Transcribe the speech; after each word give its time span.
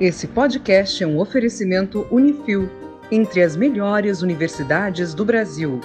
Esse 0.00 0.28
podcast 0.28 1.02
é 1.02 1.06
um 1.08 1.18
oferecimento 1.18 2.06
Unifil, 2.08 2.70
entre 3.10 3.42
as 3.42 3.56
melhores 3.56 4.22
universidades 4.22 5.12
do 5.12 5.24
Brasil. 5.24 5.80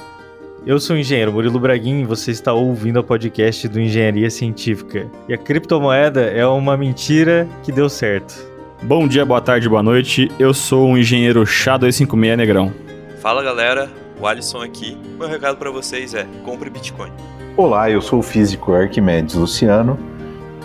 Eu 0.68 0.80
sou 0.80 0.96
o 0.96 1.00
engenheiro 1.00 1.34
Murilo 1.34 1.60
Braguin 1.60 2.02
e 2.02 2.06
você 2.06 2.30
está 2.30 2.54
ouvindo 2.54 3.00
o 3.00 3.04
podcast 3.04 3.68
do 3.68 3.82
Engenharia 3.82 4.30
Científica. 4.30 5.10
E 5.28 5.34
a 5.34 5.38
criptomoeda 5.38 6.22
é 6.22 6.46
uma 6.46 6.78
mentira 6.78 7.48
que 7.64 7.72
deu 7.72 7.90
certo. 7.90 8.36
Bom 8.84 9.08
dia, 9.08 9.26
boa 9.26 9.42
tarde, 9.42 9.68
boa 9.68 9.82
noite. 9.82 10.30
Eu 10.38 10.54
sou 10.54 10.92
o 10.92 10.98
engenheiro 10.98 11.42
Chá256 11.42 12.36
Negrão. 12.36 12.72
Fala 13.20 13.42
galera, 13.42 13.90
o 14.22 14.28
Alisson 14.28 14.62
aqui. 14.62 14.96
Meu 15.18 15.28
recado 15.28 15.58
para 15.58 15.72
vocês 15.72 16.14
é: 16.14 16.28
compre 16.46 16.70
Bitcoin. 16.70 17.12
Olá, 17.58 17.90
eu 17.90 18.00
sou 18.00 18.20
o 18.20 18.24
físico 18.24 18.74
Arquimedes 18.74 19.34
Luciano 19.34 19.98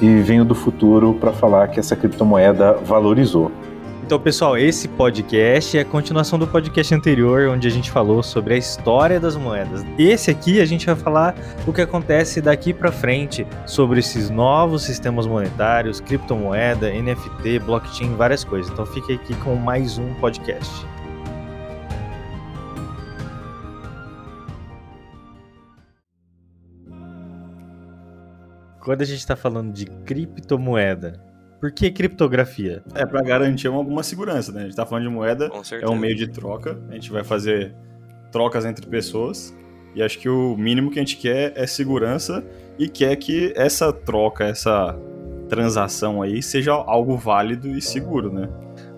e 0.01 0.21
venho 0.21 0.45
do 0.45 0.55
futuro 0.55 1.15
para 1.15 1.33
falar 1.33 1.69
que 1.69 1.81
essa 1.81 1.97
criptomoeda 1.97 2.75
valorizou. 2.75 3.51
Então, 4.09 4.19
pessoal, 4.19 4.57
esse 4.57 4.89
podcast 4.89 5.77
é 5.77 5.83
a 5.83 5.85
continuação 5.85 6.39
do 6.39 6.47
podcast 6.47 6.95
anterior, 6.95 7.51
onde 7.51 7.69
a 7.69 7.71
gente 7.71 7.91
falou 7.91 8.23
sobre 8.23 8.55
a 8.55 8.57
história 8.57 9.21
das 9.21 9.37
moedas. 9.37 9.85
Esse 9.99 10.31
aqui 10.31 10.63
a 10.63 10.65
gente 10.65 10.87
vai 10.87 10.97
falar 10.97 11.35
o 11.67 11.75
que 11.75 11.83
acontece 11.83 12.41
daqui 12.41 12.73
para 12.73 12.91
frente 12.91 13.47
sobre 13.67 14.01
esses 14.01 14.31
novos 14.31 14.83
sistemas 14.85 15.27
monetários, 15.27 16.01
criptomoeda, 16.01 16.91
NFT, 16.91 17.59
blockchain, 17.59 18.15
várias 18.15 18.45
coisas. 18.45 18.73
Então, 18.73 18.87
fique 18.87 19.13
aqui 19.13 19.35
com 19.35 19.55
mais 19.57 19.99
um 19.99 20.15
podcast. 20.15 20.87
Quando 28.89 29.03
a 29.03 29.05
gente 29.05 29.19
está 29.19 29.37
falando 29.37 29.71
de 29.71 29.85
criptomoeda, 29.85 31.21
por 31.61 31.71
que 31.71 31.91
criptografia? 31.91 32.83
É 32.95 33.05
para 33.05 33.21
garantir 33.21 33.67
alguma 33.67 34.03
segurança, 34.03 34.51
né? 34.51 34.63
A 34.63 34.65
gente 34.65 34.77
tá 34.77 34.87
falando 34.87 35.05
de 35.05 35.11
moeda, 35.11 35.51
é 35.79 35.87
um 35.87 35.95
meio 35.95 36.17
de 36.17 36.27
troca, 36.27 36.79
a 36.89 36.95
gente 36.95 37.13
vai 37.13 37.23
fazer 37.23 37.75
trocas 38.33 38.65
entre 38.65 38.87
pessoas, 38.87 39.55
e 39.95 40.03
acho 40.03 40.19
que 40.19 40.27
o 40.27 40.57
mínimo 40.57 40.91
que 40.91 40.99
a 40.99 41.03
gente 41.03 41.19
quer 41.19 41.53
é 41.55 41.67
segurança 41.67 42.43
e 42.79 42.89
quer 42.89 43.15
que 43.17 43.53
essa 43.55 43.93
troca, 43.93 44.45
essa 44.45 44.99
transação 45.51 46.23
aí 46.23 46.43
seja 46.43 46.73
algo 46.73 47.15
válido 47.15 47.69
e 47.69 47.83
seguro, 47.83 48.33
né? 48.33 48.49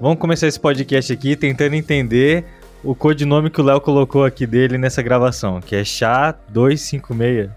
Vamos 0.00 0.20
começar 0.20 0.46
esse 0.46 0.60
podcast 0.60 1.12
aqui 1.12 1.34
tentando 1.34 1.74
entender 1.74 2.44
o 2.84 2.94
codinome 2.94 3.50
que 3.50 3.60
o 3.60 3.64
Léo 3.64 3.80
colocou 3.80 4.24
aqui 4.24 4.46
dele 4.46 4.78
nessa 4.78 5.02
gravação, 5.02 5.60
que 5.60 5.74
é 5.74 5.82
SHA-256. 5.82 7.50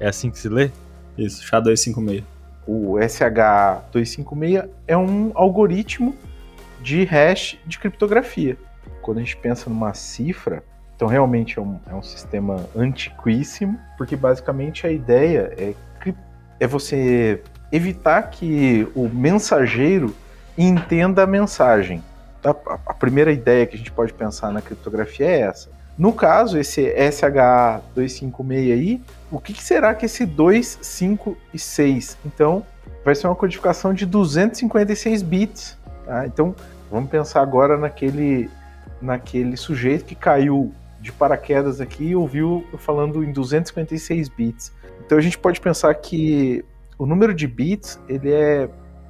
É 0.00 0.08
assim 0.08 0.32
que 0.32 0.38
se 0.40 0.48
lê? 0.48 0.72
Isso, 1.18 1.42
SHA-256 1.44 2.22
o 2.66 2.94
SH256 2.94 4.68
é 4.88 4.96
um 4.96 5.30
algoritmo 5.34 6.16
de 6.82 7.04
hash 7.04 7.56
de 7.64 7.78
criptografia. 7.78 8.56
Quando 9.00 9.18
a 9.18 9.20
gente 9.20 9.36
pensa 9.36 9.70
numa 9.70 9.94
cifra, 9.94 10.64
então 10.96 11.06
realmente 11.06 11.58
é 11.58 11.62
um, 11.62 11.78
é 11.88 11.94
um 11.94 12.02
sistema 12.02 12.66
antiquíssimo, 12.74 13.78
porque 13.96 14.16
basicamente 14.16 14.86
a 14.86 14.90
ideia 14.90 15.52
é, 15.56 15.74
é 16.58 16.66
você 16.66 17.40
evitar 17.70 18.22
que 18.30 18.86
o 18.94 19.08
mensageiro 19.08 20.14
entenda 20.58 21.22
a 21.22 21.26
mensagem. 21.26 22.02
A, 22.42 22.50
a 22.86 22.94
primeira 22.94 23.30
ideia 23.30 23.66
que 23.66 23.76
a 23.76 23.78
gente 23.78 23.92
pode 23.92 24.12
pensar 24.12 24.52
na 24.52 24.60
criptografia 24.60 25.26
é 25.26 25.40
essa. 25.40 25.75
No 25.98 26.12
caso, 26.12 26.58
esse 26.58 26.82
SH256 26.94 28.72
aí, 28.72 29.00
o 29.30 29.40
que, 29.40 29.54
que, 29.54 29.62
será 29.62 29.94
que 29.94 30.04
esse 30.04 30.26
2, 30.26 30.78
5 30.82 31.36
e 31.54 31.58
6? 31.58 32.18
Então, 32.26 32.66
vai 33.02 33.14
ser 33.14 33.26
uma 33.26 33.34
codificação 33.34 33.94
de 33.94 34.04
256 34.04 35.22
bits. 35.22 35.78
Tá? 36.04 36.26
Então, 36.26 36.54
vamos 36.90 37.08
pensar 37.08 37.40
agora 37.40 37.78
naquele, 37.78 38.50
naquele 39.00 39.56
sujeito 39.56 40.04
que 40.04 40.14
caiu 40.14 40.72
de 41.00 41.10
paraquedas 41.12 41.80
aqui 41.80 42.08
e 42.08 42.16
ouviu 42.16 42.66
falando 42.78 43.24
em 43.24 43.32
256 43.32 44.28
bits. 44.28 44.72
Então, 45.04 45.16
a 45.16 45.20
gente 45.20 45.38
pode 45.38 45.60
pensar 45.60 45.94
que 45.94 46.62
o 46.98 47.06
número 47.06 47.32
de 47.32 47.46
bits 47.46 47.98
ele 48.06 48.32
é, 48.32 48.68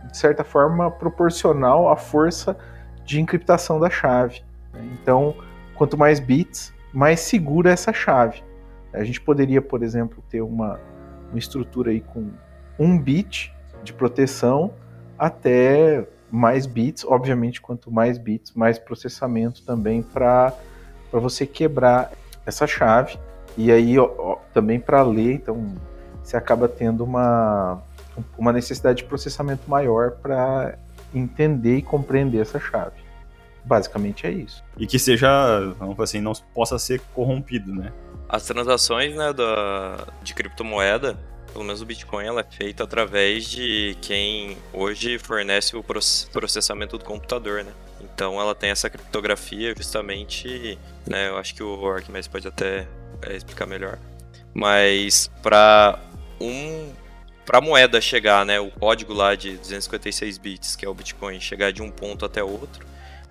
de 0.08 0.16
certa 0.16 0.44
forma, 0.44 0.88
proporcional 0.88 1.88
à 1.88 1.96
força 1.96 2.56
de 3.04 3.20
encriptação 3.20 3.80
da 3.80 3.90
chave. 3.90 4.42
Né? 4.72 4.80
Então, 5.00 5.34
quanto 5.74 5.96
mais 5.96 6.20
bits, 6.20 6.75
mais 6.96 7.20
segura 7.20 7.70
essa 7.70 7.92
chave. 7.92 8.42
A 8.90 9.04
gente 9.04 9.20
poderia, 9.20 9.60
por 9.60 9.82
exemplo, 9.82 10.24
ter 10.30 10.40
uma, 10.40 10.80
uma 11.28 11.38
estrutura 11.38 11.90
aí 11.90 12.00
com 12.00 12.30
um 12.78 12.98
bit 12.98 13.54
de 13.84 13.92
proteção 13.92 14.72
até 15.18 16.08
mais 16.30 16.64
bits. 16.64 17.04
Obviamente, 17.04 17.60
quanto 17.60 17.90
mais 17.90 18.16
bits, 18.16 18.54
mais 18.54 18.78
processamento 18.78 19.62
também 19.62 20.00
para 20.00 20.54
você 21.12 21.44
quebrar 21.44 22.12
essa 22.46 22.66
chave. 22.66 23.18
E 23.58 23.70
aí, 23.70 23.98
ó, 23.98 24.10
ó, 24.16 24.36
também 24.54 24.80
para 24.80 25.02
ler, 25.02 25.34
então 25.34 25.74
você 26.24 26.34
acaba 26.34 26.66
tendo 26.66 27.04
uma, 27.04 27.82
uma 28.38 28.54
necessidade 28.54 29.02
de 29.02 29.04
processamento 29.04 29.68
maior 29.68 30.12
para 30.12 30.78
entender 31.14 31.76
e 31.76 31.82
compreender 31.82 32.40
essa 32.40 32.58
chave. 32.58 33.05
Basicamente 33.66 34.26
é 34.26 34.30
isso. 34.30 34.62
E 34.78 34.86
que 34.86 34.96
seja, 34.96 35.28
vamos 35.76 35.98
assim, 35.98 36.20
não 36.20 36.32
possa 36.54 36.78
ser 36.78 37.00
corrompido, 37.12 37.74
né? 37.74 37.92
As 38.28 38.44
transações 38.44 39.14
né, 39.14 39.32
da, 39.32 40.06
de 40.22 40.34
criptomoeda, 40.34 41.18
pelo 41.52 41.64
menos 41.64 41.82
o 41.82 41.86
Bitcoin, 41.86 42.26
ela 42.26 42.42
é 42.42 42.44
feita 42.44 42.84
através 42.84 43.44
de 43.50 43.96
quem 44.00 44.56
hoje 44.72 45.18
fornece 45.18 45.76
o 45.76 45.82
processamento 45.82 46.96
do 46.96 47.04
computador, 47.04 47.64
né? 47.64 47.72
Então 48.00 48.40
ela 48.40 48.54
tem 48.54 48.70
essa 48.70 48.88
criptografia 48.88 49.74
justamente, 49.76 50.78
né? 51.04 51.28
Eu 51.28 51.36
acho 51.36 51.54
que 51.54 51.62
o 51.62 51.90
Arquimedes 51.90 52.28
pode 52.28 52.46
até 52.46 52.86
é, 53.22 53.34
explicar 53.34 53.66
melhor. 53.66 53.98
Mas 54.54 55.28
para 55.42 55.98
um 56.40 56.92
para 57.44 57.58
a 57.58 57.60
moeda 57.60 58.00
chegar, 58.00 58.44
né, 58.44 58.58
o 58.58 58.72
código 58.72 59.14
lá 59.14 59.36
de 59.36 59.56
256 59.56 60.36
bits, 60.36 60.74
que 60.74 60.84
é 60.84 60.88
o 60.88 60.94
Bitcoin, 60.94 61.40
chegar 61.40 61.72
de 61.72 61.80
um 61.80 61.92
ponto 61.92 62.24
até 62.24 62.42
outro, 62.42 62.84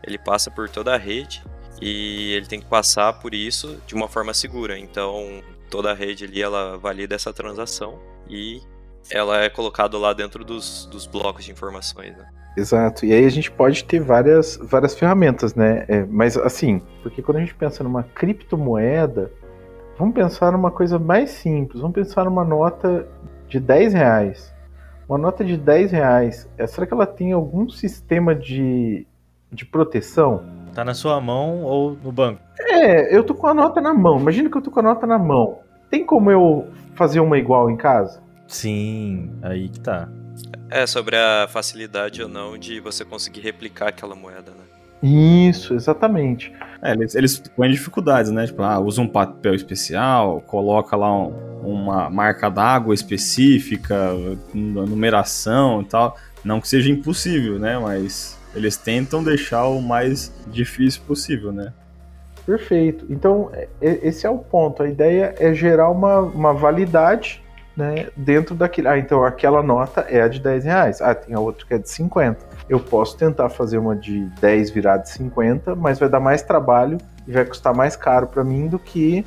ele 0.05 0.17
passa 0.17 0.51
por 0.51 0.69
toda 0.69 0.93
a 0.93 0.97
rede 0.97 1.43
e 1.81 2.33
ele 2.33 2.45
tem 2.45 2.59
que 2.59 2.65
passar 2.65 3.13
por 3.13 3.33
isso 3.33 3.77
de 3.85 3.95
uma 3.95 4.07
forma 4.07 4.33
segura. 4.33 4.77
Então, 4.77 5.41
toda 5.69 5.91
a 5.91 5.93
rede 5.93 6.25
ali 6.25 6.41
ela 6.41 6.77
valida 6.77 7.15
essa 7.15 7.33
transação 7.33 7.99
e 8.29 8.61
ela 9.11 9.43
é 9.43 9.49
colocada 9.49 9.97
lá 9.97 10.13
dentro 10.13 10.43
dos, 10.43 10.85
dos 10.85 11.05
blocos 11.05 11.45
de 11.45 11.51
informações. 11.51 12.15
Né? 12.15 12.25
Exato. 12.57 13.05
E 13.05 13.13
aí 13.13 13.25
a 13.25 13.29
gente 13.29 13.51
pode 13.51 13.83
ter 13.83 13.99
várias, 13.99 14.57
várias 14.57 14.97
ferramentas, 14.97 15.53
né? 15.53 15.85
É, 15.87 16.05
mas 16.05 16.37
assim, 16.37 16.81
porque 17.03 17.21
quando 17.21 17.37
a 17.37 17.39
gente 17.41 17.53
pensa 17.53 17.83
numa 17.83 18.03
criptomoeda, 18.03 19.31
vamos 19.97 20.15
pensar 20.15 20.51
numa 20.51 20.71
coisa 20.71 20.97
mais 20.97 21.31
simples. 21.31 21.81
Vamos 21.81 21.95
pensar 21.95 22.25
numa 22.25 22.45
nota 22.45 23.07
de 23.47 23.59
10 23.59 23.93
reais. 23.93 24.53
Uma 25.07 25.17
nota 25.17 25.43
de 25.43 25.55
10 25.55 25.91
reais, 25.91 26.49
é, 26.57 26.65
será 26.65 26.87
que 26.87 26.93
ela 26.93 27.05
tem 27.05 27.31
algum 27.31 27.69
sistema 27.69 28.33
de, 28.33 29.05
de 29.51 29.65
proteção. 29.65 30.43
Tá 30.73 30.83
na 30.83 30.93
sua 30.93 31.19
mão 31.21 31.63
ou 31.63 31.97
no 32.03 32.11
banco? 32.11 32.41
É, 32.59 33.15
eu 33.15 33.23
tô 33.23 33.33
com 33.33 33.47
a 33.47 33.53
nota 33.53 33.79
na 33.79 33.93
mão. 33.93 34.19
Imagina 34.19 34.49
que 34.49 34.57
eu 34.57 34.61
tô 34.61 34.69
com 34.69 34.79
a 34.79 34.83
nota 34.83 35.07
na 35.07 35.17
mão. 35.17 35.59
Tem 35.89 36.05
como 36.05 36.29
eu 36.29 36.67
fazer 36.95 37.19
uma 37.19 37.37
igual 37.37 37.69
em 37.69 37.77
casa? 37.77 38.21
Sim, 38.47 39.31
aí 39.41 39.69
que 39.69 39.79
tá. 39.79 40.09
É, 40.69 40.85
sobre 40.85 41.15
a 41.15 41.47
facilidade 41.47 42.21
ou 42.21 42.27
não 42.27 42.57
de 42.57 42.79
você 42.79 43.05
conseguir 43.05 43.41
replicar 43.41 43.89
aquela 43.89 44.15
moeda, 44.15 44.51
né? 44.51 44.65
Isso, 45.01 45.73
exatamente. 45.73 46.51
É, 46.81 46.91
eles, 46.93 47.15
eles 47.15 47.37
põem 47.55 47.71
dificuldades, 47.71 48.31
né? 48.31 48.47
Tipo, 48.47 48.63
ah, 48.63 48.79
usa 48.79 49.01
um 49.01 49.07
papel 49.07 49.53
especial, 49.53 50.41
coloca 50.41 50.95
lá 50.95 51.15
um, 51.15 51.33
uma 51.63 52.09
marca 52.09 52.49
d'água 52.49 52.93
específica, 52.93 54.11
numeração 54.53 55.81
e 55.81 55.85
tal. 55.85 56.17
Não 56.43 56.59
que 56.59 56.67
seja 56.67 56.89
impossível, 56.91 57.59
né? 57.59 57.77
Mas 57.77 58.34
eles 58.55 58.77
tentam 58.77 59.23
deixar 59.23 59.65
o 59.65 59.81
mais 59.81 60.31
difícil 60.47 61.01
possível, 61.05 61.51
né? 61.51 61.73
Perfeito. 62.45 63.05
Então, 63.09 63.49
é, 63.53 63.67
é, 63.81 64.07
esse 64.07 64.25
é 64.25 64.29
o 64.29 64.37
ponto. 64.37 64.83
A 64.83 64.87
ideia 64.87 65.33
é 65.39 65.53
gerar 65.53 65.89
uma, 65.89 66.19
uma 66.19 66.53
validade 66.53 67.43
né, 67.75 68.07
dentro 68.15 68.55
daquele. 68.55 68.87
Ah, 68.87 68.97
então 68.97 69.23
aquela 69.23 69.61
nota 69.63 70.01
é 70.01 70.21
a 70.21 70.27
de 70.27 70.39
10 70.39 70.63
reais. 70.63 71.01
Ah, 71.01 71.13
tem 71.13 71.35
a 71.35 71.39
outra 71.39 71.65
que 71.65 71.73
é 71.73 71.77
de 71.77 71.89
50. 71.89 72.45
Eu 72.69 72.79
posso 72.79 73.17
tentar 73.17 73.49
fazer 73.49 73.77
uma 73.77 73.95
de 73.95 74.25
10 74.39 74.69
virar 74.69 74.97
de 74.97 75.09
50, 75.09 75.75
mas 75.75 75.99
vai 75.99 76.07
dar 76.07 76.19
mais 76.19 76.41
trabalho 76.41 76.97
e 77.27 77.31
vai 77.31 77.43
custar 77.45 77.75
mais 77.75 77.95
caro 77.95 78.27
para 78.27 78.43
mim 78.43 78.67
do 78.67 78.77
que 78.77 79.25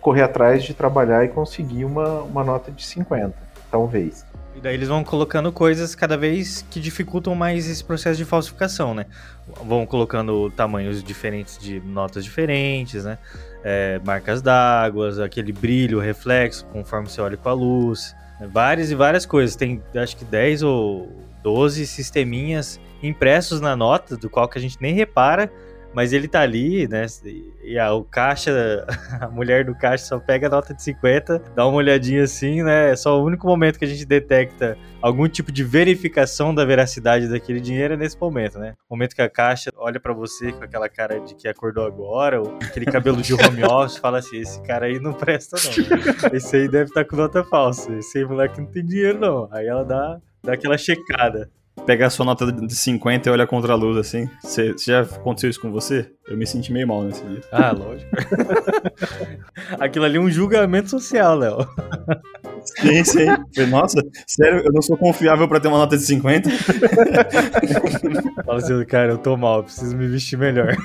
correr 0.00 0.22
atrás 0.22 0.64
de 0.64 0.74
trabalhar 0.74 1.24
e 1.24 1.28
conseguir 1.28 1.84
uma, 1.84 2.22
uma 2.22 2.44
nota 2.44 2.70
de 2.70 2.84
50, 2.84 3.34
talvez. 3.70 4.24
E 4.54 4.60
daí 4.60 4.74
eles 4.74 4.88
vão 4.88 5.02
colocando 5.02 5.50
coisas 5.50 5.94
cada 5.94 6.16
vez 6.16 6.64
que 6.70 6.78
dificultam 6.78 7.34
mais 7.34 7.68
esse 7.68 7.82
processo 7.82 8.16
de 8.16 8.24
falsificação, 8.24 8.94
né? 8.94 9.06
Vão 9.64 9.84
colocando 9.84 10.50
tamanhos 10.50 11.02
diferentes 11.02 11.58
de 11.58 11.80
notas 11.80 12.24
diferentes, 12.24 13.04
né? 13.04 13.18
É, 13.64 14.00
marcas 14.04 14.40
d'água, 14.40 15.24
aquele 15.24 15.52
brilho, 15.52 15.98
reflexo, 15.98 16.64
conforme 16.66 17.08
você 17.08 17.20
olha 17.20 17.36
com 17.36 17.48
a 17.48 17.52
luz. 17.52 18.14
Né? 18.38 18.48
Várias 18.52 18.90
e 18.90 18.94
várias 18.94 19.26
coisas. 19.26 19.56
Tem 19.56 19.82
acho 19.96 20.16
que 20.16 20.24
10 20.24 20.62
ou 20.62 21.10
12 21.42 21.86
sisteminhas 21.86 22.80
impressos 23.02 23.60
na 23.60 23.74
nota, 23.74 24.16
do 24.16 24.30
qual 24.30 24.48
que 24.48 24.58
a 24.58 24.60
gente 24.60 24.78
nem 24.80 24.94
repara, 24.94 25.52
mas 25.94 26.12
ele 26.12 26.26
tá 26.26 26.40
ali, 26.40 26.88
né? 26.88 27.06
E 27.62 27.78
a, 27.78 27.92
o 27.94 28.04
caixa, 28.04 28.86
a 29.20 29.28
mulher 29.28 29.64
do 29.64 29.74
caixa 29.74 30.04
só 30.04 30.18
pega 30.18 30.48
a 30.48 30.50
nota 30.50 30.74
de 30.74 30.82
50, 30.82 31.38
dá 31.54 31.66
uma 31.66 31.76
olhadinha 31.76 32.24
assim, 32.24 32.62
né? 32.62 32.90
É 32.90 32.96
só 32.96 33.20
o 33.20 33.24
único 33.24 33.46
momento 33.46 33.78
que 33.78 33.84
a 33.84 33.88
gente 33.88 34.04
detecta 34.04 34.76
algum 35.00 35.28
tipo 35.28 35.52
de 35.52 35.62
verificação 35.62 36.54
da 36.54 36.64
veracidade 36.64 37.28
daquele 37.28 37.60
dinheiro 37.60 37.94
é 37.94 37.96
nesse 37.96 38.18
momento, 38.20 38.58
né? 38.58 38.74
O 38.88 38.94
momento 38.94 39.14
que 39.14 39.22
a 39.22 39.28
caixa 39.28 39.70
olha 39.76 40.00
para 40.00 40.12
você 40.12 40.52
com 40.52 40.64
aquela 40.64 40.88
cara 40.88 41.20
de 41.20 41.34
que 41.34 41.46
acordou 41.46 41.86
agora, 41.86 42.40
ou 42.40 42.58
aquele 42.62 42.86
cabelo 42.86 43.22
de 43.22 43.34
home 43.34 43.62
office, 43.68 43.98
fala 43.98 44.18
assim: 44.18 44.38
esse 44.38 44.60
cara 44.62 44.86
aí 44.86 44.98
não 44.98 45.12
presta, 45.12 45.56
não. 45.56 46.32
Esse 46.32 46.56
aí 46.56 46.68
deve 46.68 46.90
estar 46.90 47.04
tá 47.04 47.08
com 47.08 47.16
nota 47.16 47.44
falsa. 47.44 47.92
Esse 47.94 48.18
aí, 48.18 48.24
moleque, 48.24 48.60
não 48.60 48.66
tem 48.66 48.84
dinheiro, 48.84 49.18
não. 49.18 49.48
Aí 49.52 49.66
ela 49.66 49.84
dá, 49.84 50.20
dá 50.42 50.54
aquela 50.54 50.76
checada 50.76 51.50
pegar 51.86 52.06
a 52.06 52.10
sua 52.10 52.24
nota 52.24 52.50
de 52.50 52.74
50 52.74 53.28
e 53.28 53.32
olhar 53.32 53.46
contra 53.46 53.72
a 53.72 53.76
luz, 53.76 53.96
assim. 53.96 54.28
Você 54.42 54.74
já 54.78 55.00
aconteceu 55.00 55.50
isso 55.50 55.60
com 55.60 55.70
você? 55.70 56.10
Eu 56.26 56.36
me 56.36 56.46
senti 56.46 56.72
meio 56.72 56.88
mal 56.88 57.02
nesse 57.02 57.22
dia. 57.24 57.40
Ah, 57.52 57.72
lógico. 57.72 58.10
Aquilo 59.78 60.04
ali 60.04 60.16
é 60.16 60.20
um 60.20 60.30
julgamento 60.30 60.88
social, 60.88 61.36
Léo. 61.36 61.68
Sim, 62.64 63.04
sim. 63.04 63.26
Nossa, 63.68 64.02
sério, 64.26 64.62
eu 64.64 64.72
não 64.72 64.80
sou 64.80 64.96
confiável 64.96 65.46
pra 65.46 65.60
ter 65.60 65.68
uma 65.68 65.78
nota 65.78 65.96
de 65.96 66.04
50? 66.04 66.48
Fala 68.44 68.58
assim, 68.58 68.84
cara, 68.86 69.12
eu 69.12 69.18
tô 69.18 69.36
mal, 69.36 69.64
preciso 69.64 69.96
me 69.96 70.06
vestir 70.06 70.38
melhor. 70.38 70.74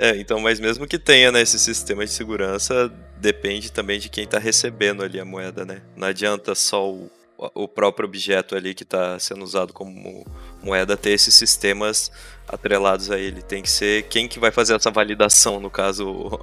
É, 0.00 0.16
então, 0.16 0.38
mas 0.38 0.60
mesmo 0.60 0.86
que 0.86 0.96
tenha 0.96 1.32
né, 1.32 1.42
esse 1.42 1.58
sistema 1.58 2.04
de 2.04 2.12
segurança, 2.12 2.88
depende 3.20 3.72
também 3.72 3.98
de 3.98 4.08
quem 4.08 4.24
tá 4.24 4.38
recebendo 4.38 5.02
ali 5.02 5.18
a 5.18 5.24
moeda, 5.24 5.64
né? 5.64 5.82
Não 5.96 6.06
adianta 6.06 6.54
só 6.54 6.88
o 6.88 7.10
o 7.54 7.68
próprio 7.68 8.06
objeto 8.06 8.56
ali 8.56 8.74
que 8.74 8.82
está 8.82 9.18
sendo 9.18 9.44
usado 9.44 9.72
como 9.72 10.26
moeda 10.62 10.96
ter 10.96 11.10
esses 11.10 11.34
sistemas 11.34 12.10
atrelados 12.48 13.10
a 13.10 13.18
ele. 13.18 13.42
Tem 13.42 13.62
que 13.62 13.70
ser 13.70 14.04
quem 14.04 14.26
que 14.26 14.40
vai 14.40 14.50
fazer 14.50 14.74
essa 14.74 14.90
validação, 14.90 15.60
no 15.60 15.70
caso, 15.70 16.08
o, 16.08 16.34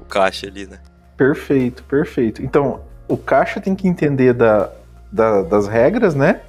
o 0.00 0.04
caixa 0.04 0.48
ali, 0.48 0.66
né? 0.66 0.80
Perfeito, 1.16 1.84
perfeito. 1.84 2.42
Então, 2.42 2.80
o 3.06 3.16
caixa 3.16 3.60
tem 3.60 3.76
que 3.76 3.86
entender 3.86 4.32
da, 4.32 4.70
da, 5.12 5.42
das 5.42 5.68
regras, 5.68 6.14
né? 6.14 6.40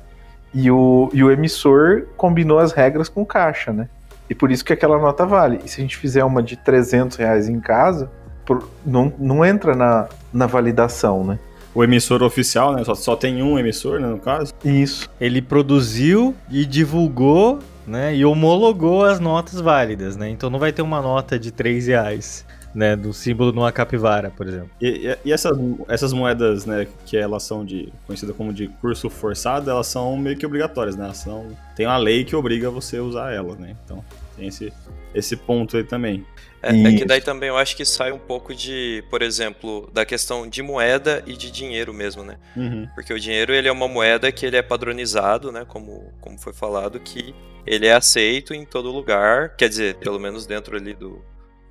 E 0.53 0.71
o, 0.71 1.09
e 1.13 1.23
o 1.23 1.31
emissor 1.31 2.07
combinou 2.17 2.57
as 2.59 2.71
regras 2.71 3.07
com 3.07 3.21
o 3.21 3.25
caixa, 3.25 3.71
né? 3.71 3.87
E 4.29 4.33
por 4.33 4.51
isso 4.51 4.65
que 4.65 4.73
aquela 4.73 4.97
nota 4.97 5.25
vale. 5.25 5.59
E 5.63 5.69
se 5.69 5.79
a 5.79 5.83
gente 5.83 5.97
fizer 5.97 6.23
uma 6.23 6.41
de 6.41 6.55
300 6.57 7.17
reais 7.17 7.47
em 7.47 7.59
casa, 7.59 8.09
por, 8.45 8.67
não, 8.85 9.13
não 9.17 9.45
entra 9.45 9.75
na, 9.75 10.07
na 10.33 10.47
validação, 10.47 11.23
né? 11.23 11.39
O 11.73 11.83
emissor 11.83 12.21
oficial, 12.23 12.73
né? 12.73 12.83
Só, 12.83 12.95
só 12.95 13.15
tem 13.15 13.41
um 13.41 13.57
emissor, 13.57 13.99
né, 13.99 14.07
no 14.07 14.19
caso. 14.19 14.53
Isso. 14.63 15.09
Ele 15.19 15.41
produziu 15.41 16.35
e 16.49 16.65
divulgou, 16.65 17.59
né? 17.87 18.15
E 18.15 18.25
homologou 18.25 19.03
as 19.05 19.19
notas 19.19 19.59
válidas, 19.59 20.17
né? 20.17 20.29
Então 20.29 20.49
não 20.49 20.59
vai 20.59 20.71
ter 20.71 20.81
uma 20.81 21.01
nota 21.01 21.39
de 21.39 21.51
3 21.51 21.87
reais. 21.87 22.45
Né, 22.73 22.95
do 22.95 23.11
símbolo 23.11 23.51
numa 23.51 23.69
capivara, 23.69 24.31
por 24.31 24.47
exemplo. 24.47 24.69
E, 24.79 24.87
e, 25.05 25.17
e, 25.25 25.33
essas, 25.33 25.57
essas 25.89 26.13
moedas, 26.13 26.65
né, 26.65 26.87
que 27.05 27.17
elas 27.17 27.43
são 27.43 27.65
de 27.65 27.91
conhecida 28.07 28.31
como 28.31 28.53
de 28.53 28.69
curso 28.79 29.09
forçado, 29.09 29.69
elas 29.69 29.87
são 29.87 30.15
meio 30.15 30.37
que 30.37 30.45
obrigatórias, 30.45 30.95
né? 30.95 31.03
Elas 31.03 31.17
são, 31.17 31.49
tem 31.75 31.85
uma 31.85 31.97
lei 31.97 32.23
que 32.23 32.33
obriga 32.33 32.69
você 32.69 32.95
a 32.95 33.03
usar 33.03 33.33
elas, 33.33 33.57
né? 33.57 33.75
Então 33.83 34.01
tem 34.37 34.47
esse, 34.47 34.71
esse 35.13 35.35
ponto 35.35 35.75
aí 35.75 35.83
também. 35.83 36.25
É, 36.63 36.69
é, 36.69 36.95
que 36.95 37.05
daí 37.05 37.21
também 37.21 37.49
eu 37.49 37.57
acho 37.57 37.75
que 37.75 37.83
sai 37.83 38.11
um 38.11 38.19
pouco 38.19 38.53
de, 38.53 39.03
por 39.09 39.21
exemplo, 39.21 39.89
da 39.91 40.05
questão 40.05 40.47
de 40.47 40.61
moeda 40.61 41.23
e 41.25 41.35
de 41.35 41.49
dinheiro 41.49 41.93
mesmo, 41.93 42.23
né? 42.23 42.37
Uhum. 42.55 42.87
Porque 42.93 43.13
o 43.13 43.19
dinheiro 43.19 43.53
ele 43.53 43.67
é 43.67 43.71
uma 43.71 43.87
moeda 43.87 44.31
que 44.31 44.45
ele 44.45 44.57
é 44.57 44.61
padronizado, 44.61 45.51
né? 45.51 45.65
Como, 45.67 46.13
como 46.21 46.37
foi 46.37 46.53
falado, 46.53 46.99
que 46.99 47.33
ele 47.65 47.87
é 47.87 47.93
aceito 47.93 48.53
em 48.53 48.63
todo 48.63 48.91
lugar, 48.91 49.55
quer 49.55 49.69
dizer, 49.69 49.95
pelo 49.95 50.19
menos 50.19 50.45
dentro 50.45 50.75
ali 50.77 50.93
do, 50.93 51.23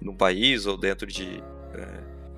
do 0.03 0.13
país 0.13 0.67
ou 0.67 0.77
dentro 0.77 1.07
de... 1.07 1.43
É, 1.75 1.89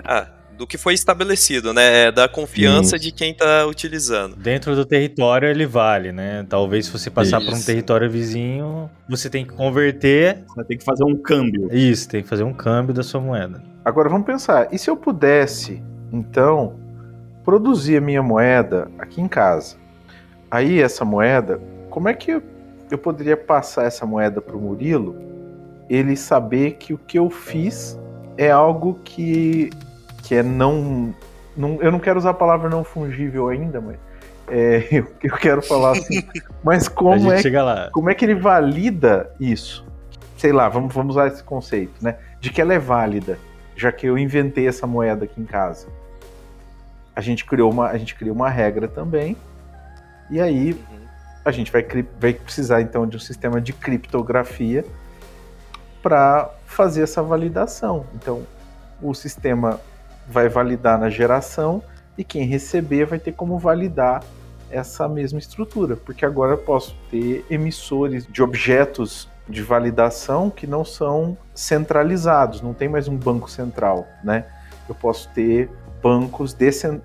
ah, 0.04 0.41
do 0.62 0.66
que 0.66 0.78
foi 0.78 0.94
estabelecido, 0.94 1.74
né? 1.74 2.04
É 2.04 2.12
da 2.12 2.28
confiança 2.28 2.94
Isso. 2.94 3.04
de 3.04 3.10
quem 3.10 3.32
está 3.32 3.66
utilizando. 3.66 4.36
Dentro 4.36 4.76
do 4.76 4.84
território 4.84 5.48
ele 5.48 5.66
vale, 5.66 6.12
né? 6.12 6.46
Talvez 6.48 6.86
se 6.86 6.92
você 6.92 7.10
passar 7.10 7.40
por 7.40 7.52
um 7.52 7.60
território 7.60 8.08
vizinho, 8.08 8.88
você 9.08 9.28
tem 9.28 9.44
que 9.44 9.52
converter. 9.52 10.44
Você 10.46 10.64
tem 10.64 10.78
que 10.78 10.84
fazer 10.84 11.02
um 11.02 11.16
câmbio. 11.16 11.68
Isso, 11.74 12.08
tem 12.08 12.22
que 12.22 12.28
fazer 12.28 12.44
um 12.44 12.52
câmbio 12.52 12.94
da 12.94 13.02
sua 13.02 13.20
moeda. 13.20 13.60
Agora 13.84 14.08
vamos 14.08 14.24
pensar, 14.24 14.68
e 14.70 14.78
se 14.78 14.88
eu 14.88 14.96
pudesse, 14.96 15.82
então, 16.12 16.76
produzir 17.44 17.96
a 17.96 18.00
minha 18.00 18.22
moeda 18.22 18.88
aqui 19.00 19.20
em 19.20 19.26
casa? 19.26 19.74
Aí 20.48 20.80
essa 20.80 21.04
moeda, 21.04 21.60
como 21.90 22.08
é 22.08 22.14
que 22.14 22.30
eu, 22.30 22.42
eu 22.88 22.98
poderia 22.98 23.36
passar 23.36 23.86
essa 23.86 24.06
moeda 24.06 24.40
para 24.40 24.56
o 24.56 24.60
Murilo? 24.60 25.16
Ele 25.90 26.16
saber 26.16 26.76
que 26.78 26.94
o 26.94 26.98
que 26.98 27.18
eu 27.18 27.28
fiz 27.28 27.98
é 28.36 28.48
algo 28.48 29.00
que 29.04 29.70
que 30.32 30.36
é 30.36 30.42
não, 30.42 31.14
não, 31.54 31.78
Eu 31.82 31.92
não 31.92 31.98
quero 31.98 32.18
usar 32.18 32.30
a 32.30 32.34
palavra 32.34 32.70
não 32.70 32.82
fungível 32.82 33.50
ainda, 33.50 33.82
mas. 33.82 33.98
É, 34.48 34.88
eu, 34.90 35.06
eu, 35.22 35.36
quero 35.36 35.60
falar 35.60 35.92
assim. 35.92 36.26
mas 36.64 36.88
como 36.88 37.30
é, 37.30 37.42
como 37.92 38.10
é 38.10 38.14
que 38.14 38.24
ele 38.24 38.34
valida 38.34 39.30
isso? 39.38 39.86
Sei 40.38 40.50
lá, 40.50 40.70
vamos, 40.70 40.94
vamos 40.94 41.16
usar 41.16 41.26
esse 41.26 41.44
conceito, 41.44 41.92
né? 42.00 42.16
De 42.40 42.50
que 42.50 42.62
ela 42.62 42.72
é 42.72 42.78
válida, 42.78 43.38
já 43.76 43.92
que 43.92 44.06
eu 44.06 44.16
inventei 44.16 44.66
essa 44.66 44.86
moeda 44.86 45.26
aqui 45.26 45.38
em 45.38 45.44
casa. 45.44 45.86
A 47.14 47.20
gente 47.20 47.44
criou 47.44 47.70
uma, 47.70 47.88
a 47.88 47.98
gente 47.98 48.14
criou 48.14 48.34
uma 48.34 48.48
regra 48.48 48.88
também. 48.88 49.36
E 50.30 50.40
aí 50.40 50.82
a 51.44 51.50
gente 51.50 51.70
vai, 51.70 51.86
vai 52.18 52.32
precisar 52.32 52.80
então 52.80 53.06
de 53.06 53.18
um 53.18 53.20
sistema 53.20 53.60
de 53.60 53.74
criptografia 53.74 54.82
para 56.02 56.50
fazer 56.64 57.02
essa 57.02 57.22
validação. 57.22 58.06
Então, 58.14 58.46
o 59.02 59.12
sistema 59.12 59.78
vai 60.28 60.48
validar 60.48 60.98
na 60.98 61.10
geração 61.10 61.82
e 62.16 62.24
quem 62.24 62.44
receber 62.44 63.06
vai 63.06 63.18
ter 63.18 63.32
como 63.32 63.58
validar 63.58 64.22
essa 64.70 65.06
mesma 65.06 65.38
estrutura, 65.38 65.96
porque 65.96 66.24
agora 66.24 66.52
eu 66.52 66.58
posso 66.58 66.96
ter 67.10 67.44
emissores 67.50 68.26
de 68.26 68.42
objetos 68.42 69.28
de 69.48 69.62
validação 69.62 70.48
que 70.48 70.66
não 70.66 70.84
são 70.84 71.36
centralizados, 71.54 72.62
não 72.62 72.72
tem 72.72 72.88
mais 72.88 73.06
um 73.06 73.16
banco 73.16 73.50
central, 73.50 74.06
né? 74.24 74.46
Eu 74.88 74.94
posso 74.94 75.28
ter 75.30 75.68
bancos, 76.02 76.56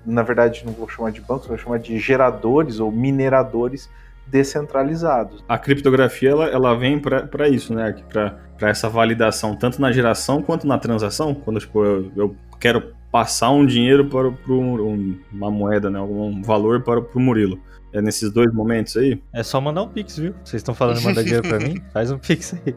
na 0.04 0.22
verdade 0.22 0.64
não 0.64 0.72
vou 0.72 0.88
chamar 0.88 1.12
de 1.12 1.20
bancos, 1.20 1.46
vou 1.46 1.58
chamar 1.58 1.78
de 1.78 1.98
geradores 1.98 2.80
ou 2.80 2.90
mineradores 2.90 3.88
descentralizados. 4.26 5.44
A 5.48 5.58
criptografia 5.58 6.30
ela, 6.30 6.46
ela 6.46 6.74
vem 6.74 6.98
para 6.98 7.48
isso, 7.48 7.74
né? 7.74 7.94
Para 8.08 8.68
essa 8.68 8.88
validação, 8.88 9.54
tanto 9.54 9.80
na 9.80 9.92
geração 9.92 10.42
quanto 10.42 10.66
na 10.66 10.78
transação. 10.78 11.34
Quando 11.34 11.60
tipo, 11.60 11.84
eu, 11.84 12.12
eu 12.16 12.36
quero 12.58 12.92
passar 13.10 13.50
um 13.50 13.64
dinheiro 13.64 14.08
para, 14.08 14.30
para 14.30 14.52
um, 14.52 15.18
uma 15.32 15.50
moeda, 15.50 15.90
né, 15.90 15.98
algum 15.98 16.42
valor 16.42 16.82
para, 16.82 17.00
para 17.00 17.18
o 17.18 17.20
Murilo. 17.20 17.60
É 17.92 18.02
nesses 18.02 18.30
dois 18.30 18.52
momentos 18.52 18.96
aí? 18.96 19.20
É 19.32 19.42
só 19.42 19.60
mandar 19.60 19.82
um 19.82 19.88
pix, 19.88 20.18
viu? 20.18 20.34
Vocês 20.44 20.60
estão 20.60 20.74
falando 20.74 20.98
de 20.98 21.04
mandar 21.04 21.22
dinheiro 21.22 21.48
para 21.48 21.58
mim? 21.58 21.80
Faz 21.92 22.10
um 22.10 22.18
pix 22.18 22.54
aí. 22.54 22.76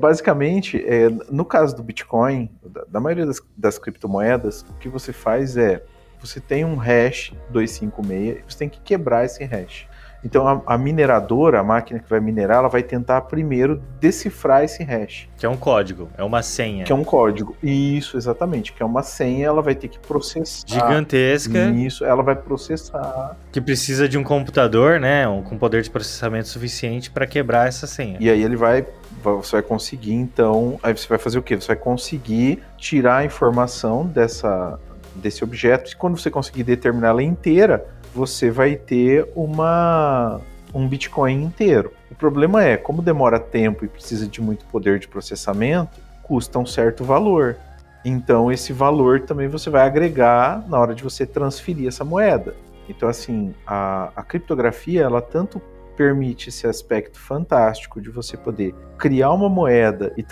Basicamente, 0.00 0.82
é, 0.86 1.10
no 1.30 1.44
caso 1.44 1.76
do 1.76 1.82
Bitcoin, 1.82 2.48
da, 2.64 2.84
da 2.84 3.00
maioria 3.00 3.26
das, 3.26 3.40
das, 3.56 3.78
criptomoedas, 3.78 4.64
o 4.70 4.74
que 4.74 4.88
você 4.88 5.12
faz 5.12 5.56
é 5.56 5.84
você 6.20 6.40
tem 6.40 6.64
um 6.64 6.76
hash 6.76 7.32
256 7.50 8.38
e 8.38 8.44
você 8.48 8.58
tem 8.58 8.68
que 8.68 8.80
quebrar 8.80 9.24
esse 9.24 9.44
hash. 9.44 9.86
Então 10.24 10.48
a, 10.48 10.62
a, 10.66 10.78
mineradora, 10.78 11.60
a 11.60 11.62
máquina 11.62 12.00
que 12.00 12.08
vai 12.08 12.20
minerar, 12.20 12.58
ela 12.58 12.68
vai 12.68 12.82
tentar 12.82 13.20
primeiro 13.22 13.82
decifrar 14.00 14.64
esse 14.64 14.82
hash. 14.82 15.28
Que 15.36 15.44
é 15.44 15.48
um 15.48 15.56
código, 15.56 16.08
é 16.16 16.24
uma 16.24 16.42
senha. 16.42 16.84
Que 16.84 16.92
é 16.92 16.94
um 16.94 17.04
código. 17.04 17.56
Isso, 17.62 18.16
exatamente. 18.16 18.72
Que 18.72 18.82
é 18.82 18.86
uma 18.86 19.02
senha, 19.02 19.46
ela 19.46 19.60
vai 19.60 19.74
ter 19.74 19.88
que 19.88 19.98
processar. 19.98 20.66
Gigantesca. 20.66 21.70
Isso, 21.70 22.04
ela 22.04 22.22
vai 22.22 22.34
processar. 22.34 23.36
Que 23.52 23.60
precisa 23.60 24.08
de 24.08 24.16
um 24.16 24.24
computador, 24.24 24.98
né? 24.98 25.28
Um, 25.28 25.42
com 25.42 25.58
poder 25.58 25.82
de 25.82 25.90
processamento 25.90 26.48
suficiente 26.48 27.10
para 27.10 27.26
quebrar 27.26 27.68
essa 27.68 27.86
senha. 27.86 28.16
E 28.18 28.30
aí 28.30 28.42
ele 28.42 28.56
vai. 28.56 28.86
Você 29.22 29.52
vai 29.52 29.62
conseguir, 29.62 30.14
então. 30.14 30.78
Aí 30.82 30.96
você 30.96 31.06
vai 31.08 31.18
fazer 31.18 31.38
o 31.38 31.42
quê? 31.42 31.56
Você 31.56 31.68
vai 31.68 31.76
conseguir 31.76 32.62
tirar 32.76 33.18
a 33.18 33.24
informação 33.24 34.06
dessa, 34.06 34.78
desse 35.14 35.44
objeto. 35.44 35.92
E 35.92 35.96
quando 35.96 36.18
você 36.18 36.30
conseguir 36.30 36.62
determinar 36.62 37.08
ela 37.08 37.22
inteira, 37.22 37.86
você 38.14 38.50
vai 38.50 38.76
ter 38.76 39.28
uma 39.34 40.40
um 40.72 40.88
Bitcoin 40.88 41.42
inteiro. 41.42 41.92
O 42.10 42.14
problema 42.14 42.64
é, 42.64 42.76
como 42.76 43.00
demora 43.00 43.38
tempo 43.38 43.84
e 43.84 43.88
precisa 43.88 44.26
de 44.26 44.40
muito 44.40 44.64
poder 44.66 44.98
de 44.98 45.06
processamento, 45.06 46.00
custa 46.22 46.58
um 46.58 46.66
certo 46.66 47.04
valor. 47.04 47.56
Então 48.04 48.50
esse 48.50 48.72
valor 48.72 49.20
também 49.20 49.48
você 49.48 49.70
vai 49.70 49.86
agregar 49.86 50.64
na 50.68 50.78
hora 50.78 50.94
de 50.94 51.02
você 51.02 51.24
transferir 51.24 51.88
essa 51.88 52.04
moeda. 52.04 52.54
Então 52.88 53.08
assim, 53.08 53.54
a, 53.66 54.10
a 54.16 54.22
criptografia 54.22 55.02
ela 55.02 55.22
tanto 55.22 55.60
permite 55.96 56.48
esse 56.48 56.66
aspecto 56.66 57.20
fantástico 57.20 58.00
de 58.00 58.10
você 58.10 58.36
poder 58.36 58.74
criar 58.98 59.32
uma 59.32 59.48
moeda 59.48 60.12
e, 60.16 60.24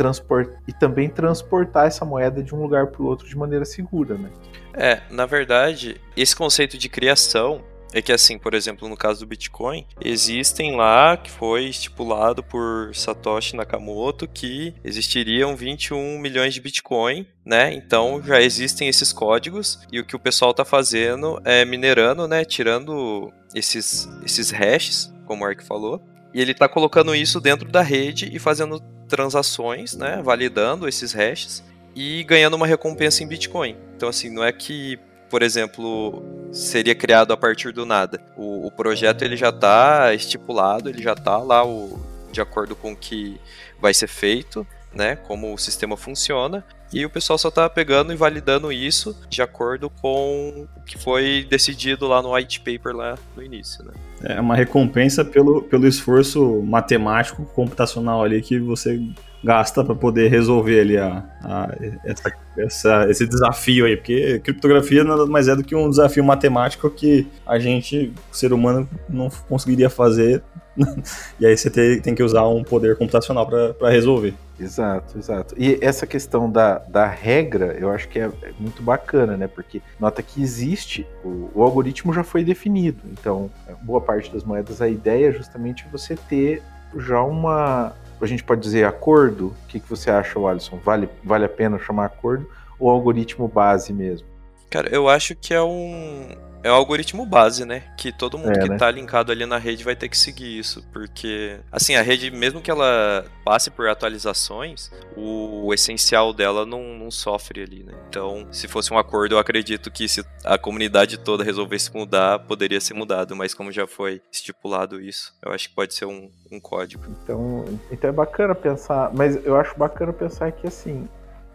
e 0.69 0.73
também 0.73 1.09
transportar 1.09 1.87
essa 1.87 2.05
moeda 2.05 2.43
de 2.43 2.53
um 2.53 2.61
lugar 2.61 2.89
para 2.89 3.01
o 3.01 3.07
outro 3.07 3.29
de 3.29 3.37
maneira 3.37 3.65
segura, 3.65 4.17
né? 4.17 4.29
É, 4.75 5.03
na 5.11 5.25
verdade, 5.25 6.01
esse 6.17 6.35
conceito 6.35 6.77
de 6.77 6.89
criação 6.89 7.61
é 7.93 8.01
que 8.01 8.13
assim, 8.13 8.39
por 8.39 8.55
exemplo, 8.55 8.89
no 8.89 8.97
caso 8.97 9.21
do 9.21 9.27
Bitcoin, 9.27 9.87
existem 10.01 10.75
lá 10.75 11.17
que 11.17 11.31
foi 11.31 11.67
estipulado 11.67 12.43
por 12.43 12.95
Satoshi 12.95 13.55
Nakamoto 13.55 14.27
que 14.27 14.75
existiriam 14.83 15.55
21 15.55 16.19
milhões 16.19 16.55
de 16.55 16.61
Bitcoin, 16.61 17.27
né? 17.45 17.73
Então 17.73 18.23
já 18.25 18.41
existem 18.41 18.89
esses 18.89 19.13
códigos 19.13 19.81
e 19.93 20.01
o 20.01 20.05
que 20.05 20.17
o 20.17 20.21
pessoal 20.21 20.55
tá 20.55 20.65
fazendo 20.65 21.41
é 21.45 21.65
minerando, 21.65 22.27
né, 22.27 22.45
tirando 22.45 23.33
esses 23.55 24.09
esses 24.25 24.51
hashes, 24.51 25.13
como 25.27 25.45
o 25.45 25.47
Ark 25.47 25.63
falou, 25.63 26.03
e 26.33 26.41
ele 26.41 26.55
tá 26.55 26.69
colocando 26.69 27.15
isso 27.15 27.41
dentro 27.41 27.71
da 27.71 27.83
rede 27.83 28.31
e 28.33 28.39
fazendo 28.39 28.81
transações, 29.09 29.95
né, 29.95 30.23
validando 30.25 30.89
esses 30.89 31.13
hashes 31.13 31.63
e 31.95 32.25
ganhando 32.25 32.55
uma 32.55 32.67
recompensa 32.67 33.23
em 33.23 33.29
Bitcoin. 33.29 33.77
Então 33.95 34.09
assim, 34.09 34.31
não 34.31 34.43
é 34.43 34.51
que 34.51 34.99
por 35.33 35.43
exemplo, 35.43 36.23
seria 36.53 36.95
criado 36.95 37.33
a 37.33 37.37
partir 37.39 37.73
do 37.73 37.87
nada. 37.87 38.21
O, 38.37 38.67
o 38.67 38.71
projeto 38.71 39.23
ele 39.23 39.35
já 39.35 39.49
está 39.49 40.13
estipulado, 40.13 40.91
ele 40.91 41.03
já 41.03 41.15
está 41.15 41.39
lá 41.39 41.67
o, 41.67 41.99
de 42.31 42.43
acordo 42.43 42.77
com 42.77 42.93
o 42.93 42.97
que 42.97 43.41
vai 43.81 43.95
ser 43.95 44.09
feito, 44.09 44.67
né? 44.95 45.17
Como 45.17 45.55
o 45.55 45.57
sistema 45.57 45.97
funciona. 45.97 46.63
E 46.93 47.07
o 47.07 47.09
pessoal 47.09 47.39
só 47.39 47.49
está 47.49 47.67
pegando 47.71 48.13
e 48.13 48.17
validando 48.17 48.71
isso 48.71 49.19
de 49.31 49.41
acordo 49.41 49.89
com 49.89 50.69
o 50.77 50.83
que 50.83 50.99
foi 50.99 51.47
decidido 51.49 52.07
lá 52.07 52.21
no 52.21 52.35
white 52.35 52.61
paper 52.61 52.95
lá 52.95 53.17
no 53.35 53.43
início, 53.43 53.83
né? 53.87 53.93
É 54.25 54.39
uma 54.39 54.55
recompensa 54.55 55.25
pelo, 55.25 55.63
pelo 55.63 55.89
esforço 55.89 56.61
matemático, 56.63 57.43
computacional 57.55 58.23
ali 58.23 58.43
que 58.43 58.59
você 58.59 59.01
gasta 59.43 59.85
para 59.85 59.95
poder 59.95 60.29
resolver 60.31 60.81
ali 60.81 60.97
a, 60.97 61.25
a 61.43 61.75
essa, 62.05 62.33
essa, 62.57 63.11
esse 63.11 63.27
desafio 63.27 63.87
aí, 63.87 63.97
porque 63.97 64.41
criptografia 64.41 65.03
nada 65.05 65.27
mais 65.27 65.49
é 65.49 65.57
do 65.57 65.65
que 65.65 65.75
um 65.75 65.91
desafio 65.91 66.25
matemático 66.25 66.89
que 66.89 67.27
a 67.47 67.59
gente, 67.59 68.13
ser 68.31 68.53
humano, 68.53 68.89
não 69.09 69.29
conseguiria 69.49 69.91
fazer. 69.91 70.43
e 71.39 71.45
aí 71.45 71.57
você 71.57 71.69
tem, 71.69 72.01
tem 72.01 72.15
que 72.15 72.23
usar 72.23 72.47
um 72.47 72.63
poder 72.63 72.97
computacional 72.97 73.47
para 73.47 73.91
resolver. 73.91 74.35
Exato, 74.59 75.19
exato. 75.19 75.55
E 75.59 75.79
essa 75.83 76.07
questão 76.07 76.51
da, 76.51 76.79
da 76.79 77.07
regra, 77.07 77.77
eu 77.79 77.91
acho 77.91 78.09
que 78.09 78.19
é, 78.19 78.31
é 78.43 78.53
muito 78.59 78.83
bacana, 78.83 79.37
né? 79.37 79.49
Porque 79.49 79.83
nota 79.99 80.23
que 80.23 80.41
existe, 80.41 81.07
o, 81.25 81.51
o, 81.55 81.63
algoritmo 81.63 82.13
já 82.13 82.23
foi 82.23 82.45
definido. 82.45 83.01
Então, 83.11 83.51
boa 83.83 84.01
parte 84.01 84.33
das 84.33 84.45
moedas, 84.45 84.81
a 84.81 84.89
ideia 84.89 85.29
é 85.29 85.33
justamente 85.33 85.85
você 85.91 86.15
ter 86.15 86.63
já 86.97 87.23
uma, 87.23 87.93
a 88.25 88.29
gente 88.29 88.45
pode 88.45 88.61
dizer 88.61 88.85
acordo? 88.85 89.49
O 89.49 89.67
que, 89.69 89.81
que 89.81 89.89
você 89.89 90.11
acha, 90.11 90.39
Alisson? 90.39 90.79
Vale, 90.79 91.09
vale 91.25 91.45
a 91.45 91.49
pena 91.49 91.79
chamar 91.79 92.07
acordo 92.07 92.49
ou 92.79 92.91
algoritmo 92.91 93.49
base 93.49 93.93
mesmo? 93.93 94.27
Cara, 94.71 94.89
eu 94.89 95.09
acho 95.09 95.35
que 95.35 95.53
é 95.53 95.63
um 95.63 96.29
é 96.63 96.71
o 96.71 96.75
algoritmo 96.75 97.27
base, 97.27 97.65
né? 97.65 97.83
Que 97.97 98.13
todo 98.13 98.39
mundo 98.39 98.57
é, 98.57 98.63
que 98.63 98.69
né? 98.69 98.77
tá 98.77 98.91
linkado 98.91 99.33
ali 99.33 99.45
na 99.45 99.59
rede 99.59 99.85
vai 99.85 99.97
ter 99.97 100.09
que 100.09 100.17
seguir 100.17 100.59
isso. 100.59 100.85
Porque, 100.93 101.59
assim, 101.71 101.95
a 101.97 102.03
rede, 102.03 102.31
mesmo 102.31 102.61
que 102.61 102.71
ela 102.71 103.25
passe 103.45 103.71
por 103.71 103.89
atualizações, 103.89 104.91
o, 105.17 105.67
o 105.67 105.75
essencial 105.75 106.33
dela 106.33 106.65
não, 106.65 106.95
não, 106.95 107.11
sofre 107.11 107.63
ali, 107.63 107.83
né? 107.83 107.93
Então, 108.09 108.47
se 108.53 108.69
fosse 108.69 108.93
um 108.93 108.99
acordo, 108.99 109.35
eu 109.35 109.39
acredito 109.39 109.91
que 109.91 110.09
se 110.09 110.25
a 110.45 110.57
comunidade 110.57 111.19
toda 111.19 111.43
resolvesse 111.43 111.93
mudar, 111.95 112.39
poderia 112.41 112.81
ser 112.81 112.95
mudado. 112.95 113.35
Mas 113.35 113.55
como 113.55 113.73
já 113.73 113.87
foi 113.87 114.23
estipulado 114.31 115.01
isso, 115.01 115.35
eu 115.43 115.53
acho 115.53 115.69
que 115.69 115.75
pode 115.75 115.95
ser 115.95 116.07
um, 116.07 116.31
um 116.51 116.61
código. 116.61 117.05
Então, 117.23 117.65
então 117.91 118.09
é 118.09 118.13
bacana 118.13 118.55
pensar, 118.55 119.11
mas 119.13 119.45
eu 119.45 119.57
acho 119.57 119.77
bacana 119.77 120.13
pensar 120.13 120.53
que, 120.53 120.67
assim, 120.67 121.09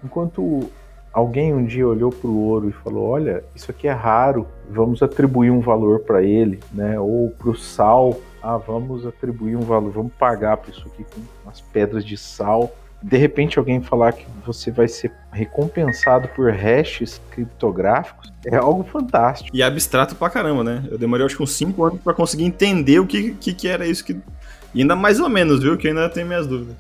enquanto 0.03 0.69
alguém 1.17 1.51
um 1.51 1.65
dia 1.65 1.88
olhou 1.88 2.12
para 2.12 2.29
o 2.29 2.39
ouro 2.39 2.69
e 2.69 2.71
falou: 2.71 3.09
Olha, 3.09 3.43
isso 3.55 3.71
aqui 3.71 3.88
é 3.88 3.91
raro, 3.91 4.47
vamos 4.69 5.01
atribuir 5.01 5.50
um 5.50 5.59
valor 5.59 6.01
para 6.01 6.21
ele, 6.21 6.59
né? 6.71 7.00
Ou 7.00 7.31
para 7.31 7.50
o 7.50 7.55
sal, 7.55 8.19
ah, 8.41 8.57
vamos 8.57 9.05
atribuir 9.05 9.55
um 9.55 9.62
valor, 9.62 9.91
vamos 9.91 10.13
pagar 10.13 10.57
por 10.57 10.69
isso 10.69 10.88
aqui 10.88 11.03
com 11.03 11.21
umas 11.43 11.59
pedras 11.59 12.05
de 12.05 12.15
sal. 12.15 12.71
De 13.01 13.17
repente, 13.17 13.59
alguém 13.59 13.81
falar 13.81 14.12
que 14.12 14.25
você 14.45 14.71
vai 14.71 14.88
ser 14.88 15.12
recompensado 15.31 16.27
por 16.29 16.51
hashes 16.51 17.21
criptográficos 17.31 18.31
é 18.45 18.55
algo 18.55 18.83
fantástico. 18.83 19.55
E 19.55 19.62
abstrato 19.62 20.15
pra 20.15 20.29
caramba, 20.29 20.63
né? 20.63 20.83
Eu 20.89 20.97
demorei 20.97 21.25
acho 21.25 21.38
que 21.38 21.43
uns 21.43 21.51
5 21.51 21.83
anos 21.83 22.01
para 22.01 22.13
conseguir 22.13 22.45
entender 22.45 23.00
o 23.00 23.05
que, 23.05 23.33
que, 23.33 23.53
que 23.53 23.67
era 23.67 23.86
isso 23.86 24.03
que 24.03 24.19
e 24.74 24.81
ainda 24.81 24.95
mais 24.95 25.19
ou 25.19 25.29
menos, 25.29 25.62
viu? 25.62 25.77
Que 25.77 25.88
eu 25.88 25.91
ainda 25.91 26.09
tenho 26.09 26.27
minhas 26.27 26.45
dúvidas. 26.45 26.75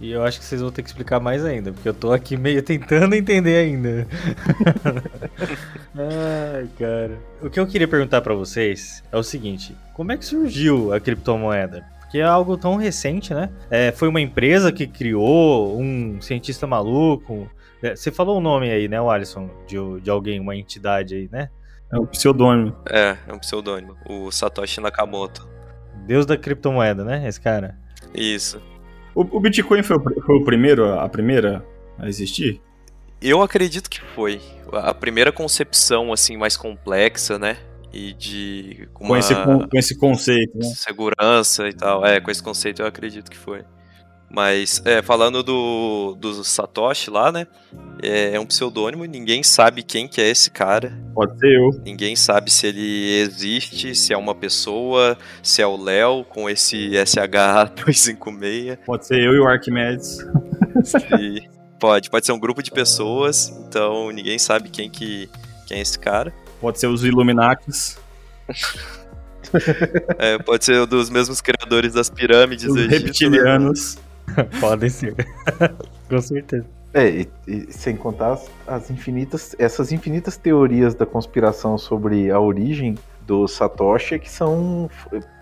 E 0.00 0.10
eu 0.12 0.22
acho 0.22 0.38
que 0.38 0.44
vocês 0.44 0.60
vão 0.60 0.70
ter 0.70 0.82
que 0.82 0.88
explicar 0.88 1.20
mais 1.20 1.44
ainda, 1.44 1.72
porque 1.72 1.88
eu 1.88 1.94
tô 1.94 2.12
aqui 2.12 2.36
meio 2.36 2.62
tentando 2.62 3.14
entender 3.14 3.56
ainda. 3.56 4.06
Ai, 5.96 6.68
cara. 6.78 7.18
O 7.40 7.50
que 7.50 7.58
eu 7.58 7.66
queria 7.66 7.88
perguntar 7.88 8.20
para 8.20 8.34
vocês 8.34 9.02
é 9.10 9.16
o 9.16 9.22
seguinte: 9.22 9.74
como 9.94 10.12
é 10.12 10.16
que 10.16 10.24
surgiu 10.24 10.92
a 10.92 11.00
criptomoeda? 11.00 11.84
Porque 12.00 12.18
é 12.18 12.24
algo 12.24 12.56
tão 12.58 12.76
recente, 12.76 13.32
né? 13.32 13.48
É, 13.70 13.90
foi 13.90 14.08
uma 14.08 14.20
empresa 14.20 14.70
que 14.70 14.86
criou, 14.86 15.80
um 15.80 16.20
cientista 16.20 16.66
maluco. 16.66 17.48
É, 17.82 17.96
você 17.96 18.12
falou 18.12 18.38
o 18.38 18.40
nome 18.40 18.70
aí, 18.70 18.86
né, 18.86 18.98
Alisson? 19.00 19.48
De, 19.66 19.76
de 20.00 20.10
alguém, 20.10 20.38
uma 20.38 20.54
entidade 20.54 21.14
aí, 21.14 21.28
né? 21.32 21.48
É 21.90 21.98
um 21.98 22.06
pseudônimo. 22.06 22.76
É, 22.88 23.16
é 23.26 23.32
um 23.32 23.38
pseudônimo. 23.38 23.96
O 24.06 24.30
Satoshi 24.30 24.80
Nakamoto. 24.80 25.51
Deus 26.06 26.26
da 26.26 26.36
criptomoeda, 26.36 27.04
né? 27.04 27.26
Esse 27.26 27.40
cara. 27.40 27.76
Isso. 28.14 28.60
O, 29.14 29.20
o 29.36 29.40
Bitcoin 29.40 29.82
foi 29.82 29.96
o, 29.96 30.00
foi 30.00 30.36
o 30.36 30.44
primeiro, 30.44 30.98
a 30.98 31.08
primeira 31.08 31.64
a 31.98 32.08
existir? 32.08 32.60
Eu 33.20 33.40
acredito 33.42 33.88
que 33.88 34.00
foi. 34.00 34.40
A 34.72 34.92
primeira 34.92 35.30
concepção, 35.30 36.12
assim, 36.12 36.36
mais 36.36 36.56
complexa, 36.56 37.38
né? 37.38 37.56
E 37.92 38.12
de. 38.14 38.88
Com, 38.92 39.08
com, 39.08 39.16
esse, 39.16 39.34
com, 39.34 39.68
com 39.68 39.78
esse 39.78 39.96
conceito, 39.96 40.58
né? 40.58 40.64
Segurança 40.74 41.68
e 41.68 41.72
tal. 41.72 42.04
É, 42.04 42.20
com 42.20 42.30
esse 42.30 42.42
conceito 42.42 42.82
eu 42.82 42.86
acredito 42.86 43.30
que 43.30 43.36
foi. 43.36 43.62
Mas, 44.32 44.80
é, 44.86 45.02
falando 45.02 45.42
do, 45.42 46.16
do 46.18 46.42
Satoshi 46.42 47.10
lá, 47.10 47.30
né? 47.30 47.46
É, 48.02 48.34
é, 48.34 48.40
um 48.40 48.46
pseudônimo, 48.46 49.04
ninguém 49.04 49.42
sabe 49.42 49.82
quem 49.82 50.08
que 50.08 50.22
é 50.22 50.30
esse 50.30 50.50
cara. 50.50 50.98
Pode 51.14 51.38
ser 51.38 51.54
eu. 51.54 51.70
Ninguém 51.84 52.16
sabe 52.16 52.50
se 52.50 52.66
ele 52.66 53.20
existe, 53.20 53.94
se 53.94 54.14
é 54.14 54.16
uma 54.16 54.34
pessoa, 54.34 55.18
se 55.42 55.60
é 55.60 55.66
o 55.66 55.76
Léo 55.76 56.24
com 56.24 56.48
esse 56.48 56.92
SH256. 56.92 58.78
Pode 58.86 59.06
ser 59.06 59.20
eu 59.22 59.34
e 59.34 59.38
o 59.38 59.46
Arquimedes. 59.46 60.24
Se, 60.82 61.48
pode, 61.78 62.08
pode 62.08 62.24
ser 62.24 62.32
um 62.32 62.40
grupo 62.40 62.62
de 62.62 62.70
pessoas, 62.70 63.50
então 63.68 64.10
ninguém 64.10 64.38
sabe 64.38 64.70
quem 64.70 64.88
que 64.88 65.28
quem 65.66 65.78
é 65.78 65.80
esse 65.82 65.98
cara. 65.98 66.32
Pode 66.58 66.80
ser 66.80 66.86
os 66.86 67.04
Illuminatis. 67.04 67.98
é, 70.18 70.38
pode 70.38 70.64
ser 70.64 70.80
um 70.80 70.86
dos 70.86 71.10
mesmos 71.10 71.42
criadores 71.42 71.92
das 71.92 72.08
pirâmides 72.08 72.64
os 72.64 72.76
egípcias. 72.76 73.02
Né? 73.02 73.06
Reptilianos. 73.06 73.96
Né? 73.96 74.11
Podem 74.60 74.88
ser. 74.88 75.14
Com 76.08 76.20
certeza. 76.20 76.66
É, 76.94 77.08
e, 77.08 77.28
e, 77.46 77.72
sem 77.72 77.96
contar 77.96 78.32
as, 78.32 78.50
as, 78.66 78.90
infinitas, 78.90 79.56
essas 79.58 79.92
infinitas 79.92 80.36
teorias 80.36 80.94
da 80.94 81.06
conspiração 81.06 81.78
sobre 81.78 82.30
a 82.30 82.38
origem 82.38 82.98
do 83.26 83.48
Satoshi 83.48 84.18
que 84.18 84.30
são, 84.30 84.90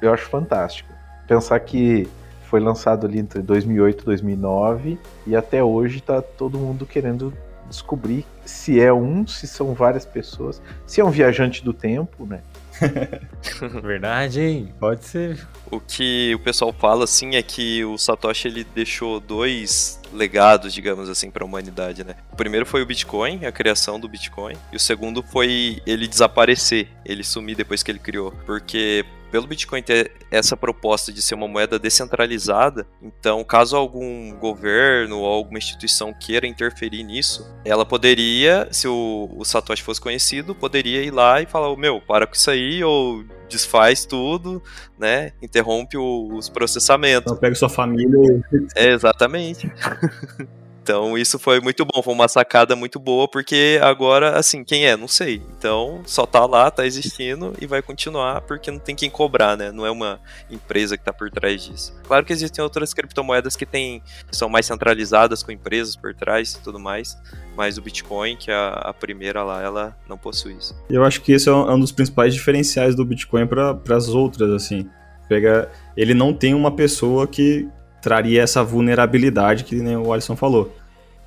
eu 0.01 0.13
acho 0.13 0.29
fantástico. 0.29 0.93
Pensar 1.27 1.59
que 1.61 2.09
foi 2.45 2.61
lançado 2.61 3.07
ali 3.07 3.19
entre 3.19 3.43
2008 3.43 4.03
e 4.03 4.05
2009 4.05 4.99
e 5.27 5.37
até 5.37 5.63
hoje 5.63 6.01
tá 6.01 6.21
todo 6.21 6.59
mundo 6.59 6.87
querendo 6.87 7.33
descobrir 7.69 8.27
se 8.45 8.81
é 8.81 8.93
um, 8.93 9.27
se 9.27 9.47
são 9.47 9.73
várias 9.73 10.05
pessoas, 10.05 10.61
se 10.85 11.01
é 11.01 11.05
um 11.05 11.11
viajante 11.11 11.65
do 11.65 11.73
tempo, 11.73 12.27
né? 12.27 12.41
Verdade, 13.83 14.41
hein? 14.41 14.75
Pode 14.79 15.05
ser. 15.05 15.47
O 15.71 15.81
que 15.81 16.35
o 16.35 16.39
pessoal 16.39 16.73
fala 16.73 17.05
assim 17.05 17.37
é 17.37 17.43
que 17.43 17.85
o 17.85 17.97
Satoshi 17.97 18.49
ele 18.49 18.65
deixou 18.65 19.21
dois 19.21 20.01
legados, 20.13 20.73
digamos 20.73 21.09
assim, 21.09 21.31
para 21.31 21.45
a 21.45 21.47
humanidade, 21.47 22.05
né? 22.05 22.17
O 22.33 22.37
primeiro 22.37 22.67
foi 22.67 22.83
o 22.83 22.87
Bitcoin, 22.87 23.45
a 23.45 23.53
criação 23.53 23.99
do 24.01 24.09
Bitcoin, 24.09 24.57
e 24.73 24.77
o 24.77 24.81
segundo 24.81 25.23
foi 25.23 25.81
ele 25.87 26.09
desaparecer, 26.09 26.89
ele 27.05 27.23
sumir 27.23 27.57
depois 27.57 27.83
que 27.83 27.91
ele 27.91 27.99
criou, 27.99 28.33
porque 28.45 29.05
pelo 29.31 29.47
Bitcoin 29.47 29.83
ter 29.83 30.13
essa 30.31 30.57
proposta 30.57 31.13
de 31.13 31.23
ser 31.23 31.35
uma 31.35 31.49
moeda 31.49 31.79
descentralizada, 31.79 32.87
então 33.03 33.43
caso 33.45 33.77
algum 33.77 34.33
governo 34.37 35.19
ou 35.19 35.27
alguma 35.27 35.59
instituição 35.59 36.13
queira 36.13 36.47
interferir 36.47 37.03
nisso, 37.03 37.47
ela 37.65 37.87
poderia, 37.87 38.69
se 38.71 38.89
o, 38.89 39.29
o 39.37 39.45
Satoshi 39.45 39.83
fosse 39.83 40.01
conhecido, 40.01 40.55
poderia 40.55 41.03
ir 41.03 41.11
lá 41.11 41.41
e 41.41 41.47
falar, 41.47 41.75
meu, 41.77 42.01
para 42.01 42.27
com 42.27 42.35
isso 42.35 42.51
aí, 42.51 42.83
ou 42.83 43.25
desfaz 43.49 44.05
tudo, 44.05 44.63
né? 44.99 45.33
Interrompe 45.43 45.97
o, 45.97 46.29
os 46.35 46.49
processamentos. 46.49 47.33
Então 47.33 47.37
pega 47.37 47.55
sua 47.55 47.69
família 47.69 48.43
e... 48.53 48.67
É, 48.77 48.93
exatamente. 48.93 49.71
Então 50.83 51.17
isso 51.17 51.39
foi 51.39 51.61
muito 51.61 51.85
bom, 51.85 52.03
foi 52.03 52.15
uma 52.15 52.29
sacada 52.29 52.75
muito 52.75 52.99
boa, 52.99 53.29
porque 53.29 53.79
agora, 53.83 54.39
assim, 54.39 54.65
quem 54.65 54.87
é? 54.87 54.97
Não 54.97 55.09
sei. 55.09 55.43
Então 55.59 56.01
só 56.07 56.27
tá 56.27 56.45
lá, 56.47 56.71
tá 56.71 56.87
existindo 56.87 57.55
e 57.61 57.67
vai 57.67 57.83
continuar, 57.83 58.41
porque 58.43 58.71
não 58.71 58.79
tem 58.79 58.95
quem 58.95 59.11
cobrar, 59.11 59.57
né? 59.57 59.71
Não 59.71 59.85
é 59.85 59.91
uma 59.91 60.21
empresa 60.51 60.97
que 60.97 61.05
tá 61.05 61.13
por 61.13 61.31
trás 61.31 61.63
disso. 61.63 61.95
Claro 62.05 62.25
que 62.25 62.33
existem 62.33 62.63
outras 62.63 62.95
criptomoedas 62.95 63.57
que 63.57 63.67
tem, 63.67 64.03
que 64.29 64.37
são 64.37 64.49
mais 64.49 64.67
centralizadas 64.67 65.43
com 65.43 65.53
empresas 65.53 65.97
por 65.97 66.15
trás 66.15 66.55
e 66.55 66.63
tudo 66.63 66.79
mais, 66.79 67.17
mas 67.57 67.77
o 67.77 67.83
Bitcoin, 67.83 68.37
que 68.37 68.51
é 68.51 68.55
a, 68.55 68.95
primeira 68.99 69.43
lá, 69.43 69.63
ela 69.63 69.97
não 70.09 70.17
possui 70.17 70.55
isso. 70.55 70.75
Eu 70.89 71.05
acho 71.05 71.21
que 71.21 71.33
esse 71.33 71.49
é 71.49 71.53
um 71.53 71.79
dos 71.79 71.93
principais 71.93 72.35
diferenciais 72.35 72.95
do 72.95 73.05
Bitcoin 73.05 73.47
para 73.47 73.97
as 73.97 74.09
outras, 74.09 74.51
assim. 74.51 74.89
Pega, 75.29 75.71
ele 75.97 76.15
não 76.15 76.33
tem 76.33 76.55
uma 76.55 76.75
pessoa 76.75 77.27
que, 77.27 77.69
traria 78.01 78.43
essa 78.43 78.63
vulnerabilidade 78.63 79.65
que 79.65 79.77
nem 79.77 79.97
o 79.97 80.13
Alisson 80.13 80.37
falou. 80.37 80.75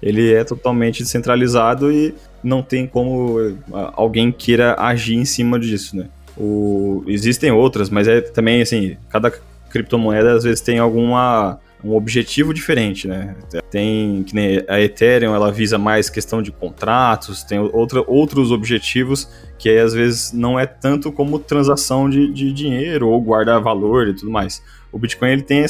Ele 0.01 0.33
é 0.33 0.43
totalmente 0.43 1.01
descentralizado 1.01 1.91
e 1.91 2.13
não 2.43 2.61
tem 2.61 2.85
como 2.85 3.57
alguém 3.93 4.31
queira 4.31 4.75
agir 4.77 5.15
em 5.15 5.25
cima 5.25 5.59
disso, 5.59 5.95
né? 5.95 6.07
O, 6.37 7.03
existem 7.07 7.51
outras, 7.51 7.89
mas 7.89 8.07
é 8.07 8.19
também 8.19 8.61
assim, 8.61 8.97
cada 9.09 9.31
criptomoeda 9.69 10.33
às 10.33 10.43
vezes 10.43 10.61
tem 10.61 10.79
alguma 10.79 11.59
um 11.83 11.95
objetivo 11.95 12.53
diferente, 12.53 13.07
né? 13.07 13.35
Tem 13.69 14.23
que 14.23 14.33
nem 14.33 14.63
a 14.69 14.79
Ethereum, 14.79 15.35
ela 15.35 15.51
visa 15.51 15.77
mais 15.77 16.09
questão 16.09 16.41
de 16.41 16.51
contratos, 16.51 17.43
tem 17.43 17.59
outra, 17.59 18.01
outros 18.07 18.51
objetivos 18.51 19.29
que 19.59 19.69
aí, 19.69 19.79
às 19.79 19.93
vezes 19.93 20.31
não 20.31 20.59
é 20.59 20.65
tanto 20.65 21.11
como 21.11 21.39
transação 21.39 22.09
de, 22.09 22.31
de 22.31 22.53
dinheiro 22.53 23.09
ou 23.09 23.21
guardar 23.21 23.61
valor 23.61 24.07
e 24.07 24.13
tudo 24.13 24.31
mais. 24.31 24.63
O 24.91 24.99
Bitcoin 24.99 25.31
ele 25.31 25.41
tem 25.41 25.65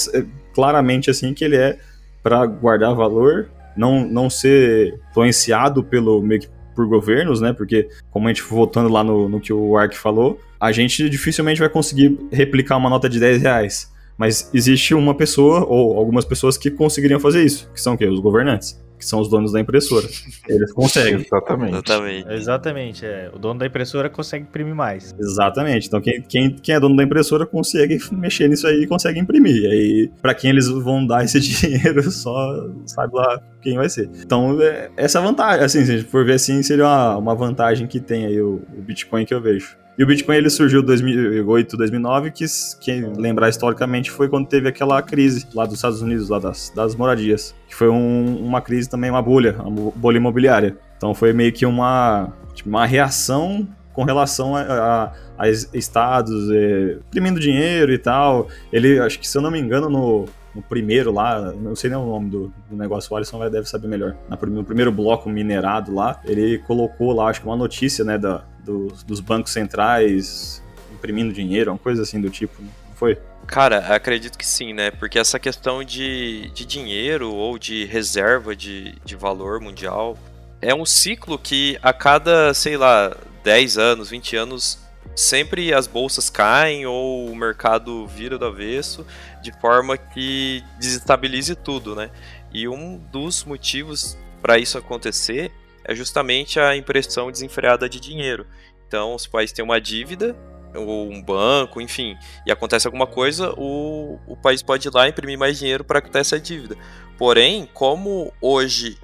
claramente 0.53 1.10
assim 1.10 1.33
que 1.33 1.43
ele 1.43 1.55
é 1.57 1.77
para 2.22 2.45
guardar 2.45 2.95
valor, 2.95 3.50
não, 3.75 4.05
não 4.07 4.29
ser 4.29 5.00
influenciado 5.10 5.83
pelo 5.83 6.22
meio 6.22 6.41
que 6.41 6.48
por 6.74 6.88
governos, 6.88 7.39
né? 7.39 7.53
Porque, 7.53 7.88
como 8.10 8.27
a 8.27 8.33
gente 8.33 8.43
voltando 8.43 8.89
lá 8.89 9.03
no, 9.03 9.29
no 9.29 9.39
que 9.39 9.53
o 9.53 9.77
Ark 9.77 9.95
falou, 9.95 10.39
a 10.60 10.72
gente 10.72 11.10
dificilmente 11.10 11.60
vai 11.60 11.69
conseguir 11.69 12.17
replicar 12.31 12.77
uma 12.77 12.89
nota 12.89 13.07
de 13.07 13.19
10 13.19 13.41
reais. 13.41 13.92
Mas 14.17 14.50
existe 14.53 14.93
uma 14.93 15.15
pessoa, 15.15 15.65
ou 15.65 15.98
algumas 15.98 16.25
pessoas, 16.25 16.58
que 16.58 16.70
conseguiriam 16.70 17.20
fazer 17.20 17.43
isso, 17.43 17.70
que 17.74 17.82
são 17.82 17.93
o 17.96 17.98
quê? 17.98 18.05
Os 18.05 18.20
governantes 18.20 18.82
que 19.03 19.10
são 19.10 19.20
os 19.20 19.29
donos 19.29 19.51
da 19.51 19.60
impressora. 19.60 20.08
Eles 20.48 20.72
conseguem. 20.74 21.22
Exatamente. 21.22 21.74
Exatamente. 21.74 22.32
Exatamente. 22.32 23.05
É. 23.05 23.29
O 23.34 23.38
dono 23.38 23.60
da 23.60 23.65
impressora 23.67 24.10
consegue 24.10 24.46
imprimir 24.46 24.74
mais. 24.74 25.13
Exatamente. 25.20 25.88
Então 25.88 26.01
quem, 26.01 26.22
quem, 26.22 26.55
quem 26.55 26.75
é 26.75 26.79
dono 26.79 26.96
da 26.96 27.03
impressora 27.03 27.46
consegue 27.46 28.00
mexer 28.12 28.48
nisso 28.48 28.65
aí 28.65 28.84
e 28.84 28.88
consegue 28.88 29.20
imprimir. 29.20 29.63
E 29.63 29.67
aí, 29.67 30.12
pra 30.22 30.34
quem 30.34 30.50
eles 30.50 30.67
vão 30.70 31.05
dar 31.05 31.24
esse 31.24 31.39
dinheiro, 31.41 32.10
só 32.10 32.70
sabe 32.86 33.13
lá 33.13 33.41
quem 33.62 33.75
vai 33.75 33.89
ser. 33.89 34.10
Então, 34.24 34.60
é, 34.62 34.89
essa 34.96 35.20
vantagem, 35.20 35.65
assim, 35.65 35.86
se 35.86 35.91
a 35.91 35.98
gente 35.98 36.10
for 36.10 36.25
ver 36.25 36.34
assim, 36.34 36.63
seria 36.63 36.86
uma, 36.86 37.17
uma 37.17 37.36
vantagem 37.36 37.86
que 37.88 38.00
tem 38.00 38.25
aí 38.25 38.41
o, 38.41 38.62
o 38.77 38.82
Bitcoin 38.82 39.25
que 39.25 39.34
eu 39.34 39.41
vejo. 39.41 39.82
E 39.97 40.03
o 40.03 40.07
Bitcoin 40.07 40.38
ele 40.38 40.50
surgiu 40.50 40.81
em 40.81 40.85
2008, 40.85 41.77
2009, 41.77 42.31
que 42.31 42.45
quem 42.81 43.13
lembrar 43.15 43.50
historicamente 43.50 44.09
foi 44.09 44.27
quando 44.27 44.47
teve 44.47 44.67
aquela 44.67 45.01
crise 45.01 45.45
lá 45.53 45.65
dos 45.65 45.75
Estados 45.75 46.01
Unidos, 46.01 46.29
lá 46.29 46.39
das, 46.39 46.71
das 46.75 46.95
moradias, 46.95 47.53
que 47.67 47.75
foi 47.75 47.89
um, 47.89 48.38
uma 48.38 48.59
crise 48.59 48.89
também, 48.89 49.12
uma 49.12 49.21
bolha, 49.21 49.55
uma 49.63 49.91
bolha 49.95 50.17
imobiliária. 50.17 50.75
Então 50.97 51.13
foi 51.13 51.31
meio 51.31 51.51
que 51.53 51.65
uma, 51.65 52.33
tipo, 52.53 52.69
uma 52.69 52.85
reação 52.85 53.67
com 53.93 54.03
relação 54.03 54.55
a, 54.55 54.62
a, 54.62 55.12
a 55.38 55.50
estados 55.50 56.50
é, 56.50 56.97
imprimindo 57.07 57.39
dinheiro 57.39 57.93
e 57.93 57.97
tal. 58.00 58.47
Ele, 58.71 59.00
acho 59.00 59.19
que 59.19 59.27
se 59.27 59.38
eu 59.38 59.41
não 59.43 59.51
me 59.51 59.59
engano, 59.59 59.89
no, 59.89 60.25
no 60.55 60.62
primeiro 60.63 61.12
lá, 61.12 61.51
não 61.51 61.75
sei 61.75 61.91
nem 61.91 62.00
o 62.00 62.05
nome 62.05 62.31
do, 62.31 62.53
do 62.67 62.75
negócio, 62.75 63.13
o 63.13 63.15
Alisson 63.15 63.38
vai, 63.38 63.50
deve 63.50 63.69
saber 63.69 63.88
melhor. 63.88 64.15
No 64.47 64.63
primeiro 64.63 64.91
bloco 64.91 65.29
minerado 65.29 65.93
lá, 65.93 66.19
ele 66.25 66.57
colocou 66.59 67.13
lá, 67.13 67.27
acho 67.27 67.41
que 67.41 67.47
uma 67.47 67.55
notícia, 67.55 68.03
né, 68.03 68.17
da, 68.17 68.43
dos, 68.63 69.03
dos 69.03 69.20
bancos 69.20 69.51
centrais 69.51 70.62
imprimindo 70.93 71.34
dinheiro, 71.34 71.72
uma 71.72 71.77
coisa 71.77 72.03
assim 72.03 72.22
do 72.22 72.29
tipo, 72.29 72.62
não 72.62 72.96
foi? 72.96 73.17
Cara, 73.46 73.93
acredito 73.93 74.38
que 74.38 74.46
sim, 74.46 74.74
né? 74.74 74.89
Porque 74.91 75.20
essa 75.20 75.38
questão 75.38 75.84
de, 75.84 76.50
de 76.53 76.65
dinheiro 76.65 77.34
ou 77.34 77.60
de 77.60 77.86
reserva 77.86 78.55
de, 78.55 78.96
de 79.03 79.15
valor 79.15 79.60
mundial 79.60 80.17
é 80.62 80.74
um 80.74 80.86
ciclo 80.86 81.38
que 81.38 81.77
a 81.82 81.91
cada, 81.91 82.53
sei 82.53 82.77
lá, 82.77 83.15
10 83.43 83.77
anos, 83.77 84.10
20 84.10 84.36
anos, 84.38 84.79
sempre 85.13 85.74
as 85.74 85.88
bolsas 85.88 86.29
caem 86.29 86.86
ou 86.86 87.29
o 87.29 87.36
mercado 87.36 88.08
vira 88.08 88.38
do 88.38 88.46
avesso 88.46 89.05
de 89.41 89.51
forma 89.60 89.98
que 89.98 90.64
desestabilize 90.79 91.53
tudo, 91.55 91.96
né? 91.96 92.09
E 92.53 92.68
um 92.68 92.98
dos 93.11 93.44
motivos 93.44 94.18
para 94.42 94.57
isso 94.57 94.77
acontecer 94.77 95.51
é 95.83 95.94
justamente 95.94 96.59
a 96.59 96.75
impressão 96.77 97.29
desenfreada 97.29 97.90
de 97.90 98.00
dinheiro. 98.00 98.48
Então, 98.94 99.16
os 99.16 99.25
países 99.25 99.51
têm 99.51 99.66
uma 99.66 99.82
dívida, 99.82 100.36
ou 100.75 101.12
um 101.12 101.20
banco, 101.20 101.82
enfim, 101.82 102.16
e 102.46 102.51
acontece 102.51 102.86
alguma 102.86 103.08
coisa, 103.08 103.51
o, 103.58 104.20
o 104.27 104.38
país 104.38 104.62
pode 104.62 104.88
ir 104.88 104.94
lá 104.94 105.10
imprimir 105.10 105.36
mais 105.36 105.58
dinheiro 105.58 105.84
para 105.84 106.00
quitar 106.00 106.22
essa 106.22 106.40
dívida. 106.40 106.77
Porém, 107.18 107.68
como 107.74 108.32
hoje 108.40 109.00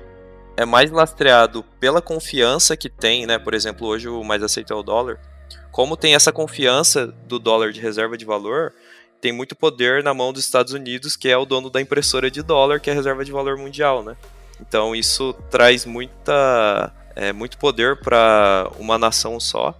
é 0.56 0.63
mais 0.63 0.91
lastreado 0.91 1.65
pela 1.80 2.04
confiança 2.04 2.78
que 2.78 2.88
tem, 2.88 3.25
né? 3.25 3.39
Por 3.39 3.56
exemplo, 3.56 3.88
hoje 3.88 4.08
o 4.08 4.23
mais 4.23 4.43
aceito 4.43 4.71
é 4.71 4.75
o 4.75 4.84
dólar. 4.84 5.19
Como 5.71 5.97
tem 5.97 6.13
essa 6.13 6.32
confiança 6.32 7.08
do 7.28 7.39
dólar 7.39 7.71
de 7.71 7.82
reserva 7.82 8.15
de 8.15 8.25
valor, 8.25 8.71
tem 9.19 9.32
muito 9.32 9.56
poder 9.56 10.04
na 10.04 10.13
mão 10.13 10.32
dos 10.32 10.45
Estados 10.45 10.71
Unidos, 10.71 11.15
que 11.15 11.30
é 11.30 11.36
o 11.36 11.45
dono 11.45 11.67
da 11.67 11.82
impressora 11.82 12.30
de 12.30 12.43
dólar, 12.43 12.80
que 12.80 12.91
é 12.91 12.93
a 12.93 12.95
reserva 12.95 13.25
de 13.25 13.32
valor 13.32 13.58
mundial, 13.58 14.04
né? 14.04 14.15
Então 14.62 14.95
isso 14.95 15.34
traz 15.49 15.84
muita, 15.84 16.93
é, 17.19 17.34
muito 17.34 17.58
poder 17.58 17.97
para 17.97 18.71
uma 18.79 18.97
nação 18.97 19.39
só. 19.39 19.77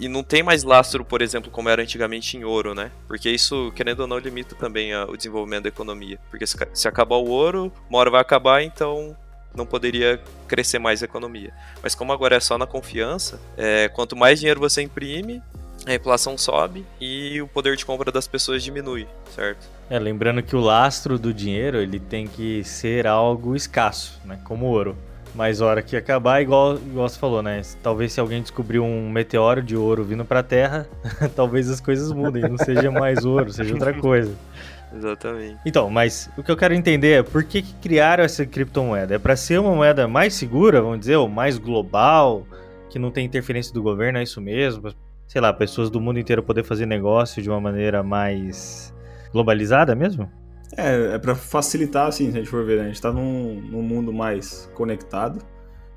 E 0.00 0.08
não 0.08 0.22
tem 0.22 0.42
mais 0.42 0.64
lastro, 0.64 1.04
por 1.04 1.20
exemplo, 1.20 1.50
como 1.50 1.68
era 1.68 1.82
antigamente 1.82 2.36
em 2.36 2.44
ouro, 2.44 2.74
né? 2.74 2.90
Porque 3.06 3.28
isso, 3.28 3.70
querendo 3.76 4.00
ou 4.00 4.06
não, 4.06 4.18
limita 4.18 4.56
também 4.56 4.92
a, 4.94 5.04
o 5.04 5.16
desenvolvimento 5.16 5.64
da 5.64 5.68
economia. 5.68 6.18
Porque 6.30 6.46
se, 6.46 6.56
se 6.72 6.88
acabar 6.88 7.16
o 7.16 7.28
ouro, 7.28 7.70
uma 7.90 7.98
hora 7.98 8.10
vai 8.10 8.20
acabar, 8.22 8.62
então 8.62 9.14
não 9.54 9.66
poderia 9.66 10.18
crescer 10.48 10.78
mais 10.78 11.02
a 11.02 11.04
economia. 11.04 11.52
Mas 11.82 11.94
como 11.94 12.10
agora 12.10 12.36
é 12.36 12.40
só 12.40 12.56
na 12.56 12.66
confiança, 12.66 13.38
é, 13.54 13.88
quanto 13.90 14.16
mais 14.16 14.40
dinheiro 14.40 14.58
você 14.58 14.80
imprime, 14.80 15.42
a 15.86 15.94
inflação 15.94 16.38
sobe 16.38 16.86
e 16.98 17.42
o 17.42 17.46
poder 17.46 17.76
de 17.76 17.84
compra 17.84 18.10
das 18.10 18.26
pessoas 18.26 18.62
diminui, 18.62 19.06
certo? 19.34 19.68
É, 19.90 19.98
lembrando 19.98 20.42
que 20.42 20.56
o 20.56 20.60
lastro 20.60 21.18
do 21.18 21.34
dinheiro 21.34 21.76
ele 21.76 22.00
tem 22.00 22.26
que 22.26 22.64
ser 22.64 23.06
algo 23.06 23.54
escasso, 23.54 24.18
né? 24.24 24.40
Como 24.42 24.66
ouro. 24.66 24.96
Mas 25.34 25.62
a 25.62 25.66
hora 25.66 25.82
que 25.82 25.96
acabar, 25.96 26.42
igual, 26.42 26.76
igual 26.76 27.08
você 27.08 27.18
falou, 27.18 27.42
né? 27.42 27.62
Talvez 27.82 28.12
se 28.12 28.20
alguém 28.20 28.42
descobrir 28.42 28.80
um 28.80 29.10
meteoro 29.10 29.62
de 29.62 29.76
ouro 29.76 30.04
vindo 30.04 30.24
para 30.24 30.40
a 30.40 30.42
Terra, 30.42 30.86
talvez 31.34 31.70
as 31.70 31.80
coisas 31.80 32.12
mudem, 32.12 32.42
não 32.42 32.58
seja 32.58 32.90
mais 32.90 33.24
ouro, 33.24 33.50
seja 33.50 33.72
outra 33.72 33.94
coisa. 33.94 34.34
Exatamente. 34.94 35.58
Então, 35.64 35.88
mas 35.88 36.28
o 36.36 36.42
que 36.42 36.50
eu 36.50 36.56
quero 36.56 36.74
entender 36.74 37.20
é 37.20 37.22
por 37.22 37.44
que, 37.44 37.62
que 37.62 37.72
criaram 37.76 38.22
essa 38.22 38.44
criptomoeda? 38.44 39.14
É 39.14 39.18
para 39.18 39.34
ser 39.36 39.58
uma 39.58 39.74
moeda 39.74 40.06
mais 40.06 40.34
segura, 40.34 40.82
vamos 40.82 41.00
dizer, 41.00 41.16
ou 41.16 41.30
mais 41.30 41.56
global, 41.56 42.46
que 42.90 42.98
não 42.98 43.10
tem 43.10 43.24
interferência 43.24 43.72
do 43.72 43.82
governo, 43.82 44.18
é 44.18 44.22
isso 44.22 44.38
mesmo? 44.38 44.92
sei 45.32 45.40
lá, 45.40 45.50
pessoas 45.50 45.88
do 45.88 45.98
mundo 45.98 46.18
inteiro 46.18 46.42
poder 46.42 46.62
fazer 46.62 46.84
negócio 46.84 47.42
de 47.42 47.48
uma 47.48 47.58
maneira 47.58 48.02
mais 48.02 48.94
globalizada 49.32 49.94
mesmo? 49.94 50.30
É, 50.76 51.14
é 51.14 51.18
para 51.18 51.34
facilitar, 51.34 52.06
assim, 52.06 52.30
se 52.30 52.36
a 52.36 52.40
gente 52.40 52.48
for 52.48 52.64
ver, 52.64 52.78
né? 52.78 52.84
a 52.84 52.86
gente 52.88 53.00
tá 53.00 53.12
num, 53.12 53.60
num 53.60 53.82
mundo 53.82 54.12
mais 54.12 54.70
conectado. 54.74 55.44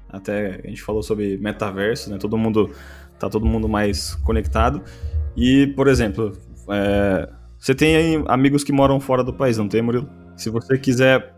Até 0.10 0.62
a 0.64 0.68
gente 0.68 0.82
falou 0.82 1.02
sobre 1.02 1.38
metaverso, 1.38 2.10
né? 2.10 2.18
Todo 2.18 2.38
mundo 2.38 2.72
tá 3.20 3.30
todo 3.30 3.46
mundo 3.46 3.68
mais 3.68 4.16
conectado. 4.16 4.82
E, 5.36 5.68
por 5.76 5.88
exemplo, 5.88 6.34
é, 6.70 7.30
você 7.58 7.74
tem 7.74 8.24
amigos 8.28 8.64
que 8.64 8.72
moram 8.72 9.00
fora 9.00 9.24
do 9.24 9.34
país, 9.34 9.58
não 9.58 9.68
tem, 9.68 9.82
Murilo? 9.82 10.10
Se 10.36 10.50
você 10.50 10.78
quiser 10.78 11.34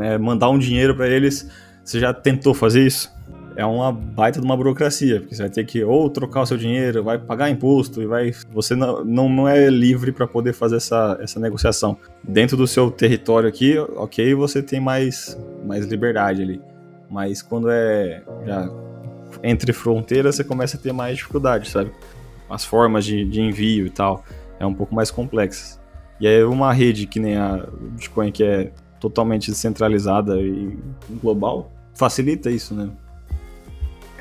é, 0.00 0.18
mandar 0.18 0.48
um 0.48 0.58
dinheiro 0.58 0.94
para 0.94 1.08
eles, 1.08 1.50
você 1.84 2.00
já 2.00 2.12
tentou 2.12 2.54
fazer 2.54 2.86
isso? 2.86 3.12
É 3.58 3.66
uma 3.66 3.90
baita 3.90 4.38
de 4.40 4.46
uma 4.46 4.56
burocracia, 4.56 5.18
porque 5.18 5.34
você 5.34 5.42
vai 5.42 5.50
ter 5.50 5.64
que 5.64 5.82
ou 5.82 6.08
trocar 6.08 6.42
o 6.42 6.46
seu 6.46 6.56
dinheiro, 6.56 7.02
vai 7.02 7.18
pagar 7.18 7.50
imposto 7.50 8.00
e 8.00 8.06
vai. 8.06 8.32
Você 8.52 8.76
não, 8.76 9.04
não, 9.04 9.48
é 9.48 9.68
livre 9.68 10.12
para 10.12 10.28
poder 10.28 10.52
fazer 10.52 10.76
essa, 10.76 11.18
essa 11.20 11.40
negociação. 11.40 11.98
Dentro 12.22 12.56
do 12.56 12.68
seu 12.68 12.88
território 12.88 13.48
aqui, 13.48 13.76
ok, 13.96 14.32
você 14.32 14.62
tem 14.62 14.78
mais, 14.78 15.36
mais 15.66 15.86
liberdade 15.86 16.40
ali. 16.40 16.62
Mas 17.10 17.42
quando 17.42 17.68
é 17.68 18.22
já 18.46 18.70
entre 19.42 19.72
fronteiras, 19.72 20.36
você 20.36 20.44
começa 20.44 20.76
a 20.76 20.80
ter 20.80 20.92
mais 20.92 21.16
dificuldade, 21.16 21.68
sabe? 21.68 21.90
As 22.48 22.64
formas 22.64 23.04
de, 23.04 23.24
de 23.24 23.40
envio 23.40 23.86
e 23.86 23.90
tal 23.90 24.24
é 24.60 24.64
um 24.64 24.72
pouco 24.72 24.94
mais 24.94 25.10
complexas. 25.10 25.80
E 26.20 26.28
aí 26.28 26.44
uma 26.44 26.72
rede 26.72 27.08
que 27.08 27.18
nem 27.18 27.36
a 27.36 27.66
Bitcoin, 27.90 28.30
que 28.30 28.44
é 28.44 28.70
totalmente 29.00 29.50
descentralizada 29.50 30.40
e 30.40 30.78
global, 31.20 31.72
facilita 31.92 32.52
isso, 32.52 32.72
né? 32.72 32.88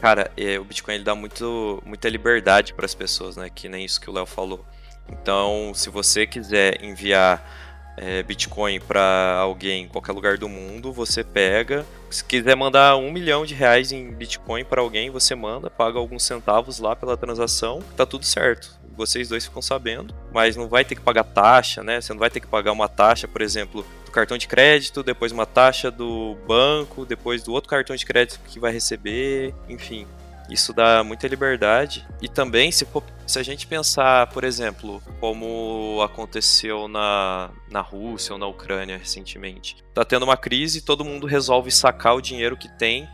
Cara, 0.07 0.31
é, 0.37 0.57
o 0.57 0.63
Bitcoin 0.63 0.95
ele 0.95 1.03
dá 1.03 1.13
muito, 1.13 1.83
muita 1.85 2.07
liberdade 2.07 2.73
para 2.73 2.85
as 2.85 2.95
pessoas, 2.95 3.35
né? 3.35 3.49
Que 3.53 3.67
nem 3.67 3.83
isso 3.83 3.99
que 3.99 4.09
o 4.09 4.13
Léo 4.13 4.25
falou. 4.25 4.65
Então, 5.09 5.73
se 5.75 5.89
você 5.89 6.25
quiser 6.25 6.81
enviar 6.81 7.93
é, 7.97 8.23
Bitcoin 8.23 8.79
para 8.79 9.35
alguém 9.37 9.83
em 9.83 9.87
qualquer 9.89 10.13
lugar 10.13 10.37
do 10.37 10.47
mundo, 10.47 10.93
você 10.93 11.25
pega. 11.25 11.85
Se 12.09 12.23
quiser 12.23 12.55
mandar 12.55 12.95
um 12.95 13.11
milhão 13.11 13.45
de 13.45 13.53
reais 13.53 13.91
em 13.91 14.09
Bitcoin 14.09 14.63
para 14.63 14.79
alguém, 14.79 15.09
você 15.09 15.35
manda, 15.35 15.69
paga 15.69 15.99
alguns 15.99 16.23
centavos 16.23 16.79
lá 16.79 16.95
pela 16.95 17.17
transação, 17.17 17.83
tá 17.97 18.05
tudo 18.05 18.23
certo. 18.23 18.79
Vocês 18.95 19.27
dois 19.27 19.43
ficam 19.43 19.61
sabendo, 19.61 20.15
mas 20.31 20.55
não 20.55 20.69
vai 20.69 20.85
ter 20.85 20.95
que 20.95 21.01
pagar 21.01 21.25
taxa, 21.25 21.83
né? 21.83 21.99
Você 21.99 22.13
não 22.13 22.19
vai 22.21 22.29
ter 22.29 22.39
que 22.39 22.47
pagar 22.47 22.71
uma 22.71 22.87
taxa, 22.87 23.27
por 23.27 23.41
exemplo, 23.41 23.85
do 24.07 24.11
cartão 24.11 24.37
de 24.37 24.47
crédito, 24.47 25.03
depois 25.03 25.31
uma 25.31 25.45
taxa 25.45 25.91
do 25.91 26.35
banco, 26.47 27.05
depois 27.05 27.43
do 27.43 27.53
outro 27.53 27.69
cartão 27.69 27.95
de 27.95 28.05
crédito 28.05 28.39
que 28.47 28.59
vai 28.59 28.71
receber, 28.71 29.53
enfim. 29.69 30.07
Isso 30.49 30.71
dá 30.73 31.03
muita 31.03 31.27
liberdade. 31.27 32.07
E 32.21 32.29
também, 32.29 32.71
se, 32.71 32.87
se 33.25 33.37
a 33.37 33.43
gente 33.43 33.67
pensar, 33.67 34.27
por 34.27 34.45
exemplo, 34.45 35.03
como 35.19 36.01
aconteceu 36.01 36.87
na, 36.87 37.49
na 37.69 37.81
Rússia 37.81 38.31
ou 38.33 38.39
na 38.39 38.47
Ucrânia 38.47 38.97
recentemente, 38.97 39.75
tá 39.93 40.05
tendo 40.05 40.23
uma 40.23 40.37
crise, 40.37 40.81
todo 40.81 41.03
mundo 41.03 41.27
resolve 41.27 41.69
sacar 41.69 42.15
o 42.15 42.21
dinheiro 42.21 42.55
que 42.55 42.69
tem 42.69 43.07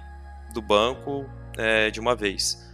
do 0.53 0.61
banco 0.61 1.25
é, 1.57 1.89
de 1.89 1.99
uma 1.99 2.15
vez. 2.15 2.71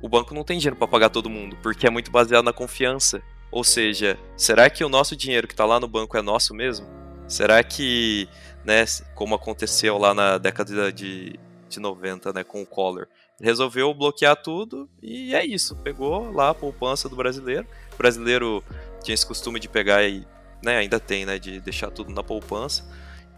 O 0.00 0.08
banco 0.08 0.32
não 0.32 0.42
tem 0.42 0.58
dinheiro 0.58 0.76
para 0.76 0.88
pagar 0.88 1.10
todo 1.10 1.28
mundo, 1.28 1.58
porque 1.62 1.86
é 1.86 1.90
muito 1.90 2.10
baseado 2.10 2.44
na 2.44 2.52
confiança. 2.52 3.20
Ou 3.50 3.62
seja, 3.62 4.18
será 4.36 4.70
que 4.70 4.84
o 4.84 4.88
nosso 4.88 5.14
dinheiro 5.14 5.46
que 5.46 5.54
está 5.54 5.66
lá 5.66 5.78
no 5.78 5.88
banco 5.88 6.16
é 6.16 6.22
nosso 6.22 6.54
mesmo? 6.54 6.86
Será 7.28 7.62
que, 7.62 8.28
né, 8.64 8.84
como 9.14 9.34
aconteceu 9.34 9.98
lá 9.98 10.14
na 10.14 10.38
década 10.38 10.92
de, 10.92 11.38
de 11.68 11.78
90, 11.78 12.32
né, 12.32 12.42
com 12.42 12.62
o 12.62 12.66
Collor, 12.66 13.06
resolveu 13.40 13.92
bloquear 13.94 14.36
tudo 14.36 14.88
e 15.02 15.34
é 15.34 15.44
isso. 15.44 15.76
Pegou 15.76 16.32
lá 16.32 16.50
a 16.50 16.54
poupança 16.54 17.08
do 17.08 17.16
brasileiro. 17.16 17.66
O 17.94 17.96
brasileiro 17.96 18.64
tinha 19.02 19.14
esse 19.14 19.26
costume 19.26 19.60
de 19.60 19.68
pegar 19.68 20.02
e 20.04 20.26
né, 20.62 20.78
ainda 20.78 20.98
tem, 20.98 21.24
né, 21.24 21.38
de 21.38 21.60
deixar 21.60 21.90
tudo 21.90 22.12
na 22.12 22.22
poupança. 22.22 22.84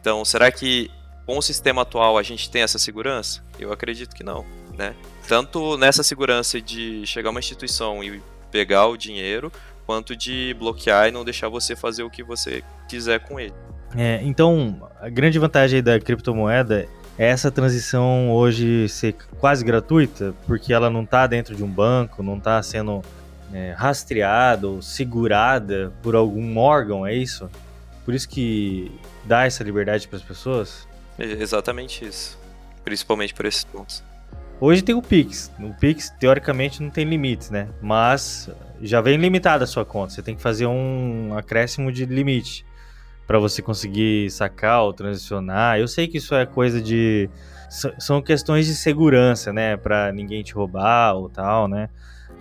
Então, 0.01 0.25
será 0.25 0.51
que 0.51 0.91
com 1.27 1.37
o 1.37 1.43
sistema 1.43 1.83
atual 1.83 2.17
a 2.17 2.23
gente 2.23 2.51
tem 2.51 2.63
essa 2.63 2.79
segurança? 2.79 3.45
Eu 3.59 3.73
acredito 3.73 4.15
que 4.15 4.25
não, 4.25 4.47
né? 4.77 4.97
Tanto 5.29 5.77
nessa 5.77 6.03
segurança 6.03 6.61
de 6.61 7.07
chegar 7.07 7.31
uma 7.31 7.41
instituição 7.41 8.03
e 8.03 8.23
pegar 8.51 8.87
o 8.87 8.97
dinheiro, 8.97 9.53
quanto 9.87 10.17
de 10.17 10.55
bloquear 10.59 11.09
e 11.09 11.13
não 11.13 11.25
deixar 11.25 11.49
você 11.49 11.77
fazer 11.77 12.03
o 12.03 12.11
que 12.11 12.23
você 12.23 12.65
quiser 12.89 13.21
com 13.21 13.39
ele. 13.39 13.55
É, 13.97 14.21
então, 14.23 14.89
a 15.01 15.09
grande 15.09 15.39
vantagem 15.39 15.83
da 15.83 15.99
criptomoeda 15.99 16.89
essa 17.19 17.51
transição 17.51 18.33
hoje 18.33 18.89
ser 18.89 19.15
quase 19.39 19.63
gratuita, 19.63 20.35
porque 20.47 20.73
ela 20.73 20.89
não 20.89 21.03
está 21.03 21.27
dentro 21.27 21.55
de 21.55 21.63
um 21.63 21.69
banco, 21.69 22.23
não 22.23 22.39
está 22.39 22.63
sendo 22.63 23.03
é, 23.53 23.75
rastreada 23.77 24.67
ou 24.67 24.81
segurada 24.81 25.93
por 26.03 26.17
algum 26.17 26.57
órgão, 26.57 27.07
é 27.07 27.15
isso? 27.15 27.51
Por 28.07 28.15
isso 28.15 28.27
que 28.27 28.91
dá 29.27 29.45
essa 29.45 29.63
liberdade 29.63 30.09
para 30.09 30.17
as 30.17 30.23
pessoas? 30.23 30.89
É 31.19 31.25
exatamente 31.25 32.07
isso. 32.07 32.39
Principalmente 32.83 33.35
por 33.35 33.45
esses 33.45 33.65
pontos. 33.65 34.03
Hoje 34.59 34.81
tem 34.81 34.95
o 34.95 35.03
Pix. 35.03 35.53
O 35.61 35.75
Pix, 35.75 36.09
teoricamente, 36.19 36.83
não 36.83 36.89
tem 36.89 37.05
limites, 37.05 37.51
né? 37.51 37.69
Mas 37.83 38.49
já 38.81 39.03
vem 39.03 39.19
limitada 39.19 39.65
a 39.65 39.67
sua 39.67 39.85
conta. 39.85 40.15
Você 40.15 40.23
tem 40.23 40.35
que 40.35 40.41
fazer 40.41 40.65
um 40.65 41.37
acréscimo 41.37 41.93
de 41.93 42.07
limite 42.07 42.65
para 43.31 43.39
você 43.39 43.63
conseguir 43.63 44.29
sacar 44.29 44.83
ou 44.83 44.93
transicionar. 44.93 45.79
Eu 45.79 45.87
sei 45.87 46.09
que 46.09 46.19
isso 46.19 46.35
é 46.35 46.45
coisa 46.45 46.83
de 46.83 47.31
são 47.97 48.21
questões 48.21 48.67
de 48.67 48.75
segurança, 48.75 49.53
né, 49.53 49.77
para 49.77 50.11
ninguém 50.11 50.43
te 50.43 50.53
roubar 50.53 51.15
ou 51.15 51.29
tal, 51.29 51.69
né? 51.69 51.89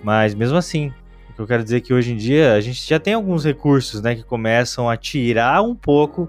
Mas 0.03 0.33
mesmo 0.33 0.57
assim, 0.57 0.91
o 1.29 1.33
que 1.33 1.39
eu 1.39 1.45
quero 1.45 1.63
dizer 1.63 1.77
é 1.77 1.79
que 1.79 1.93
hoje 1.93 2.13
em 2.13 2.17
dia 2.17 2.53
a 2.53 2.59
gente 2.59 2.89
já 2.89 2.99
tem 2.99 3.13
alguns 3.13 3.45
recursos, 3.45 4.01
né, 4.01 4.15
que 4.15 4.23
começam 4.23 4.89
a 4.89 4.97
tirar 4.97 5.61
um 5.61 5.75
pouco 5.75 6.27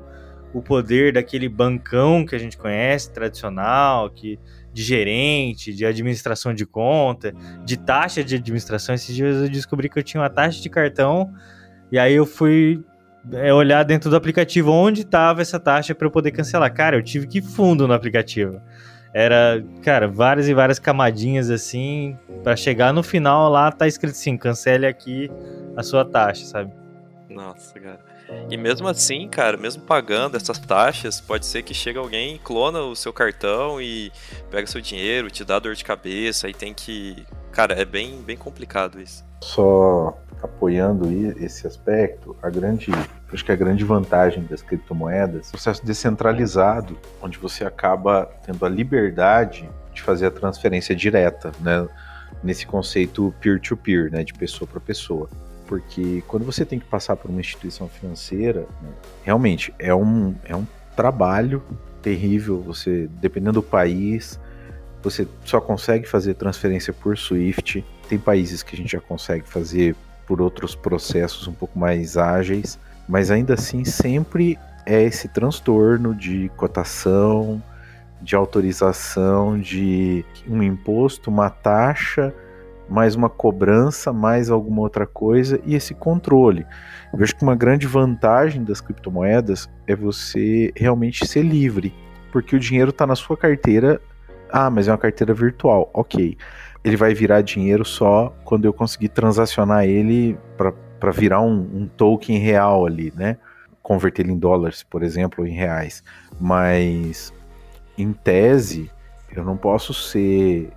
o 0.52 0.60
poder 0.60 1.14
daquele 1.14 1.48
bancão 1.48 2.26
que 2.26 2.36
a 2.36 2.38
gente 2.38 2.58
conhece, 2.58 3.10
tradicional, 3.10 4.10
que 4.10 4.38
de 4.74 4.82
gerente, 4.82 5.72
de 5.72 5.86
administração 5.86 6.52
de 6.52 6.66
conta, 6.66 7.32
de 7.64 7.78
taxa 7.78 8.22
de 8.22 8.34
administração. 8.34 8.94
Esses 8.94 9.16
dias 9.16 9.36
eu 9.36 9.48
descobri 9.48 9.88
que 9.88 9.98
eu 9.98 10.02
tinha 10.02 10.20
uma 10.20 10.28
taxa 10.28 10.60
de 10.60 10.68
cartão 10.68 11.32
e 11.90 11.98
aí 11.98 12.12
eu 12.12 12.26
fui 12.26 12.84
é 13.32 13.52
olhar 13.52 13.82
dentro 13.84 14.10
do 14.10 14.16
aplicativo 14.16 14.70
onde 14.70 15.02
estava 15.02 15.42
essa 15.42 15.58
taxa 15.58 15.94
para 15.94 16.06
eu 16.06 16.10
poder 16.10 16.30
cancelar. 16.30 16.72
Cara, 16.72 16.96
eu 16.96 17.02
tive 17.02 17.26
que 17.26 17.42
fundo 17.42 17.86
no 17.86 17.94
aplicativo. 17.94 18.60
Era, 19.12 19.62
cara, 19.82 20.06
várias 20.06 20.48
e 20.48 20.54
várias 20.54 20.78
camadinhas 20.78 21.50
assim, 21.50 22.16
para 22.44 22.54
chegar 22.54 22.92
no 22.92 23.02
final 23.02 23.50
lá 23.50 23.72
tá 23.72 23.86
escrito 23.86 24.12
assim, 24.12 24.36
cancele 24.36 24.86
aqui 24.86 25.30
a 25.76 25.82
sua 25.82 26.04
taxa, 26.04 26.44
sabe? 26.44 26.72
Nossa, 27.28 27.78
cara. 27.78 28.09
E 28.50 28.56
mesmo 28.56 28.88
assim, 28.88 29.28
cara, 29.28 29.56
mesmo 29.56 29.82
pagando 29.82 30.36
essas 30.36 30.58
taxas, 30.58 31.20
pode 31.20 31.46
ser 31.46 31.62
que 31.62 31.72
chegue 31.72 31.98
alguém, 31.98 32.38
clona 32.42 32.80
o 32.80 32.96
seu 32.96 33.12
cartão 33.12 33.80
e 33.80 34.10
pega 34.50 34.66
seu 34.66 34.80
dinheiro, 34.80 35.30
te 35.30 35.44
dá 35.44 35.58
dor 35.58 35.74
de 35.74 35.84
cabeça, 35.84 36.46
aí 36.46 36.54
tem 36.54 36.74
que. 36.74 37.24
Cara, 37.52 37.74
é 37.74 37.84
bem, 37.84 38.20
bem 38.22 38.36
complicado 38.36 39.00
isso. 39.00 39.24
Só 39.42 40.18
apoiando 40.42 41.08
esse 41.38 41.66
aspecto, 41.66 42.36
a 42.42 42.48
grande, 42.48 42.90
acho 43.32 43.44
que 43.44 43.52
a 43.52 43.56
grande 43.56 43.84
vantagem 43.84 44.44
das 44.44 44.62
criptomoedas, 44.62 45.46
é 45.46 45.48
o 45.48 45.50
processo 45.52 45.84
descentralizado, 45.84 46.98
onde 47.22 47.38
você 47.38 47.64
acaba 47.64 48.28
tendo 48.44 48.64
a 48.64 48.68
liberdade 48.68 49.68
de 49.92 50.02
fazer 50.02 50.26
a 50.26 50.30
transferência 50.30 50.94
direta, 50.94 51.52
né, 51.60 51.86
nesse 52.42 52.66
conceito 52.66 53.34
peer-to-peer, 53.40 54.06
-peer, 54.06 54.12
né, 54.12 54.24
de 54.24 54.32
pessoa 54.32 54.66
para 54.66 54.80
pessoa. 54.80 55.28
Porque 55.70 56.20
quando 56.26 56.44
você 56.44 56.64
tem 56.64 56.80
que 56.80 56.84
passar 56.84 57.14
por 57.14 57.30
uma 57.30 57.38
instituição 57.38 57.86
financeira, 57.86 58.66
né, 58.82 58.90
realmente 59.22 59.72
é 59.78 59.94
um, 59.94 60.34
é 60.44 60.56
um 60.56 60.66
trabalho 60.96 61.62
terrível. 62.02 62.60
Você, 62.62 63.08
dependendo 63.20 63.60
do 63.60 63.62
país, 63.62 64.40
você 65.00 65.28
só 65.44 65.60
consegue 65.60 66.08
fazer 66.08 66.34
transferência 66.34 66.92
por 66.92 67.16
SWIFT. 67.16 67.84
Tem 68.08 68.18
países 68.18 68.64
que 68.64 68.74
a 68.74 68.76
gente 68.76 68.90
já 68.90 69.00
consegue 69.00 69.46
fazer 69.46 69.94
por 70.26 70.42
outros 70.42 70.74
processos 70.74 71.46
um 71.46 71.52
pouco 71.52 71.78
mais 71.78 72.16
ágeis, 72.16 72.76
mas 73.08 73.30
ainda 73.30 73.54
assim 73.54 73.84
sempre 73.84 74.58
é 74.84 75.00
esse 75.04 75.28
transtorno 75.28 76.16
de 76.16 76.50
cotação, 76.56 77.62
de 78.20 78.34
autorização, 78.34 79.56
de 79.56 80.24
um 80.48 80.64
imposto, 80.64 81.30
uma 81.30 81.48
taxa, 81.48 82.34
mais 82.90 83.14
uma 83.14 83.30
cobrança, 83.30 84.12
mais 84.12 84.50
alguma 84.50 84.82
outra 84.82 85.06
coisa 85.06 85.60
e 85.64 85.74
esse 85.74 85.94
controle. 85.94 86.66
Eu 87.12 87.18
vejo 87.18 87.36
que 87.36 87.42
uma 87.42 87.54
grande 87.54 87.86
vantagem 87.86 88.64
das 88.64 88.80
criptomoedas 88.80 89.68
é 89.86 89.94
você 89.94 90.72
realmente 90.76 91.26
ser 91.26 91.42
livre, 91.42 91.94
porque 92.32 92.56
o 92.56 92.60
dinheiro 92.60 92.90
está 92.90 93.06
na 93.06 93.14
sua 93.14 93.36
carteira. 93.36 94.00
Ah, 94.52 94.68
mas 94.68 94.88
é 94.88 94.92
uma 94.92 94.98
carteira 94.98 95.32
virtual. 95.32 95.88
Ok 95.94 96.36
ele 96.82 96.96
vai 96.96 97.14
virar 97.14 97.42
dinheiro 97.42 97.84
só 97.84 98.34
quando 98.44 98.64
eu 98.64 98.72
conseguir 98.72 99.08
transacionar 99.10 99.84
ele 99.84 100.38
para 100.56 101.10
virar 101.10 101.40
um, 101.40 101.58
um, 101.60 101.86
token 101.86 102.38
real 102.38 102.86
ali, 102.86 103.12
né? 103.14 103.36
Converter 103.82 104.22
ele 104.24 104.32
em 104.32 104.38
dólares, 104.38 104.82
por 104.82 105.02
exemplo, 105.02 105.44
ou 105.44 105.46
em 105.46 105.54
reais. 105.54 106.02
Mas, 106.40 107.32
em 107.98 108.12
tese, 108.12 108.90
eu 109.34 109.44
não 109.44 109.56
posso 109.56 109.92
ser. 109.92 110.70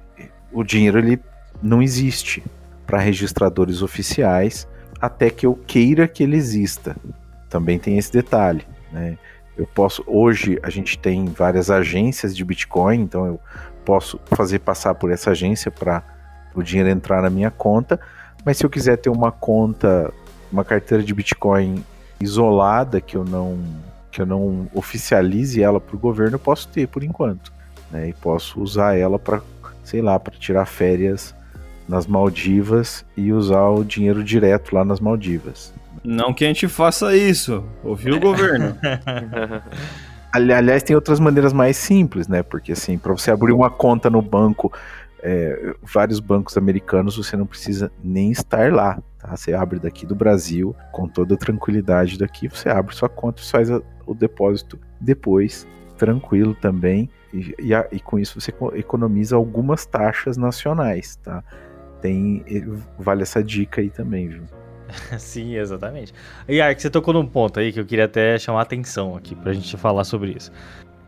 O 0.52 0.64
dinheiro 0.64 1.00
ele 1.00 1.20
não 1.64 1.82
existe 1.82 2.44
para 2.86 3.00
registradores 3.00 3.82
oficiais 3.82 4.68
até 5.00 5.30
que 5.30 5.46
eu 5.46 5.56
queira 5.66 6.08
que 6.08 6.22
ele 6.22 6.36
exista. 6.36 6.96
Também 7.50 7.80
tem 7.80 7.98
esse 7.98 8.12
detalhe, 8.12 8.66
né? 8.92 9.18
Eu 9.56 9.66
posso. 9.68 10.04
Hoje 10.06 10.60
a 10.62 10.70
gente 10.70 10.98
tem 10.98 11.26
várias 11.26 11.70
agências 11.70 12.36
de 12.36 12.44
Bitcoin, 12.44 13.02
então 13.02 13.26
eu 13.26 13.40
posso 13.86 14.20
fazer 14.26 14.60
passar 14.60 14.96
por 14.96 15.12
essa 15.12 15.32
agência 15.32 15.72
para 15.72 16.04
o 16.54 16.62
dinheiro 16.62 16.90
entrar 16.90 17.22
na 17.22 17.30
minha 17.30 17.52
conta. 17.52 18.00
Mas 18.44 18.58
se 18.58 18.66
eu 18.66 18.70
quiser 18.70 18.98
ter 18.98 19.10
uma 19.10 19.32
conta, 19.32 20.12
uma 20.52 20.66
carteira 20.66 21.04
de 21.04 21.14
Bitcoin 21.14 21.84
isolada 22.20 23.00
que 23.00 23.16
eu 23.16 23.24
não 23.24 23.58
que 24.12 24.22
eu 24.22 24.26
não 24.28 24.68
oficialize 24.76 25.62
ela 25.62 25.82
para 25.82 25.96
o 25.96 26.00
governo, 26.00 26.36
eu 26.36 26.40
posso 26.40 26.68
ter 26.68 26.88
por 26.88 27.04
enquanto, 27.04 27.52
né? 27.90 28.10
E 28.10 28.14
posso 28.14 28.62
usar 28.62 28.96
ela 28.96 29.18
para, 29.18 29.42
sei 29.84 30.04
lá, 30.04 30.20
para 30.20 30.36
tirar 30.36 30.66
férias 30.66 31.34
nas 31.88 32.08
Maldivas 32.08 33.06
e 33.16 33.32
usar 33.32 33.68
o 33.70 33.84
dinheiro 33.84 34.24
direto 34.24 34.74
lá 34.74 34.86
nas 34.86 35.00
Maldivas. 35.00 35.74
Não 36.04 36.34
que 36.34 36.44
a 36.44 36.48
gente 36.48 36.68
faça 36.68 37.16
isso, 37.16 37.64
ouviu 37.84 38.16
o 38.16 38.20
governo? 38.20 38.78
Aliás, 40.32 40.82
tem 40.82 40.96
outras 40.96 41.20
maneiras 41.20 41.54
mais 41.54 41.78
simples, 41.78 42.28
né? 42.28 42.42
Porque 42.42 42.72
assim, 42.72 42.98
para 42.98 43.14
você 43.14 43.30
abrir 43.30 43.54
uma 43.54 43.70
conta 43.70 44.10
no 44.10 44.22
banco, 44.22 44.74
é, 45.22 45.74
vários 45.82 46.20
bancos 46.20 46.58
americanos, 46.58 47.16
você 47.16 47.38
não 47.38 47.46
precisa 47.46 47.92
nem 48.04 48.32
estar 48.32 48.74
lá. 48.74 49.02
Tá? 49.20 49.36
Você 49.36 49.54
abre 49.54 49.80
daqui 49.80 50.06
do 50.06 50.16
Brasil, 50.16 50.76
com 50.92 51.08
toda 51.08 51.36
a 51.36 51.38
tranquilidade 51.38 52.18
daqui, 52.18 52.50
você 52.50 52.68
abre 52.68 52.94
sua 52.94 53.08
conta 53.08 53.42
e 53.42 53.46
faz 53.46 53.72
a, 53.72 53.82
o 54.06 54.14
depósito 54.14 54.78
depois, 55.00 55.66
tranquilo 55.98 56.54
também. 56.54 57.10
E, 57.34 57.56
e, 57.60 57.74
a, 57.74 57.88
e, 57.92 58.00
com 58.00 58.20
isso 58.20 58.40
você 58.40 58.54
economiza 58.76 59.36
algumas 59.36 59.86
taxas 59.86 60.36
nacionais, 60.36 61.16
tá? 61.16 61.44
Tem, 62.04 62.44
vale 63.00 63.22
essa 63.22 63.42
dica 63.42 63.80
aí 63.80 63.90
também, 63.90 64.28
viu? 64.28 64.44
Sim, 65.18 65.56
exatamente. 65.56 66.14
E 66.50 66.60
Ark, 66.60 66.82
você 66.82 66.90
tocou 66.90 67.14
num 67.14 67.26
ponto 67.26 67.62
aí 67.62 67.72
que 67.72 67.80
eu 67.80 67.86
queria 67.86 68.04
até 68.04 68.38
chamar 68.38 68.64
atenção 68.64 69.16
aqui 69.16 69.34
pra 69.34 69.54
gente 69.54 69.78
falar 69.78 70.04
sobre 70.04 70.34
isso. 70.38 70.52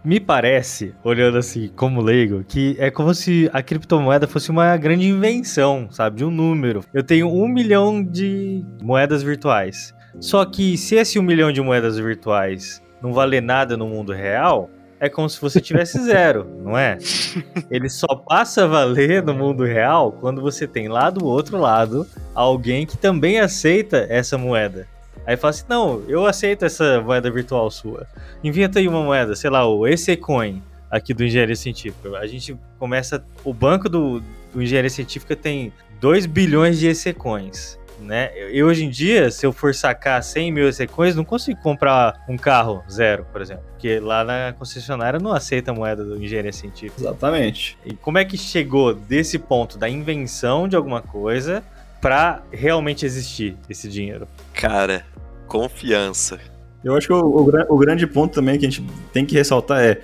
Me 0.06 0.22
parece, 0.22 0.96
olhando 1.04 1.38
assim 1.38 1.68
como 1.76 2.00
leigo, 2.00 2.46
que 2.48 2.78
é 2.80 2.90
como 2.90 3.14
se 3.14 3.50
a 3.52 3.62
criptomoeda 3.62 4.26
fosse 4.26 4.50
uma 4.52 4.78
grande 4.78 5.06
invenção, 5.06 5.90
sabe? 5.92 6.18
De 6.18 6.24
um 6.24 6.32
número. 6.32 6.80
Eu 6.94 7.04
tenho 7.04 7.28
um 7.28 7.48
milhão 7.50 8.02
de 8.02 8.64
moedas 8.82 9.22
virtuais. 9.22 9.94
Só 10.22 10.46
que 10.46 10.78
se 10.78 10.96
esse 10.96 11.20
um 11.20 11.24
milhão 11.24 11.52
de 11.52 11.60
moedas 11.60 11.98
virtuais 11.98 12.82
não 13.02 13.12
valer 13.12 13.42
nada 13.42 13.76
no 13.76 13.86
mundo 13.86 14.14
real, 14.14 14.70
é 15.00 15.10
como 15.10 15.30
se 15.30 15.40
você 15.40 15.60
tivesse 15.60 16.02
zero, 16.04 16.46
não 16.64 16.78
é? 16.78 16.98
Ele 17.70 17.90
só 17.90 18.08
passa 18.08 18.64
a 18.64 18.68
valer 18.68 19.22
no 19.24 19.34
mundo 19.34 19.64
real 19.64 20.12
quando 20.12 20.42
você 20.42 20.68
tem 20.68 20.88
lá 20.88 21.10
do 21.10 21.26
outro 21.26 21.58
lado 21.58 22.08
alguém 22.34 22.86
que 22.86 22.98
também 22.98 23.40
aceita 23.40 24.08
essa 24.10 24.38
moeda. 24.38 24.88
Aí 25.26 25.36
fala 25.36 25.52
assim: 25.52 25.66
não, 25.68 26.04
eu 26.08 26.26
aceito 26.26 26.66
essa 26.66 27.02
moeda 27.02 27.30
virtual 27.30 27.70
sua. 27.70 28.08
Inventa 28.44 28.80
aí 28.80 28.88
uma 28.88 29.04
moeda, 29.04 29.36
sei 29.36 29.50
lá, 29.50 29.68
o 29.68 29.88
EC-Coin 29.88 30.62
aqui 30.90 31.14
do 31.14 31.24
Engenharia 31.24 31.56
Científica. 31.56 32.18
A 32.18 32.28
gente 32.28 32.56
começa. 32.78 33.24
O 33.44 33.54
banco 33.54 33.90
do, 33.90 34.22
do 34.54 34.62
Engenharia 34.62 34.90
Científica 34.90 35.36
tem 35.36 35.74
2 36.00 36.26
bilhões 36.26 36.80
de 36.80 36.88
EC-Coins 36.88 37.78
né? 38.00 38.32
E 38.52 38.64
hoje 38.64 38.86
em 38.86 38.90
dia, 38.90 39.32
se 39.32 39.46
eu 39.46 39.52
for 39.52 39.74
sacar 39.74 40.22
100 40.22 40.52
mil 40.52 40.70
coins, 40.92 41.16
não 41.16 41.24
consigo 41.24 41.60
comprar 41.62 42.24
um 42.28 42.38
carro 42.38 42.84
zero, 42.90 43.26
por 43.32 43.42
exemplo. 43.42 43.64
Porque 43.72 44.00
lá 44.00 44.24
na 44.24 44.54
concessionária 44.54 45.20
não 45.20 45.32
aceita 45.32 45.74
moeda 45.74 46.04
do 46.04 46.22
engenharia 46.22 46.52
científica. 46.52 47.02
Exatamente. 47.02 47.78
E 47.86 47.94
como 47.94 48.18
é 48.18 48.26
que 48.26 48.38
chegou 48.38 48.94
desse 48.94 49.40
ponto 49.40 49.78
da 49.78 49.90
invenção 49.90 50.68
de 50.68 50.76
alguma 50.76 51.02
coisa 51.02 51.64
para 52.02 52.44
realmente 52.52 53.06
existir 53.06 53.58
esse 53.70 53.90
dinheiro? 53.90 54.28
Cara, 54.54 55.06
confiança. 55.48 56.40
Eu 56.84 56.96
acho 56.96 57.08
que 57.08 57.14
o, 57.14 57.20
o, 57.20 57.74
o, 57.74 57.78
grande 57.78 58.06
ponto 58.06 58.34
também 58.34 58.60
que 58.60 58.66
a 58.66 58.70
gente 58.70 58.86
tem 59.12 59.26
que 59.26 59.36
ressaltar 59.36 59.82
é, 59.82 60.02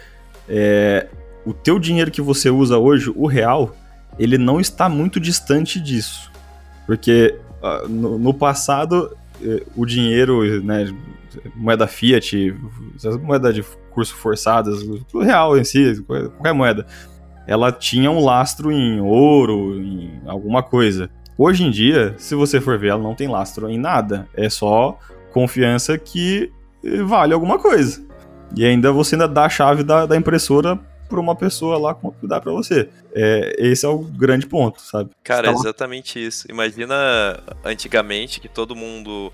é 0.50 1.08
o 1.46 1.54
teu 1.54 1.78
dinheiro 1.78 2.10
que 2.10 2.22
você 2.22 2.50
usa 2.50 2.78
hoje, 2.78 3.12
o 3.16 3.28
real, 3.28 3.76
ele 4.18 4.38
não 4.38 4.60
está 4.60 4.90
muito 4.90 5.20
distante 5.20 5.80
disso. 5.80 6.32
Porque 6.86 7.38
no, 7.88 8.18
no 8.18 8.34
passado, 8.34 9.16
eh, 9.42 9.64
o 9.76 9.86
dinheiro, 9.86 10.62
né, 10.64 10.94
moeda 11.56 11.88
fiat, 11.88 12.56
moeda 13.22 13.54
de 13.54 13.64
curso 13.92 14.16
forçadas, 14.16 14.82
o 15.14 15.20
real 15.20 15.58
em 15.58 15.64
si, 15.64 16.02
qualquer 16.04 16.54
moeda, 16.54 16.86
ela 17.48 17.72
tinha 17.72 18.10
um 18.10 18.24
lastro 18.24 18.72
em 18.72 19.00
ouro, 19.02 19.80
em 19.80 20.22
alguma 20.26 20.64
coisa. 20.64 21.10
Hoje 21.38 21.64
em 21.64 21.72
dia, 21.72 22.14
se 22.18 22.36
você 22.36 22.62
for 22.62 22.78
ver, 22.78 22.90
ela 22.90 23.02
não 23.02 23.16
tem 23.16 23.28
lastro 23.28 23.70
em 23.70 23.78
nada. 23.78 24.28
É 24.34 24.50
só 24.50 24.98
confiança 25.34 25.98
que 25.98 26.52
vale 27.06 27.34
alguma 27.34 27.58
coisa. 27.58 28.06
E 28.56 28.66
ainda 28.66 28.92
você 28.92 29.16
ainda 29.16 29.28
dá 29.28 29.46
a 29.46 29.50
chave 29.50 29.84
da, 29.84 30.06
da 30.06 30.16
impressora 30.16 30.80
por 31.12 31.20
uma 31.20 31.36
pessoa 31.36 31.78
lá 31.78 31.94
cuidar 31.94 32.40
para 32.40 32.54
você. 32.54 32.88
É, 33.14 33.54
esse 33.60 33.86
é 33.86 33.90
o 33.90 33.98
grande 33.98 34.48
ponto, 34.48 34.82
sabe? 34.82 35.12
Cara, 35.22 35.50
é 35.50 35.52
exatamente 35.52 36.26
isso. 36.26 36.50
Imagina 36.50 36.96
antigamente 37.66 38.40
que 38.40 38.48
todo 38.48 38.74
mundo 38.74 39.30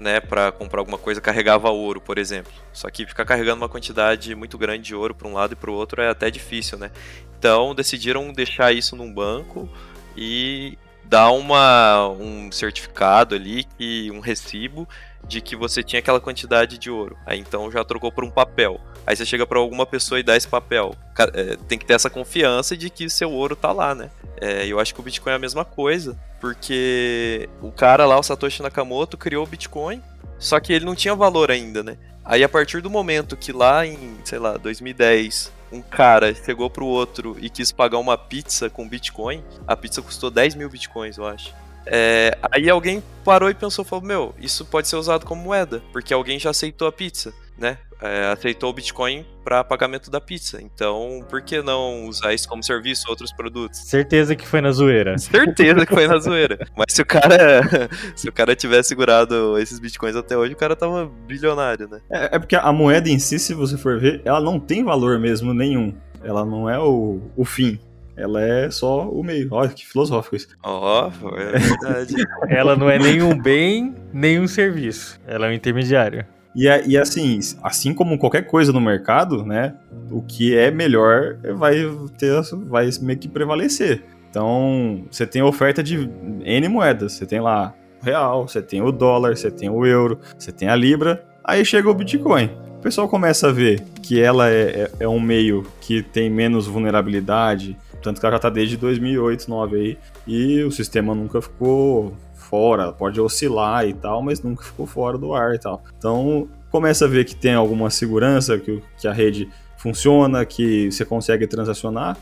né, 0.00 0.18
para 0.18 0.50
comprar 0.50 0.80
alguma 0.80 0.98
coisa 0.98 1.20
carregava 1.20 1.70
ouro, 1.70 2.00
por 2.00 2.18
exemplo. 2.18 2.52
Só 2.72 2.90
que 2.90 3.06
ficar 3.06 3.24
carregando 3.24 3.62
uma 3.62 3.68
quantidade 3.68 4.34
muito 4.34 4.58
grande 4.58 4.82
de 4.82 4.96
ouro 4.96 5.14
para 5.14 5.28
um 5.28 5.34
lado 5.34 5.52
e 5.52 5.56
para 5.56 5.70
o 5.70 5.74
outro 5.74 6.02
é 6.02 6.08
até 6.08 6.28
difícil, 6.28 6.76
né? 6.76 6.90
Então 7.38 7.72
decidiram 7.72 8.32
deixar 8.32 8.72
isso 8.72 8.96
num 8.96 9.14
banco 9.14 9.68
e 10.16 10.76
dar 11.04 11.30
uma, 11.30 12.08
um 12.08 12.50
certificado 12.50 13.36
ali, 13.36 13.64
que, 13.78 14.10
um 14.10 14.18
recibo 14.18 14.88
de 15.26 15.40
que 15.40 15.56
você 15.56 15.82
tinha 15.82 16.00
aquela 16.00 16.20
quantidade 16.20 16.78
de 16.78 16.90
ouro. 16.90 17.16
Aí 17.26 17.38
então 17.38 17.70
já 17.70 17.84
trocou 17.84 18.10
por 18.10 18.24
um 18.24 18.30
papel. 18.30 18.80
Aí 19.06 19.16
você 19.16 19.24
chega 19.24 19.46
para 19.46 19.58
alguma 19.58 19.86
pessoa 19.86 20.20
e 20.20 20.22
dá 20.22 20.36
esse 20.36 20.48
papel. 20.48 20.94
É, 21.34 21.56
tem 21.68 21.78
que 21.78 21.84
ter 21.84 21.94
essa 21.94 22.10
confiança 22.10 22.76
de 22.76 22.88
que 22.90 23.08
seu 23.08 23.30
ouro 23.30 23.56
tá 23.56 23.72
lá, 23.72 23.94
né? 23.94 24.10
É, 24.40 24.66
eu 24.66 24.78
acho 24.78 24.94
que 24.94 25.00
o 25.00 25.02
Bitcoin 25.02 25.32
é 25.32 25.36
a 25.36 25.38
mesma 25.38 25.64
coisa, 25.64 26.18
porque 26.40 27.48
o 27.60 27.70
cara 27.70 28.04
lá, 28.06 28.18
o 28.18 28.22
Satoshi 28.22 28.62
Nakamoto, 28.62 29.16
criou 29.16 29.44
o 29.44 29.48
Bitcoin, 29.48 30.02
só 30.38 30.58
que 30.58 30.72
ele 30.72 30.84
não 30.84 30.94
tinha 30.94 31.14
valor 31.14 31.50
ainda, 31.50 31.82
né? 31.82 31.96
Aí 32.24 32.42
a 32.44 32.48
partir 32.48 32.80
do 32.80 32.90
momento 32.90 33.36
que 33.36 33.52
lá 33.52 33.86
em, 33.86 34.18
sei 34.24 34.38
lá, 34.38 34.56
2010, 34.56 35.52
um 35.72 35.80
cara 35.80 36.34
chegou 36.34 36.68
pro 36.68 36.86
outro 36.86 37.36
e 37.40 37.48
quis 37.48 37.72
pagar 37.72 37.98
uma 37.98 38.16
pizza 38.16 38.68
com 38.68 38.88
Bitcoin, 38.88 39.42
a 39.66 39.76
pizza 39.76 40.02
custou 40.02 40.30
10 40.30 40.54
mil 40.54 40.68
Bitcoins, 40.68 41.16
eu 41.16 41.26
acho. 41.26 41.52
É, 41.86 42.36
aí 42.50 42.68
alguém 42.68 43.02
parou 43.24 43.50
e 43.50 43.54
pensou, 43.54 43.84
falou, 43.84 44.04
meu, 44.04 44.34
isso 44.38 44.64
pode 44.64 44.88
ser 44.88 44.96
usado 44.96 45.24
como 45.24 45.42
moeda, 45.42 45.82
porque 45.92 46.12
alguém 46.12 46.38
já 46.38 46.50
aceitou 46.50 46.88
a 46.88 46.92
pizza, 46.92 47.32
né? 47.58 47.78
É, 48.00 48.32
aceitou 48.32 48.68
o 48.68 48.72
Bitcoin 48.72 49.24
para 49.44 49.62
pagamento 49.62 50.10
da 50.10 50.20
pizza. 50.20 50.60
Então, 50.60 51.24
por 51.30 51.40
que 51.40 51.62
não 51.62 52.06
usar 52.06 52.34
isso 52.34 52.48
como 52.48 52.60
serviço 52.60 53.08
outros 53.08 53.32
produtos? 53.32 53.78
Certeza 53.78 54.34
que 54.34 54.44
foi 54.44 54.60
na 54.60 54.72
zoeira. 54.72 55.16
Certeza 55.18 55.86
que 55.86 55.94
foi 55.94 56.08
na 56.08 56.18
zoeira. 56.18 56.58
Mas 56.76 56.86
se 56.90 57.02
o 57.02 57.06
cara 57.06 57.62
se 58.16 58.28
o 58.28 58.32
cara 58.32 58.56
tivesse 58.56 58.88
segurado 58.88 59.56
esses 59.56 59.78
bitcoins 59.78 60.16
até 60.16 60.36
hoje, 60.36 60.52
o 60.52 60.56
cara 60.56 60.74
tava 60.74 61.08
bilionário, 61.28 61.88
né? 61.88 62.00
É, 62.10 62.36
é 62.36 62.38
porque 62.40 62.56
a 62.56 62.72
moeda 62.72 63.08
em 63.08 63.20
si, 63.20 63.38
se 63.38 63.54
você 63.54 63.78
for 63.78 64.00
ver, 64.00 64.20
ela 64.24 64.40
não 64.40 64.58
tem 64.58 64.82
valor 64.82 65.20
mesmo 65.20 65.54
nenhum. 65.54 65.94
Ela 66.24 66.44
não 66.44 66.68
é 66.68 66.80
o, 66.80 67.20
o 67.36 67.44
fim. 67.44 67.78
Ela 68.22 68.40
é 68.40 68.70
só 68.70 69.08
o 69.08 69.24
meio. 69.24 69.48
Olha 69.50 69.70
que 69.70 69.84
filosófico 69.84 70.36
isso. 70.36 70.48
Ó, 70.62 71.10
oh, 71.22 71.28
é 71.36 71.58
verdade. 71.58 72.14
ela 72.48 72.76
não 72.76 72.88
é 72.88 72.96
nenhum 72.96 73.36
bem, 73.36 73.96
nenhum 74.12 74.46
serviço. 74.46 75.20
Ela 75.26 75.46
é 75.46 75.50
um 75.50 75.52
intermediário. 75.52 76.24
E, 76.54 76.68
e 76.86 76.96
assim, 76.96 77.40
assim 77.62 77.92
como 77.92 78.16
qualquer 78.16 78.42
coisa 78.42 78.72
no 78.72 78.80
mercado, 78.80 79.44
né? 79.44 79.74
O 80.08 80.22
que 80.22 80.56
é 80.56 80.70
melhor 80.70 81.36
vai 81.56 81.76
ter, 82.16 82.40
vai 82.68 82.88
meio 83.00 83.18
que 83.18 83.26
prevalecer. 83.26 84.04
Então, 84.30 85.04
você 85.10 85.26
tem 85.26 85.42
oferta 85.42 85.82
de 85.82 86.08
N 86.44 86.68
moedas. 86.68 87.14
Você 87.14 87.26
tem 87.26 87.40
lá 87.40 87.74
o 88.00 88.04
real, 88.04 88.46
você 88.46 88.62
tem 88.62 88.80
o 88.82 88.92
dólar, 88.92 89.36
você 89.36 89.50
tem 89.50 89.68
o 89.68 89.84
euro, 89.84 90.20
você 90.38 90.52
tem 90.52 90.68
a 90.68 90.76
libra. 90.76 91.24
Aí 91.42 91.64
chega 91.64 91.90
o 91.90 91.94
Bitcoin. 91.94 92.50
O 92.76 92.80
pessoal 92.82 93.08
começa 93.08 93.48
a 93.48 93.52
ver 93.52 93.80
que 94.00 94.20
ela 94.20 94.48
é, 94.48 94.62
é, 94.62 94.90
é 95.00 95.08
um 95.08 95.20
meio 95.20 95.66
que 95.80 96.02
tem 96.02 96.30
menos 96.30 96.66
vulnerabilidade, 96.66 97.76
tanto 98.02 98.20
que 98.20 98.26
ela 98.26 98.36
já 98.36 98.40
tá 98.40 98.50
desde 98.50 98.76
2008, 98.76 99.46
2009 99.46 99.76
aí, 99.76 99.98
e 100.26 100.62
o 100.62 100.70
sistema 100.70 101.14
nunca 101.14 101.40
ficou 101.40 102.14
fora, 102.34 102.92
pode 102.92 103.20
oscilar 103.20 103.86
e 103.86 103.94
tal, 103.94 104.22
mas 104.22 104.42
nunca 104.42 104.62
ficou 104.62 104.86
fora 104.86 105.16
do 105.16 105.34
ar 105.34 105.54
e 105.54 105.58
tal. 105.58 105.82
Então, 105.96 106.48
começa 106.70 107.04
a 107.04 107.08
ver 107.08 107.24
que 107.24 107.34
tem 107.34 107.54
alguma 107.54 107.88
segurança, 107.88 108.58
que, 108.58 108.82
que 108.98 109.08
a 109.08 109.12
rede 109.12 109.48
funciona, 109.76 110.44
que 110.44 110.90
você 110.90 111.04
consegue 111.04 111.46
transacionar, 111.46 112.16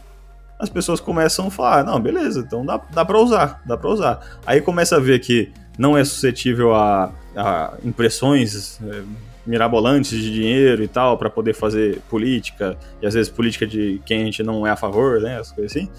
as 0.59 0.69
pessoas 0.69 1.01
começam 1.01 1.47
a 1.47 1.51
falar, 1.51 1.85
não, 1.85 1.99
beleza, 1.99 2.41
então 2.41 2.65
dá, 2.65 2.79
dá 2.93 3.05
para 3.05 3.19
usar, 3.19 3.63
dá 3.65 3.77
para 3.77 3.89
usar. 3.89 4.39
Aí 4.47 4.61
começa 4.61 4.97
a 4.97 5.01
ver 5.01 5.19
que 5.19 5.51
não 5.79 5.97
é 5.97 6.05
suscetível 6.05 6.75
a, 6.75 7.13
a 7.35 7.73
impressões 7.83 8.79
é, 8.83 9.03
mirabolantes 9.51 10.11
de 10.11 10.33
dinheiro 10.33 10.83
e 10.83 10.89
tal, 10.89 11.19
para 11.19 11.29
poder 11.29 11.53
fazer 11.53 12.01
política, 12.09 12.79
e 13.03 13.07
às 13.07 13.15
vezes 13.15 13.29
política 13.29 13.67
de 13.67 14.01
quem 14.07 14.23
a 14.23 14.25
gente 14.25 14.43
não 14.43 14.67
é 14.67 14.71
a 14.71 14.77
favor, 14.77 15.21
né, 15.21 15.39
as 15.39 15.51
coisas 15.51 15.77
assim. 15.77 15.91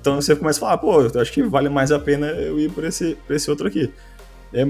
Então 0.00 0.20
você 0.20 0.36
começa 0.36 0.58
a 0.58 0.60
falar, 0.60 0.78
pô, 0.78 1.02
eu 1.02 1.20
acho 1.20 1.32
que 1.32 1.42
vale 1.42 1.68
mais 1.68 1.90
a 1.90 1.98
pena 1.98 2.26
eu 2.26 2.60
ir 2.60 2.70
por 2.70 2.84
esse, 2.84 3.16
por 3.26 3.34
esse 3.34 3.50
outro 3.50 3.66
aqui. 3.66 3.90
É, 4.52 4.64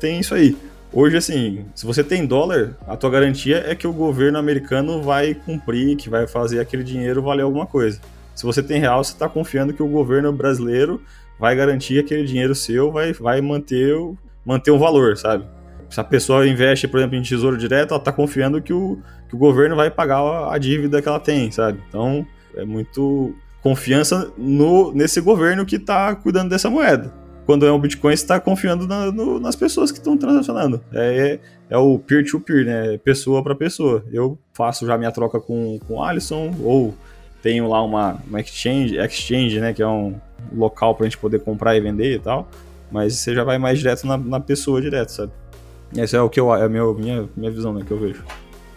tem 0.00 0.18
isso 0.18 0.34
aí. 0.34 0.56
Hoje, 0.92 1.16
assim, 1.16 1.64
se 1.72 1.86
você 1.86 2.02
tem 2.02 2.26
dólar, 2.26 2.76
a 2.88 2.96
tua 2.96 3.10
garantia 3.10 3.62
é 3.64 3.76
que 3.76 3.86
o 3.86 3.92
governo 3.92 4.38
americano 4.38 5.00
vai 5.00 5.34
cumprir, 5.34 5.96
que 5.96 6.10
vai 6.10 6.26
fazer 6.26 6.58
aquele 6.58 6.82
dinheiro 6.82 7.22
valer 7.22 7.42
alguma 7.42 7.66
coisa. 7.66 8.00
Se 8.34 8.44
você 8.44 8.60
tem 8.60 8.80
real, 8.80 9.04
você 9.04 9.12
está 9.12 9.28
confiando 9.28 9.72
que 9.72 9.82
o 9.82 9.86
governo 9.86 10.32
brasileiro 10.32 11.00
vai 11.38 11.54
garantir 11.54 11.94
que 11.94 12.00
aquele 12.00 12.24
dinheiro 12.24 12.54
seu 12.54 12.90
vai, 12.90 13.12
vai 13.12 13.40
manter, 13.40 13.94
o, 13.94 14.18
manter 14.44 14.72
um 14.72 14.78
valor, 14.78 15.16
sabe? 15.16 15.44
Se 15.90 16.00
a 16.00 16.04
pessoa 16.04 16.46
investe, 16.46 16.86
por 16.86 16.98
exemplo, 16.98 17.16
em 17.16 17.22
tesouro 17.22 17.58
direto, 17.58 17.90
ela 17.90 17.98
está 17.98 18.12
confiando 18.12 18.62
que 18.62 18.72
o, 18.72 18.98
que 19.28 19.34
o 19.34 19.38
governo 19.38 19.74
vai 19.74 19.90
pagar 19.90 20.52
a, 20.52 20.56
dívida 20.56 21.02
que 21.02 21.08
ela 21.08 21.18
tem, 21.18 21.50
sabe? 21.50 21.80
Então, 21.88 22.24
é 22.54 22.64
muito 22.64 23.34
confiança 23.60 24.32
no, 24.38 24.92
nesse 24.92 25.20
governo 25.20 25.66
que 25.66 25.76
está 25.76 26.14
cuidando 26.14 26.48
dessa 26.48 26.70
moeda. 26.70 27.12
Quando 27.44 27.66
é 27.66 27.72
o 27.72 27.78
Bitcoin, 27.78 28.16
você 28.16 28.22
está 28.22 28.38
confiando 28.38 28.86
na, 28.86 29.10
no, 29.10 29.40
nas 29.40 29.56
pessoas 29.56 29.90
que 29.90 29.98
estão 29.98 30.16
transacionando. 30.16 30.80
É, 30.92 31.40
é, 31.68 31.74
é 31.74 31.76
o 31.76 31.98
peer-to-peer, 31.98 32.64
-peer, 32.64 32.92
né? 32.92 32.98
Pessoa 32.98 33.42
para 33.42 33.56
pessoa. 33.56 34.04
Eu 34.12 34.38
faço 34.52 34.86
já 34.86 34.96
minha 34.96 35.10
troca 35.10 35.40
com, 35.40 35.80
com 35.88 35.94
o 35.94 36.02
Alisson, 36.04 36.54
ou 36.62 36.94
tenho 37.42 37.68
lá 37.68 37.82
uma, 37.82 38.22
uma 38.28 38.40
exchange, 38.40 38.96
exchange, 38.96 39.58
né? 39.58 39.72
Que 39.72 39.82
é 39.82 39.88
um 39.88 40.14
local 40.54 40.94
para 40.94 41.06
a 41.06 41.08
gente 41.08 41.18
poder 41.18 41.40
comprar 41.40 41.74
e 41.74 41.80
vender 41.80 42.14
e 42.14 42.18
tal. 42.20 42.48
Mas 42.92 43.14
você 43.14 43.34
já 43.34 43.42
vai 43.42 43.58
mais 43.58 43.80
direto 43.80 44.06
na, 44.06 44.16
na 44.16 44.38
pessoa, 44.38 44.80
direto, 44.80 45.08
sabe? 45.08 45.32
Essa 45.96 46.18
é 46.18 46.20
o 46.20 46.30
que 46.30 46.38
eu, 46.38 46.54
é 46.54 46.64
a 46.64 46.68
minha, 46.68 46.84
minha, 46.92 47.28
minha 47.36 47.50
visão, 47.50 47.72
né? 47.72 47.82
Que 47.86 47.90
eu 47.90 47.98
vejo. 47.98 48.22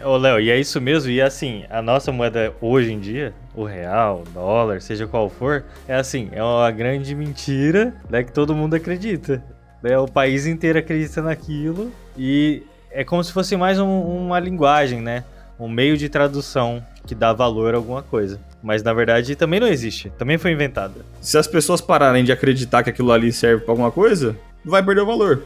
Ô, 0.03 0.17
Léo, 0.17 0.39
e 0.39 0.49
é 0.49 0.59
isso 0.59 0.81
mesmo. 0.81 1.09
E 1.09 1.21
assim, 1.21 1.63
a 1.69 1.81
nossa 1.81 2.11
moeda 2.11 2.53
hoje 2.59 2.91
em 2.91 2.99
dia, 2.99 3.33
o 3.55 3.63
real, 3.63 4.23
o 4.27 4.29
dólar, 4.31 4.81
seja 4.81 5.07
qual 5.07 5.29
for, 5.29 5.63
é 5.87 5.95
assim, 5.95 6.29
é 6.33 6.43
uma 6.43 6.69
grande 6.71 7.15
mentira, 7.15 7.93
né, 8.09 8.23
que 8.23 8.31
todo 8.31 8.53
mundo 8.53 8.75
acredita. 8.75 9.41
Né? 9.81 9.97
O 9.97 10.07
país 10.07 10.45
inteiro 10.45 10.79
acredita 10.79 11.21
naquilo 11.21 11.91
e 12.17 12.63
é 12.91 13.03
como 13.03 13.23
se 13.23 13.31
fosse 13.31 13.55
mais 13.55 13.79
um, 13.79 14.01
uma 14.01 14.39
linguagem, 14.39 15.01
né? 15.01 15.23
Um 15.59 15.69
meio 15.69 15.97
de 15.97 16.09
tradução 16.09 16.83
que 17.05 17.15
dá 17.15 17.31
valor 17.31 17.73
a 17.73 17.77
alguma 17.77 18.01
coisa. 18.01 18.39
Mas 18.61 18.83
na 18.83 18.93
verdade 18.93 19.35
também 19.35 19.59
não 19.59 19.67
existe, 19.67 20.09
também 20.17 20.37
foi 20.37 20.51
inventada. 20.51 21.05
Se 21.21 21.37
as 21.37 21.47
pessoas 21.47 21.81
pararem 21.81 22.23
de 22.23 22.31
acreditar 22.31 22.83
que 22.83 22.89
aquilo 22.89 23.11
ali 23.11 23.31
serve 23.31 23.63
para 23.63 23.71
alguma 23.71 23.91
coisa, 23.91 24.35
vai 24.65 24.83
perder 24.83 25.01
o 25.01 25.05
valor. 25.05 25.43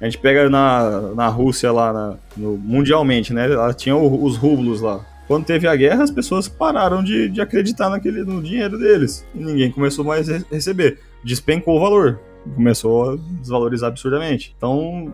A 0.00 0.04
gente 0.04 0.18
pega 0.18 0.48
na, 0.48 1.00
na 1.14 1.28
Rússia 1.28 1.72
lá, 1.72 1.92
na, 1.92 2.16
no, 2.36 2.56
mundialmente, 2.56 3.32
né? 3.32 3.50
Ela 3.50 3.74
tinha 3.74 3.96
o, 3.96 4.24
os 4.24 4.36
rublos 4.36 4.80
lá. 4.80 5.04
Quando 5.26 5.44
teve 5.44 5.66
a 5.68 5.76
guerra, 5.76 6.04
as 6.04 6.10
pessoas 6.10 6.48
pararam 6.48 7.04
de, 7.04 7.28
de 7.28 7.40
acreditar 7.40 7.90
naquele, 7.90 8.24
no 8.24 8.42
dinheiro 8.42 8.78
deles. 8.78 9.26
E 9.34 9.38
ninguém 9.38 9.70
começou 9.70 10.04
mais 10.04 10.30
a 10.30 10.40
receber. 10.50 11.00
Despencou 11.22 11.76
o 11.76 11.80
valor. 11.80 12.18
Começou 12.54 13.10
a 13.10 13.16
desvalorizar 13.40 13.88
absurdamente. 13.88 14.54
Então, 14.56 15.12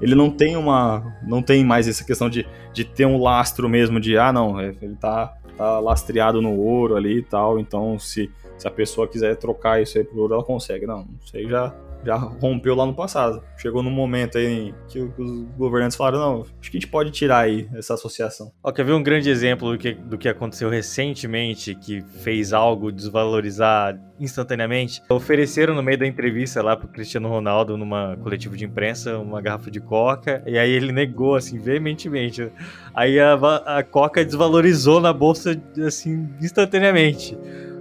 ele 0.00 0.14
não 0.14 0.30
tem 0.30 0.56
uma. 0.56 1.16
Não 1.26 1.42
tem 1.42 1.64
mais 1.64 1.88
essa 1.88 2.04
questão 2.04 2.28
de, 2.28 2.46
de 2.72 2.84
ter 2.84 3.06
um 3.06 3.20
lastro 3.20 3.68
mesmo 3.68 3.98
de, 3.98 4.16
ah, 4.16 4.32
não, 4.32 4.60
é, 4.60 4.72
ele 4.80 4.94
tá, 4.94 5.34
tá 5.56 5.80
lastreado 5.80 6.40
no 6.40 6.54
ouro 6.56 6.94
ali 6.94 7.18
e 7.18 7.22
tal. 7.22 7.58
Então, 7.58 7.98
se, 7.98 8.30
se 8.56 8.68
a 8.68 8.70
pessoa 8.70 9.08
quiser 9.08 9.34
trocar 9.36 9.82
isso 9.82 9.98
aí 9.98 10.04
por 10.04 10.18
ouro, 10.20 10.34
ela 10.34 10.44
consegue. 10.44 10.86
Não, 10.86 11.06
isso 11.24 11.36
aí 11.36 11.48
já, 11.48 11.74
já 12.06 12.14
rompeu 12.14 12.74
lá 12.74 12.86
no 12.86 12.94
passado. 12.94 13.42
Chegou 13.58 13.82
num 13.82 13.90
momento 13.90 14.38
aí 14.38 14.72
que 14.88 15.00
os 15.00 15.42
governantes 15.56 15.96
falaram, 15.96 16.18
não, 16.18 16.40
acho 16.42 16.70
que 16.70 16.76
a 16.76 16.80
gente 16.80 16.86
pode 16.86 17.10
tirar 17.10 17.40
aí 17.40 17.68
essa 17.74 17.94
associação. 17.94 18.52
Ó, 18.62 18.70
quer 18.70 18.84
ver 18.84 18.92
um 18.92 19.02
grande 19.02 19.28
exemplo 19.28 19.72
do 19.72 19.78
que, 19.78 19.92
do 19.92 20.16
que 20.16 20.28
aconteceu 20.28 20.70
recentemente 20.70 21.74
que 21.74 22.02
fez 22.22 22.52
algo 22.52 22.92
desvalorizar 22.92 23.98
instantaneamente? 24.20 25.02
Ofereceram 25.08 25.74
no 25.74 25.82
meio 25.82 25.98
da 25.98 26.06
entrevista 26.06 26.62
lá 26.62 26.76
pro 26.76 26.88
Cristiano 26.88 27.28
Ronaldo, 27.28 27.76
numa 27.76 28.16
coletiva 28.16 28.56
de 28.56 28.64
imprensa, 28.64 29.18
uma 29.18 29.42
garrafa 29.42 29.70
de 29.70 29.80
coca, 29.80 30.42
e 30.46 30.56
aí 30.56 30.70
ele 30.70 30.92
negou, 30.92 31.34
assim, 31.34 31.58
veementemente. 31.58 32.50
Aí 32.94 33.18
a, 33.18 33.34
a 33.34 33.82
coca 33.82 34.24
desvalorizou 34.24 35.00
na 35.00 35.12
bolsa, 35.12 35.60
assim, 35.84 36.28
instantaneamente 36.40 37.36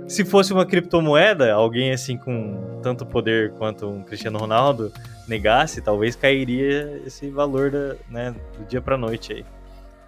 se 0.08 0.24
fosse 0.24 0.54
uma 0.54 0.65
criptomoeda, 0.65 1.54
alguém 1.54 1.91
assim 1.91 2.18
com 2.18 2.80
tanto 2.82 3.06
poder 3.06 3.52
quanto 3.54 3.88
um 3.88 4.04
Cristiano 4.04 4.38
Ronaldo 4.38 4.91
negasse, 5.28 5.82
talvez 5.82 6.15
cairia 6.15 7.02
esse 7.06 7.30
valor 7.30 7.72
da, 7.72 7.96
né, 8.10 8.36
do 8.58 8.65
dia 8.65 8.82
para 8.82 8.98
noite 8.98 9.34
aí. 9.34 9.46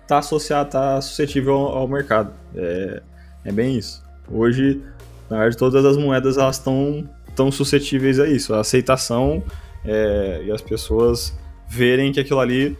Tá 0.08 0.20
associado, 0.20 0.70
tá 0.70 1.02
suscetível 1.02 1.54
ao, 1.54 1.78
ao 1.80 1.88
mercado. 1.88 2.32
É, 2.56 3.02
é 3.46 3.52
bem 3.52 3.76
isso. 3.78 4.04
Hoje, 4.32 4.82
na 5.30 5.38
verdade, 5.38 5.58
todas 5.58 5.84
as 5.84 5.98
moedas 5.98 6.38
elas 6.38 6.58
estão 6.58 7.10
tão 7.36 7.52
suscetíveis 7.52 8.20
a 8.20 8.28
isso, 8.28 8.54
a 8.54 8.62
aceitação 8.62 9.44
é, 9.86 10.42
e 10.46 10.52
as 10.52 10.62
pessoas 10.62 11.38
verem 11.68 12.12
que 12.12 12.20
aquilo 12.20 12.40
ali 12.40 12.78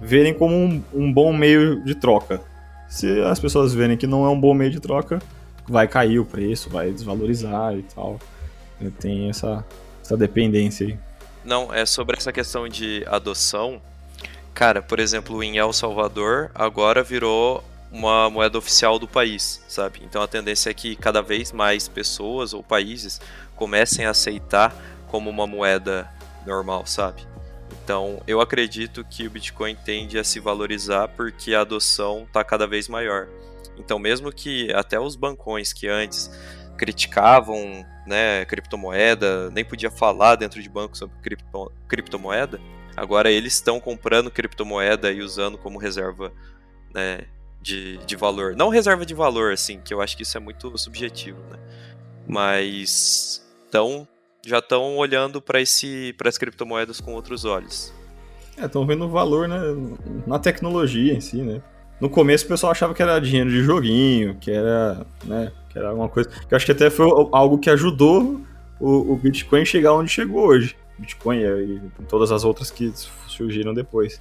verem 0.00 0.32
como 0.32 0.54
um, 0.54 0.82
um 0.94 1.12
bom 1.12 1.32
meio 1.32 1.82
de 1.84 1.94
troca. 1.94 2.40
Se 2.88 3.20
as 3.22 3.40
pessoas 3.40 3.74
verem 3.74 3.96
que 3.96 4.06
não 4.06 4.24
é 4.24 4.28
um 4.28 4.40
bom 4.40 4.54
meio 4.54 4.70
de 4.70 4.80
troca, 4.80 5.18
vai 5.68 5.86
cair 5.86 6.18
o 6.18 6.24
preço, 6.24 6.70
vai 6.70 6.90
desvalorizar 6.90 7.74
e 7.76 7.82
tal. 7.82 8.18
Tem 9.00 9.28
essa, 9.28 9.64
essa 10.02 10.16
dependência 10.16 10.86
aí. 10.86 10.98
Não, 11.44 11.72
é 11.72 11.84
sobre 11.84 12.16
essa 12.16 12.32
questão 12.32 12.68
de 12.68 13.04
adoção. 13.06 13.80
Cara, 14.54 14.82
por 14.82 14.98
exemplo, 14.98 15.42
em 15.42 15.58
El 15.58 15.72
Salvador 15.72 16.50
agora 16.54 17.02
virou 17.02 17.62
uma 17.90 18.28
moeda 18.28 18.58
oficial 18.58 18.98
do 18.98 19.08
país, 19.08 19.62
sabe? 19.68 20.00
Então 20.04 20.20
a 20.20 20.28
tendência 20.28 20.70
é 20.70 20.74
que 20.74 20.94
cada 20.96 21.22
vez 21.22 21.52
mais 21.52 21.88
pessoas 21.88 22.52
ou 22.52 22.62
países 22.62 23.20
comecem 23.56 24.04
a 24.04 24.10
aceitar 24.10 24.74
como 25.06 25.30
uma 25.30 25.46
moeda 25.46 26.08
normal, 26.46 26.86
sabe? 26.86 27.26
Então 27.82 28.20
eu 28.26 28.40
acredito 28.40 29.04
que 29.04 29.26
o 29.26 29.30
Bitcoin 29.30 29.74
tende 29.74 30.18
a 30.18 30.24
se 30.24 30.38
valorizar 30.38 31.08
porque 31.08 31.54
a 31.54 31.62
adoção 31.62 32.24
está 32.24 32.44
cada 32.44 32.66
vez 32.66 32.88
maior. 32.88 33.26
Então, 33.78 33.98
mesmo 33.98 34.32
que 34.32 34.72
até 34.74 34.98
os 34.98 35.16
bancões 35.16 35.72
que 35.72 35.88
antes 35.88 36.30
criticavam 36.76 37.84
né, 38.06 38.44
criptomoeda, 38.44 39.50
nem 39.50 39.64
podia 39.64 39.90
falar 39.90 40.36
dentro 40.36 40.62
de 40.62 40.68
banco 40.68 40.96
sobre 40.96 41.16
cripto, 41.20 41.72
criptomoeda, 41.88 42.60
agora 42.96 43.30
eles 43.30 43.54
estão 43.54 43.78
comprando 43.80 44.30
criptomoeda 44.30 45.10
e 45.12 45.20
usando 45.20 45.58
como 45.58 45.78
reserva 45.78 46.32
né, 46.94 47.22
de, 47.60 47.98
de 47.98 48.16
valor. 48.16 48.56
Não 48.56 48.68
reserva 48.68 49.04
de 49.04 49.14
valor, 49.14 49.52
assim, 49.52 49.80
que 49.80 49.92
eu 49.92 50.00
acho 50.00 50.16
que 50.16 50.22
isso 50.22 50.36
é 50.36 50.40
muito 50.40 50.76
subjetivo, 50.78 51.40
né? 51.50 51.58
Mas 52.26 53.46
então 53.68 54.06
já 54.44 54.58
estão 54.58 54.96
olhando 54.96 55.42
para 55.42 55.58
as 55.60 56.38
criptomoedas 56.38 57.00
com 57.00 57.12
outros 57.12 57.44
olhos. 57.44 57.92
É, 58.56 58.64
estão 58.64 58.86
vendo 58.86 59.04
o 59.04 59.08
valor 59.08 59.46
né, 59.46 59.58
na 60.26 60.38
tecnologia 60.38 61.12
em 61.12 61.20
si, 61.20 61.42
né? 61.42 61.62
No 62.00 62.08
começo 62.08 62.44
o 62.44 62.48
pessoal 62.48 62.72
achava 62.72 62.94
que 62.94 63.02
era 63.02 63.18
dinheiro 63.18 63.50
de 63.50 63.62
joguinho, 63.62 64.36
que 64.40 64.50
era, 64.50 65.04
né, 65.24 65.50
que 65.68 65.78
era 65.78 65.88
alguma 65.88 66.08
coisa. 66.08 66.28
Que 66.28 66.54
eu 66.54 66.56
acho 66.56 66.66
que 66.66 66.72
até 66.72 66.90
foi 66.90 67.06
algo 67.32 67.58
que 67.58 67.70
ajudou 67.70 68.40
o, 68.80 69.12
o 69.12 69.16
Bitcoin 69.16 69.64
chegar 69.64 69.92
onde 69.92 70.10
chegou 70.10 70.46
hoje. 70.46 70.76
Bitcoin 70.98 71.40
e 71.40 71.80
todas 72.08 72.32
as 72.32 72.44
outras 72.44 72.70
que 72.70 72.92
surgiram 73.26 73.72
depois. 73.72 74.18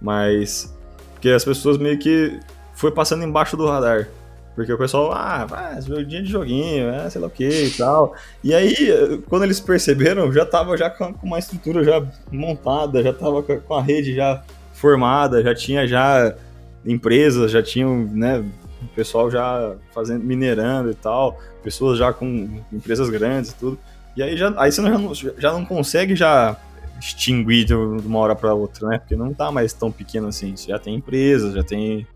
Mas 0.00 0.74
porque 1.14 1.30
as 1.30 1.44
pessoas 1.44 1.78
meio 1.78 1.98
que 1.98 2.38
foi 2.74 2.92
passando 2.92 3.24
embaixo 3.24 3.56
do 3.56 3.66
radar. 3.66 4.08
Porque 4.54 4.72
o 4.72 4.78
pessoal, 4.78 5.12
ah, 5.12 5.44
vai, 5.44 6.04
dia 6.04 6.22
de 6.22 6.30
joguinho, 6.30 6.88
é, 6.88 7.10
sei 7.10 7.20
lá 7.20 7.26
o 7.26 7.30
que 7.30 7.46
e 7.46 7.70
tal. 7.72 8.14
E 8.42 8.54
aí, 8.54 9.20
quando 9.28 9.44
eles 9.44 9.60
perceberam, 9.60 10.32
já 10.32 10.46
tava 10.46 10.76
já 10.78 10.88
com 10.88 11.12
uma 11.22 11.38
estrutura 11.38 11.84
já 11.84 12.02
montada, 12.30 13.02
já 13.02 13.12
tava 13.12 13.42
com 13.42 13.74
a 13.74 13.82
rede 13.82 14.14
já 14.14 14.42
formada, 14.72 15.42
já 15.42 15.54
tinha 15.54 15.86
já 15.86 16.34
empresas 16.86 17.50
já 17.50 17.62
tinham, 17.62 18.04
né, 18.04 18.44
o 18.82 18.86
pessoal 18.94 19.30
já 19.30 19.74
fazendo, 19.92 20.24
minerando 20.24 20.90
e 20.90 20.94
tal, 20.94 21.38
pessoas 21.62 21.98
já 21.98 22.12
com 22.12 22.60
empresas 22.72 23.10
grandes 23.10 23.50
e 23.50 23.54
tudo. 23.56 23.78
E 24.16 24.22
aí, 24.22 24.36
já, 24.36 24.52
aí 24.56 24.72
você 24.72 24.80
não, 24.80 25.14
já 25.14 25.52
não 25.52 25.64
consegue 25.64 26.14
já 26.14 26.56
extinguir 26.98 27.64
de 27.64 27.74
uma 27.74 28.18
hora 28.18 28.34
para 28.34 28.54
outra, 28.54 28.88
né? 28.88 28.98
Porque 28.98 29.14
não 29.14 29.34
tá 29.34 29.52
mais 29.52 29.72
tão 29.72 29.92
pequeno 29.92 30.28
assim. 30.28 30.56
Você 30.56 30.70
já 30.70 30.78
tem 30.78 30.94
empresas, 30.94 31.54
já 31.54 31.62
tem, 31.62 32.06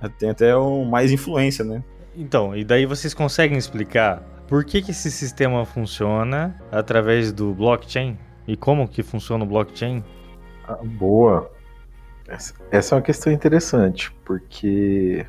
já 0.00 0.08
tem 0.08 0.30
até 0.30 0.56
um, 0.56 0.84
mais 0.84 1.10
influência, 1.10 1.64
né? 1.64 1.82
Então, 2.16 2.56
e 2.56 2.64
daí 2.64 2.86
vocês 2.86 3.12
conseguem 3.12 3.58
explicar 3.58 4.22
por 4.48 4.64
que, 4.64 4.82
que 4.82 4.90
esse 4.90 5.10
sistema 5.10 5.64
funciona 5.64 6.54
através 6.70 7.32
do 7.32 7.54
blockchain? 7.54 8.18
E 8.46 8.56
como 8.56 8.88
que 8.88 9.02
funciona 9.02 9.44
o 9.44 9.46
blockchain? 9.46 10.02
Ah, 10.66 10.78
boa. 10.82 11.50
Essa 12.70 12.94
é 12.94 12.96
uma 12.96 13.02
questão 13.02 13.32
interessante, 13.32 14.10
porque 14.24 15.26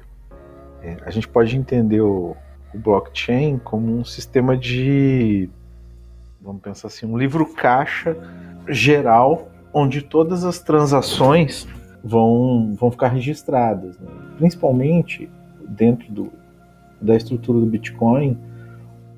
é, 0.82 0.98
a 1.06 1.12
gente 1.12 1.28
pode 1.28 1.58
entender 1.58 2.00
o, 2.00 2.36
o 2.74 2.78
blockchain 2.78 3.58
como 3.58 3.94
um 3.98 4.06
sistema 4.06 4.56
de, 4.56 5.50
vamos 6.42 6.62
pensar 6.62 6.88
assim, 6.88 7.06
um 7.06 7.18
livro 7.18 7.46
caixa 7.46 8.16
geral 8.70 9.50
onde 9.74 10.02
todas 10.02 10.46
as 10.46 10.60
transações 10.60 11.68
vão, 12.04 12.74
vão 12.80 12.92
ficar 12.92 13.10
registradas, 13.10 14.00
né? 14.00 14.10
principalmente 14.38 15.30
dentro 15.68 16.12
do, 16.12 16.32
da 17.02 17.16
estrutura 17.16 17.60
do 17.60 17.66
Bitcoin, 17.66 18.38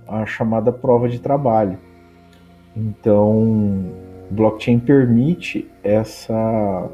a 0.07 0.25
chamada 0.25 0.71
prova 0.71 1.09
de 1.09 1.19
trabalho. 1.19 1.77
Então, 2.75 3.91
blockchain 4.31 4.79
permite 4.79 5.69
essa 5.83 6.89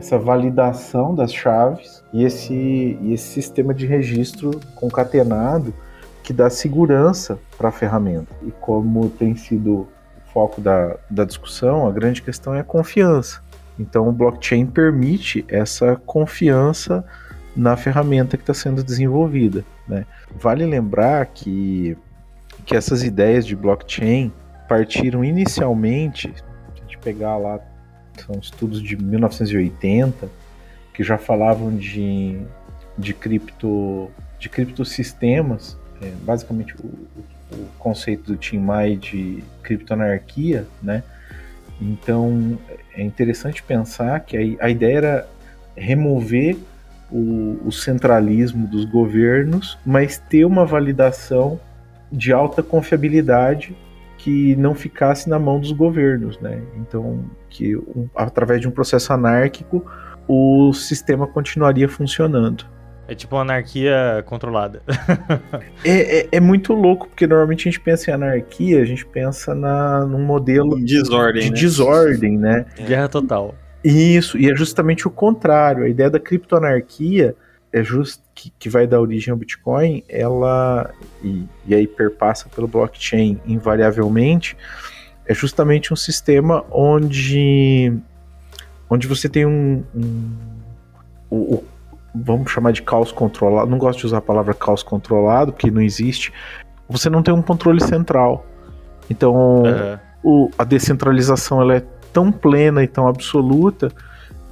essa 0.00 0.18
validação 0.18 1.14
das 1.14 1.32
chaves 1.32 2.02
e 2.10 2.24
esse, 2.24 2.54
e 2.54 3.12
esse 3.12 3.28
sistema 3.28 3.74
de 3.74 3.86
registro 3.86 4.50
concatenado 4.74 5.74
que 6.22 6.32
dá 6.32 6.48
segurança 6.48 7.38
para 7.58 7.68
a 7.68 7.72
ferramenta. 7.72 8.34
E 8.42 8.50
como 8.50 9.10
tem 9.10 9.36
sido 9.36 9.80
o 9.80 9.88
foco 10.32 10.60
da, 10.60 10.96
da 11.10 11.24
discussão, 11.24 11.86
a 11.86 11.92
grande 11.92 12.22
questão 12.22 12.54
é 12.54 12.60
a 12.60 12.64
confiança. 12.64 13.42
Então, 13.78 14.08
o 14.08 14.12
blockchain 14.12 14.66
permite 14.66 15.44
essa 15.48 15.96
confiança 15.96 17.04
na 17.54 17.76
ferramenta 17.76 18.38
que 18.38 18.42
está 18.42 18.54
sendo 18.54 18.82
desenvolvida. 18.82 19.64
Né? 19.86 20.06
Vale 20.34 20.64
lembrar 20.64 21.26
que, 21.26 21.96
que 22.64 22.74
essas 22.74 23.02
ideias 23.02 23.46
de 23.46 23.54
blockchain 23.54 24.32
partiram 24.66 25.22
inicialmente, 25.22 26.32
se 26.34 26.42
a 26.72 26.80
gente 26.80 26.98
pegar 26.98 27.36
lá 27.36 27.60
são 28.22 28.38
estudos 28.40 28.82
de 28.82 28.96
1980 28.96 30.28
que 30.92 31.02
já 31.02 31.16
falavam 31.16 31.74
de, 31.76 32.40
de, 32.96 33.14
cripto, 33.14 34.10
de 34.38 34.48
criptosistemas, 34.48 35.78
é, 36.02 36.10
basicamente 36.22 36.74
o, 36.76 36.86
o, 37.52 37.66
conceito 37.78 38.32
do 38.32 38.36
Tim 38.36 38.58
Mai 38.58 38.96
de 38.96 39.42
criptoanarquia, 39.62 40.66
né? 40.82 41.02
Então 41.80 42.58
é 42.94 43.02
interessante 43.02 43.62
pensar 43.62 44.20
que 44.20 44.36
a, 44.36 44.66
a 44.66 44.70
ideia 44.70 44.96
era 44.96 45.28
remover 45.76 46.56
o, 47.10 47.58
o, 47.64 47.72
centralismo 47.72 48.66
dos 48.66 48.84
governos, 48.84 49.78
mas 49.84 50.18
ter 50.18 50.44
uma 50.44 50.64
validação 50.64 51.58
de 52.12 52.32
alta 52.32 52.62
confiabilidade 52.62 53.76
que 54.22 54.54
não 54.56 54.74
ficasse 54.74 55.30
na 55.30 55.38
mão 55.38 55.58
dos 55.58 55.72
governos, 55.72 56.38
né? 56.40 56.62
Então, 56.76 57.24
que 57.48 57.74
um, 57.74 58.06
através 58.14 58.60
de 58.60 58.68
um 58.68 58.70
processo 58.70 59.12
anárquico 59.14 59.84
o 60.28 60.72
sistema 60.74 61.26
continuaria 61.26 61.88
funcionando. 61.88 62.66
É 63.08 63.14
tipo 63.14 63.34
uma 63.34 63.42
anarquia 63.42 64.22
controlada. 64.26 64.82
é, 65.82 66.20
é, 66.20 66.28
é, 66.32 66.40
muito 66.40 66.74
louco, 66.74 67.08
porque 67.08 67.26
normalmente 67.26 67.66
a 67.66 67.72
gente 67.72 67.80
pensa 67.80 68.10
em 68.10 68.14
anarquia, 68.14 68.82
a 68.82 68.84
gente 68.84 69.06
pensa 69.06 69.54
na, 69.54 70.04
num 70.04 70.22
modelo 70.22 70.78
desordem, 70.84 71.44
de 71.44 71.50
né? 71.50 71.56
desordem, 71.56 72.38
né? 72.38 72.66
Guerra 72.86 73.08
total. 73.08 73.54
Isso, 73.82 74.38
e 74.38 74.50
é 74.50 74.54
justamente 74.54 75.08
o 75.08 75.10
contrário. 75.10 75.84
A 75.84 75.88
ideia 75.88 76.10
da 76.10 76.20
criptoanarquia 76.20 77.34
é 77.72 77.82
just, 77.82 78.20
que, 78.40 78.50
que 78.58 78.68
vai 78.70 78.86
dar 78.86 79.00
origem 79.00 79.30
ao 79.30 79.36
Bitcoin, 79.36 80.02
ela, 80.08 80.90
e, 81.22 81.44
e 81.66 81.74
aí 81.74 81.86
perpassa 81.86 82.48
pelo 82.48 82.66
blockchain 82.66 83.38
invariavelmente, 83.46 84.56
é 85.26 85.34
justamente 85.34 85.92
um 85.92 85.96
sistema 85.96 86.64
onde, 86.70 87.92
onde 88.88 89.06
você 89.06 89.28
tem 89.28 89.44
um, 89.44 89.84
um 89.94 90.30
o, 91.28 91.54
o 91.54 91.64
vamos 92.14 92.50
chamar 92.50 92.72
de 92.72 92.82
caos 92.82 93.12
controlado. 93.12 93.70
Não 93.70 93.78
gosto 93.78 94.00
de 94.00 94.06
usar 94.06 94.18
a 94.18 94.22
palavra 94.22 94.54
caos 94.54 94.82
controlado, 94.82 95.52
porque 95.52 95.70
não 95.70 95.82
existe. 95.82 96.32
Você 96.88 97.10
não 97.10 97.22
tem 97.22 97.32
um 97.32 97.42
controle 97.42 97.80
central. 97.80 98.44
Então, 99.08 99.62
uhum. 99.62 99.98
o, 100.24 100.50
a 100.58 100.64
descentralização 100.64 101.60
ela 101.60 101.76
é 101.76 101.82
tão 102.12 102.32
plena 102.32 102.82
e 102.82 102.88
tão 102.88 103.06
absoluta 103.06 103.92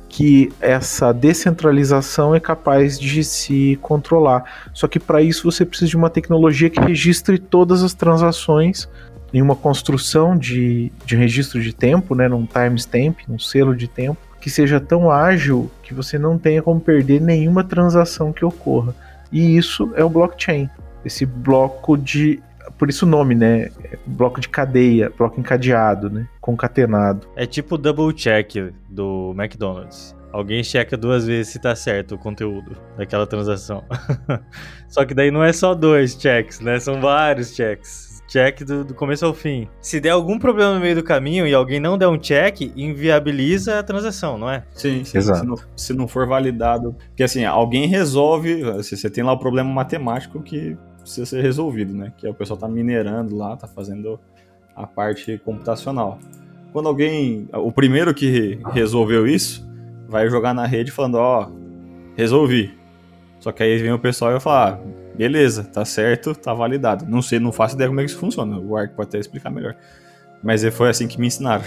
que 0.08 0.50
essa 0.60 1.12
descentralização 1.12 2.34
é 2.34 2.40
capaz 2.40 2.98
de 2.98 3.22
se 3.22 3.78
controlar. 3.82 4.44
Só 4.72 4.88
que 4.88 4.98
para 4.98 5.20
isso 5.22 5.50
você 5.50 5.64
precisa 5.64 5.90
de 5.90 5.96
uma 5.96 6.10
tecnologia 6.10 6.70
que 6.70 6.80
registre 6.80 7.38
todas 7.38 7.82
as 7.82 7.94
transações 7.94 8.88
em 9.32 9.42
uma 9.42 9.54
construção 9.54 10.36
de, 10.36 10.90
de 11.04 11.16
registro 11.16 11.60
de 11.60 11.74
tempo, 11.74 12.14
né, 12.14 12.28
num 12.28 12.46
timestamp, 12.46 13.18
um 13.28 13.38
selo 13.38 13.76
de 13.76 13.86
tempo, 13.86 14.18
que 14.40 14.48
seja 14.48 14.80
tão 14.80 15.10
ágil 15.10 15.70
que 15.82 15.92
você 15.92 16.18
não 16.18 16.38
tenha 16.38 16.62
como 16.62 16.80
perder 16.80 17.20
nenhuma 17.20 17.62
transação 17.62 18.32
que 18.32 18.44
ocorra. 18.44 18.94
E 19.30 19.56
isso 19.56 19.92
é 19.94 20.04
o 20.04 20.08
blockchain. 20.08 20.70
Esse 21.04 21.26
bloco 21.26 21.96
de. 21.96 22.40
Por 22.78 22.88
isso 22.88 23.04
o 23.04 23.08
nome, 23.08 23.34
né? 23.34 23.70
É 23.84 23.98
bloco 24.06 24.40
de 24.40 24.48
cadeia, 24.48 25.12
bloco 25.16 25.40
encadeado, 25.40 26.08
né? 26.08 26.28
Concatenado. 26.40 27.26
É 27.34 27.44
tipo 27.44 27.74
o 27.74 27.78
double 27.78 28.12
check 28.12 28.72
do 28.88 29.34
McDonald's. 29.36 30.16
Alguém 30.32 30.62
checa 30.62 30.96
duas 30.96 31.26
vezes 31.26 31.52
se 31.52 31.58
tá 31.58 31.74
certo 31.74 32.14
o 32.14 32.18
conteúdo 32.18 32.76
daquela 32.96 33.26
transação. 33.26 33.82
Só 34.88 35.04
que 35.04 35.14
daí 35.14 35.30
não 35.30 35.42
é 35.42 35.52
só 35.52 35.74
dois 35.74 36.12
checks, 36.20 36.60
né? 36.60 36.78
São 36.78 37.00
vários 37.00 37.54
checks 37.54 38.08
check 38.28 38.62
do, 38.62 38.84
do, 38.84 38.94
começo 38.94 39.24
ao 39.24 39.34
fim. 39.34 39.66
Se 39.80 39.98
der 39.98 40.10
algum 40.10 40.38
problema 40.38 40.74
no 40.74 40.80
meio 40.80 40.94
do 40.94 41.02
caminho 41.02 41.46
e 41.46 41.54
alguém 41.54 41.80
não 41.80 41.96
der 41.96 42.08
um 42.08 42.18
check, 42.18 42.60
inviabiliza 42.76 43.78
a 43.78 43.82
transação, 43.82 44.36
não 44.38 44.50
é? 44.50 44.64
Sim, 44.74 45.02
sim 45.02 45.18
Exato. 45.18 45.40
Se, 45.40 45.46
não, 45.46 45.56
se 45.74 45.92
não 45.94 46.06
for 46.06 46.26
validado. 46.26 46.94
Porque 47.08 47.22
assim, 47.22 47.44
alguém 47.44 47.86
resolve. 47.86 48.82
Se 48.82 48.96
você 48.96 49.08
tem 49.10 49.24
lá 49.24 49.32
o 49.32 49.38
problema 49.38 49.70
matemático 49.70 50.42
que 50.42 50.76
precisa 51.08 51.26
ser 51.26 51.42
resolvido, 51.42 51.94
né? 51.94 52.12
Que 52.16 52.26
é 52.26 52.30
o 52.30 52.34
pessoal 52.34 52.58
tá 52.58 52.68
minerando 52.68 53.36
lá, 53.36 53.56
tá 53.56 53.66
fazendo 53.66 54.20
a 54.76 54.86
parte 54.86 55.38
computacional. 55.44 56.18
Quando 56.72 56.88
alguém. 56.88 57.48
O 57.52 57.72
primeiro 57.72 58.14
que 58.14 58.60
resolveu 58.72 59.26
isso 59.26 59.66
vai 60.08 60.28
jogar 60.28 60.54
na 60.54 60.66
rede 60.66 60.90
falando, 60.90 61.16
ó, 61.16 61.48
oh, 61.48 61.52
resolvi. 62.16 62.76
Só 63.40 63.52
que 63.52 63.62
aí 63.62 63.78
vem 63.78 63.92
o 63.92 63.98
pessoal 63.98 64.30
e 64.30 64.34
vai 64.34 64.40
falar, 64.40 64.72
ah, 64.72 64.78
beleza, 65.16 65.64
tá 65.64 65.84
certo, 65.84 66.34
tá 66.34 66.52
validado. 66.52 67.06
Não 67.06 67.22
sei, 67.22 67.38
não 67.38 67.52
faço 67.52 67.74
ideia 67.74 67.88
como 67.88 68.00
é 68.00 68.04
que 68.04 68.10
isso 68.10 68.18
funciona. 68.18 68.58
O 68.58 68.76
Ark 68.76 68.94
pode 68.94 69.08
até 69.08 69.18
explicar 69.18 69.50
melhor. 69.50 69.76
Mas 70.42 70.64
foi 70.74 70.88
assim 70.88 71.08
que 71.08 71.20
me 71.20 71.26
ensinaram. 71.26 71.64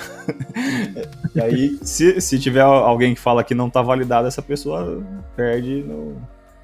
e 1.36 1.42
aí, 1.42 1.80
se, 1.82 2.22
se 2.22 2.40
tiver 2.40 2.62
alguém 2.62 3.14
que 3.14 3.20
fala 3.20 3.44
que 3.44 3.54
não 3.54 3.70
tá 3.70 3.82
validado, 3.82 4.28
essa 4.28 4.42
pessoa 4.42 5.04
perde 5.36 5.84
no, 5.84 6.16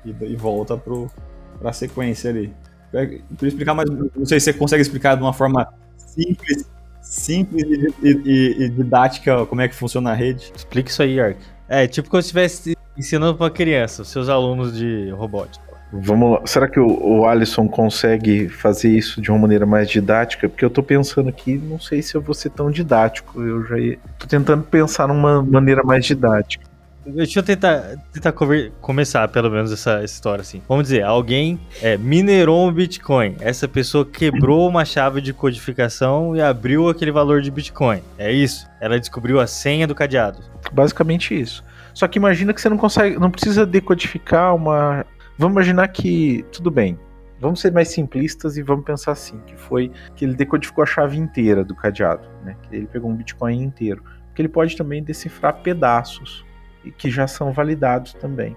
e, 0.06 0.10
e, 0.10 0.36
volta 0.36 0.78
pro, 0.78 1.12
pra 1.60 1.74
sequência 1.74 2.30
ali. 2.30 2.54
Pra 2.92 3.04
explicar 3.48 3.74
mais, 3.74 3.90
não 3.90 4.26
sei 4.26 4.40
se 4.40 4.46
você 4.46 4.54
consegue 4.54 4.82
explicar 4.82 5.16
de 5.16 5.22
uma 5.22 5.34
forma 5.34 5.68
simples, 5.98 6.66
simples 7.02 7.64
e, 8.02 8.10
e, 8.10 8.64
e 8.64 8.70
didática 8.70 9.46
como 9.46 9.62
é 9.62 9.68
que 9.68 9.76
funciona 9.76 10.12
a 10.12 10.14
rede. 10.14 10.52
Explica 10.56 10.90
isso 10.90 11.02
aí, 11.04 11.20
Ark. 11.20 11.38
É, 11.68 11.86
tipo 11.88 12.10
como 12.10 12.22
se 12.22 12.28
estivesse 12.28 12.78
ensinando 12.98 13.38
pra 13.38 13.50
criança, 13.50 14.04
seus 14.04 14.30
alunos 14.30 14.76
de 14.76 15.10
robótica. 15.12 15.68
Vamos 15.92 16.34
lá. 16.34 16.42
Será 16.46 16.68
que 16.68 16.80
o, 16.80 16.88
o 16.88 17.26
Alisson 17.26 17.68
consegue 17.68 18.50
fazer 18.50 18.90
isso 18.90 19.22
de 19.22 19.32
uma 19.32 19.40
maneira 19.40 19.66
mais 19.66 19.90
didática? 19.90 20.50
Porque 20.50 20.66
eu 20.66 20.70
tô 20.70 20.84
pensando 20.84 21.30
aqui, 21.30 21.58
não 21.58 21.80
sei 21.80 22.02
se 22.02 22.16
eu 22.16 22.22
vou 22.22 22.34
ser 22.34 22.50
tão 22.50 22.70
didático. 22.70 23.42
Eu 23.42 23.66
já 23.66 23.80
ia... 23.80 23.98
tô 24.20 24.28
tentando 24.28 24.64
pensar 24.64 25.08
numa 25.08 25.42
maneira 25.42 25.84
mais 25.84 26.06
didática. 26.06 26.66
Deixa 27.08 27.40
eu 27.40 27.44
tentar, 27.44 27.96
tentar 28.12 28.34
começar, 28.82 29.28
pelo 29.30 29.50
menos, 29.50 29.72
essa, 29.72 30.04
essa, 30.04 30.06
história 30.06 30.42
assim. 30.42 30.62
Vamos 30.68 30.84
dizer, 30.84 31.04
alguém 31.04 31.60
é, 31.82 31.98
minerou 31.98 32.68
um 32.68 32.72
Bitcoin. 32.72 33.36
Essa 33.40 33.68
pessoa 33.68 34.06
quebrou 34.06 34.68
uma 34.68 34.84
chave 34.84 35.22
de 35.22 35.34
codificação 35.34 36.36
e 36.36 36.42
abriu 36.42 36.90
aquele 36.90 37.12
valor 37.12 37.42
de 37.42 37.50
Bitcoin. 37.50 38.02
É 38.18 38.32
isso? 38.32 38.68
Ela 38.82 39.00
descobriu 39.00 39.40
a 39.40 39.48
senha 39.48 39.88
do 39.88 39.96
cadeado. 39.96 40.40
Basicamente 40.72 41.40
isso. 41.40 41.64
Só 41.94 42.08
que 42.08 42.20
imagina 42.20 42.54
que 42.54 42.62
você 42.62 42.70
não 42.70 42.78
consegue, 42.78 43.18
não 43.18 43.32
precisa 43.32 43.66
decodificar 43.66 44.54
uma 44.54 45.06
Vamos 45.38 45.54
imaginar 45.54 45.88
que, 45.90 46.44
tudo 46.52 46.72
bem, 46.72 46.98
vamos 47.40 47.62
ser 47.62 47.72
mais 47.72 47.90
simplistas 47.90 48.58
e 48.58 48.64
vamos 48.64 48.84
pensar 48.84 49.12
assim, 49.12 49.40
que 49.46 49.56
foi 49.56 49.92
que 50.16 50.26
ele 50.26 50.34
decodificou 50.34 50.84
a 50.84 50.88
chave 50.88 51.16
inteira 51.16 51.64
do 51.64 51.76
cadeado, 51.76 52.28
né? 52.44 52.58
Ele 52.72 52.88
pegou 52.88 53.12
um 53.12 53.16
Bitcoin 53.16 53.62
inteiro, 53.62 54.04
porque 54.26 54.42
ele 54.42 54.50
pode 54.50 54.76
também 54.76 55.04
decifrar 55.04 55.62
pedaços 55.62 56.44
que 56.92 57.10
já 57.10 57.28
são 57.28 57.52
validados 57.52 58.14
também. 58.14 58.56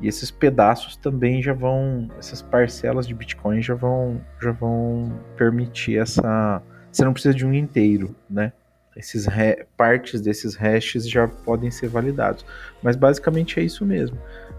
E 0.00 0.08
esses 0.08 0.30
pedaços 0.30 0.96
também 0.96 1.42
já 1.42 1.52
vão, 1.52 2.08
essas 2.18 2.42
parcelas 2.42 3.06
de 3.06 3.14
Bitcoin 3.14 3.62
já 3.62 3.74
vão, 3.74 4.20
já 4.40 4.50
vão 4.50 5.12
permitir 5.36 5.98
essa. 5.98 6.60
Você 6.90 7.04
não 7.04 7.12
precisa 7.12 7.34
de 7.34 7.46
um 7.46 7.54
inteiro, 7.54 8.14
né? 8.28 8.52
Esses 8.96 9.26
partes 9.76 10.20
desses 10.20 10.54
hashes 10.54 11.08
já 11.08 11.26
podem 11.26 11.70
ser 11.70 11.88
validados. 11.88 12.44
Mas 12.82 12.96
basicamente 12.96 13.58
é 13.58 13.62
isso 13.62 13.86
mesmo. 13.86 14.18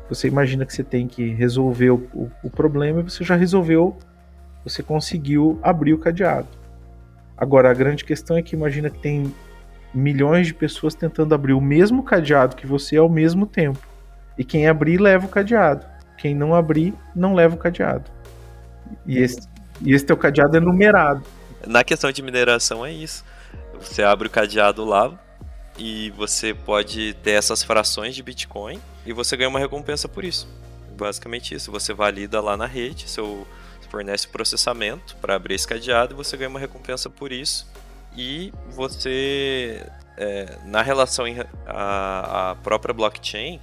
Você 0.09 0.27
imagina 0.27 0.65
que 0.65 0.73
você 0.73 0.83
tem 0.83 1.07
que 1.07 1.29
resolver 1.33 1.91
o, 1.91 2.07
o, 2.13 2.31
o 2.43 2.49
problema 2.49 3.01
e 3.01 3.03
você 3.03 3.23
já 3.23 3.35
resolveu, 3.35 3.97
você 4.63 4.81
conseguiu 4.81 5.59
abrir 5.61 5.93
o 5.93 5.99
cadeado. 5.99 6.47
Agora, 7.37 7.69
a 7.69 7.73
grande 7.73 8.05
questão 8.05 8.37
é 8.37 8.41
que 8.41 8.55
imagina 8.55 8.89
que 8.89 8.99
tem 8.99 9.33
milhões 9.93 10.47
de 10.47 10.53
pessoas 10.53 10.95
tentando 10.95 11.35
abrir 11.35 11.53
o 11.53 11.61
mesmo 11.61 12.03
cadeado 12.03 12.55
que 12.55 12.65
você 12.65 12.97
ao 12.97 13.09
mesmo 13.09 13.45
tempo. 13.45 13.79
E 14.37 14.43
quem 14.43 14.67
abrir, 14.67 14.99
leva 14.99 15.25
o 15.25 15.29
cadeado. 15.29 15.85
Quem 16.17 16.33
não 16.33 16.55
abrir, 16.55 16.93
não 17.15 17.33
leva 17.35 17.55
o 17.55 17.57
cadeado. 17.57 18.09
E 19.05 19.19
esse, 19.19 19.47
e 19.81 19.93
esse 19.93 20.05
teu 20.05 20.17
cadeado 20.17 20.57
é 20.57 20.59
numerado. 20.59 21.23
Na 21.65 21.83
questão 21.83 22.11
de 22.11 22.21
mineração 22.21 22.85
é 22.85 22.91
isso. 22.91 23.23
Você 23.79 24.01
abre 24.03 24.27
o 24.27 24.31
cadeado 24.31 24.83
lá 24.83 25.11
e 25.77 26.11
você 26.11 26.53
pode 26.53 27.13
ter 27.15 27.31
essas 27.31 27.63
frações 27.63 28.15
de 28.15 28.23
Bitcoin 28.23 28.79
e 29.05 29.13
você 29.13 29.35
ganha 29.35 29.49
uma 29.49 29.59
recompensa 29.59 30.07
por 30.07 30.23
isso. 30.23 30.47
Basicamente 30.97 31.55
isso. 31.55 31.71
Você 31.71 31.93
valida 31.93 32.41
lá 32.41 32.55
na 32.55 32.65
rede, 32.65 33.09
seu 33.09 33.45
fornece 33.93 34.27
processamento 34.27 35.15
para 35.17 35.35
abrir 35.35 35.53
esse 35.53 35.67
cadeado 35.67 36.15
e 36.15 36.17
você 36.17 36.35
ganha 36.35 36.49
uma 36.49 36.59
recompensa 36.59 37.11
por 37.11 37.31
isso. 37.31 37.67
E 38.15 38.53
você, 38.69 39.85
é, 40.17 40.57
na 40.65 40.81
relação 40.81 41.25
à 41.65 42.55
própria 42.61 42.93
blockchain, 42.93 43.59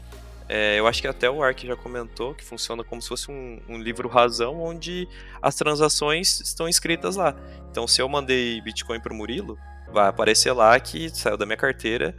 é, 0.48 0.76
eu 0.76 0.86
acho 0.88 1.00
que 1.00 1.06
até 1.06 1.30
o 1.30 1.42
Ark 1.44 1.64
já 1.64 1.76
comentou 1.76 2.34
que 2.34 2.44
funciona 2.44 2.82
como 2.82 3.00
se 3.00 3.08
fosse 3.08 3.30
um, 3.30 3.60
um, 3.68 3.78
livro 3.78 4.08
razão 4.08 4.60
onde 4.60 5.06
as 5.40 5.54
transações 5.54 6.40
estão 6.40 6.68
escritas 6.68 7.14
lá. 7.14 7.36
Então, 7.70 7.86
se 7.86 8.02
eu 8.02 8.08
mandei 8.08 8.60
Bitcoin 8.60 8.98
para 8.98 9.12
o 9.12 9.16
Murilo, 9.16 9.56
vai 9.92 10.08
aparecer 10.08 10.52
lá 10.52 10.78
que 10.80 11.08
saiu 11.10 11.36
da 11.36 11.46
minha 11.46 11.56
carteira, 11.56 12.16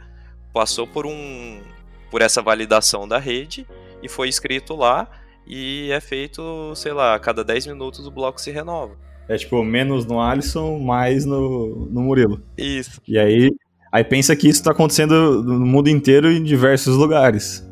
passou 0.50 0.86
por 0.86 1.04
um, 1.04 1.62
por 2.10 2.22
essa 2.22 2.40
validação 2.40 3.06
da 3.06 3.18
rede 3.18 3.66
e 4.02 4.08
foi 4.08 4.30
escrito 4.30 4.74
lá 4.74 5.06
e 5.46 5.90
é 5.92 6.00
feito, 6.00 6.74
sei 6.74 6.94
lá, 6.94 7.14
a 7.14 7.18
cada 7.18 7.44
10 7.44 7.66
minutos 7.66 8.06
o 8.06 8.10
bloco 8.10 8.40
se 8.40 8.50
renova. 8.50 8.96
É 9.28 9.36
tipo, 9.36 9.62
menos 9.64 10.04
no 10.04 10.20
Alisson, 10.20 10.78
mais 10.78 11.24
no, 11.24 11.88
no 11.90 12.02
Murilo. 12.02 12.42
Isso. 12.58 13.00
E 13.06 13.18
aí, 13.18 13.50
aí 13.90 14.04
pensa 14.04 14.34
que 14.34 14.48
isso 14.48 14.60
está 14.60 14.72
acontecendo 14.72 15.42
no 15.42 15.64
mundo 15.64 15.88
inteiro 15.88 16.30
em 16.30 16.42
diversos 16.42 16.96
lugares. 16.96 17.66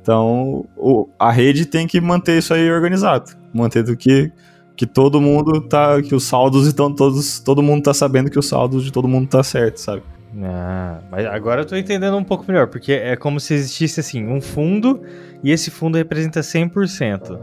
Então, 0.00 0.66
o, 0.76 1.08
a 1.18 1.30
rede 1.30 1.66
tem 1.66 1.86
que 1.86 2.00
manter 2.00 2.38
isso 2.38 2.52
aí 2.52 2.70
organizado. 2.70 3.30
Manter 3.52 3.82
do 3.82 3.96
que, 3.96 4.30
que 4.76 4.86
todo 4.86 5.20
mundo 5.20 5.60
tá. 5.62 6.02
Que 6.02 6.14
os 6.14 6.24
saldos 6.24 6.66
estão 6.66 6.92
todos. 6.92 7.38
Todo 7.40 7.62
mundo 7.62 7.84
tá 7.84 7.94
sabendo 7.94 8.30
que 8.30 8.38
os 8.38 8.46
saldos 8.46 8.84
de 8.84 8.92
todo 8.92 9.08
mundo 9.08 9.28
tá 9.28 9.42
certo, 9.42 9.78
sabe? 9.78 10.02
Ah, 10.42 11.00
mas 11.10 11.26
agora 11.26 11.62
eu 11.62 11.64
tô 11.64 11.76
entendendo 11.76 12.16
um 12.16 12.24
pouco 12.24 12.44
melhor, 12.48 12.66
porque 12.66 12.92
é 12.92 13.14
como 13.14 13.38
se 13.38 13.54
existisse 13.54 14.00
assim, 14.00 14.26
um 14.26 14.40
fundo 14.40 15.00
e 15.44 15.52
esse 15.52 15.70
fundo 15.70 15.96
representa 15.96 16.40
100%. 16.40 17.38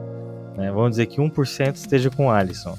Né? 0.57 0.70
Vamos 0.72 0.91
dizer 0.91 1.05
que 1.05 1.22
1% 1.22 1.76
esteja 1.76 2.09
com 2.09 2.28
o 2.28 2.30
Alisson 2.30 2.78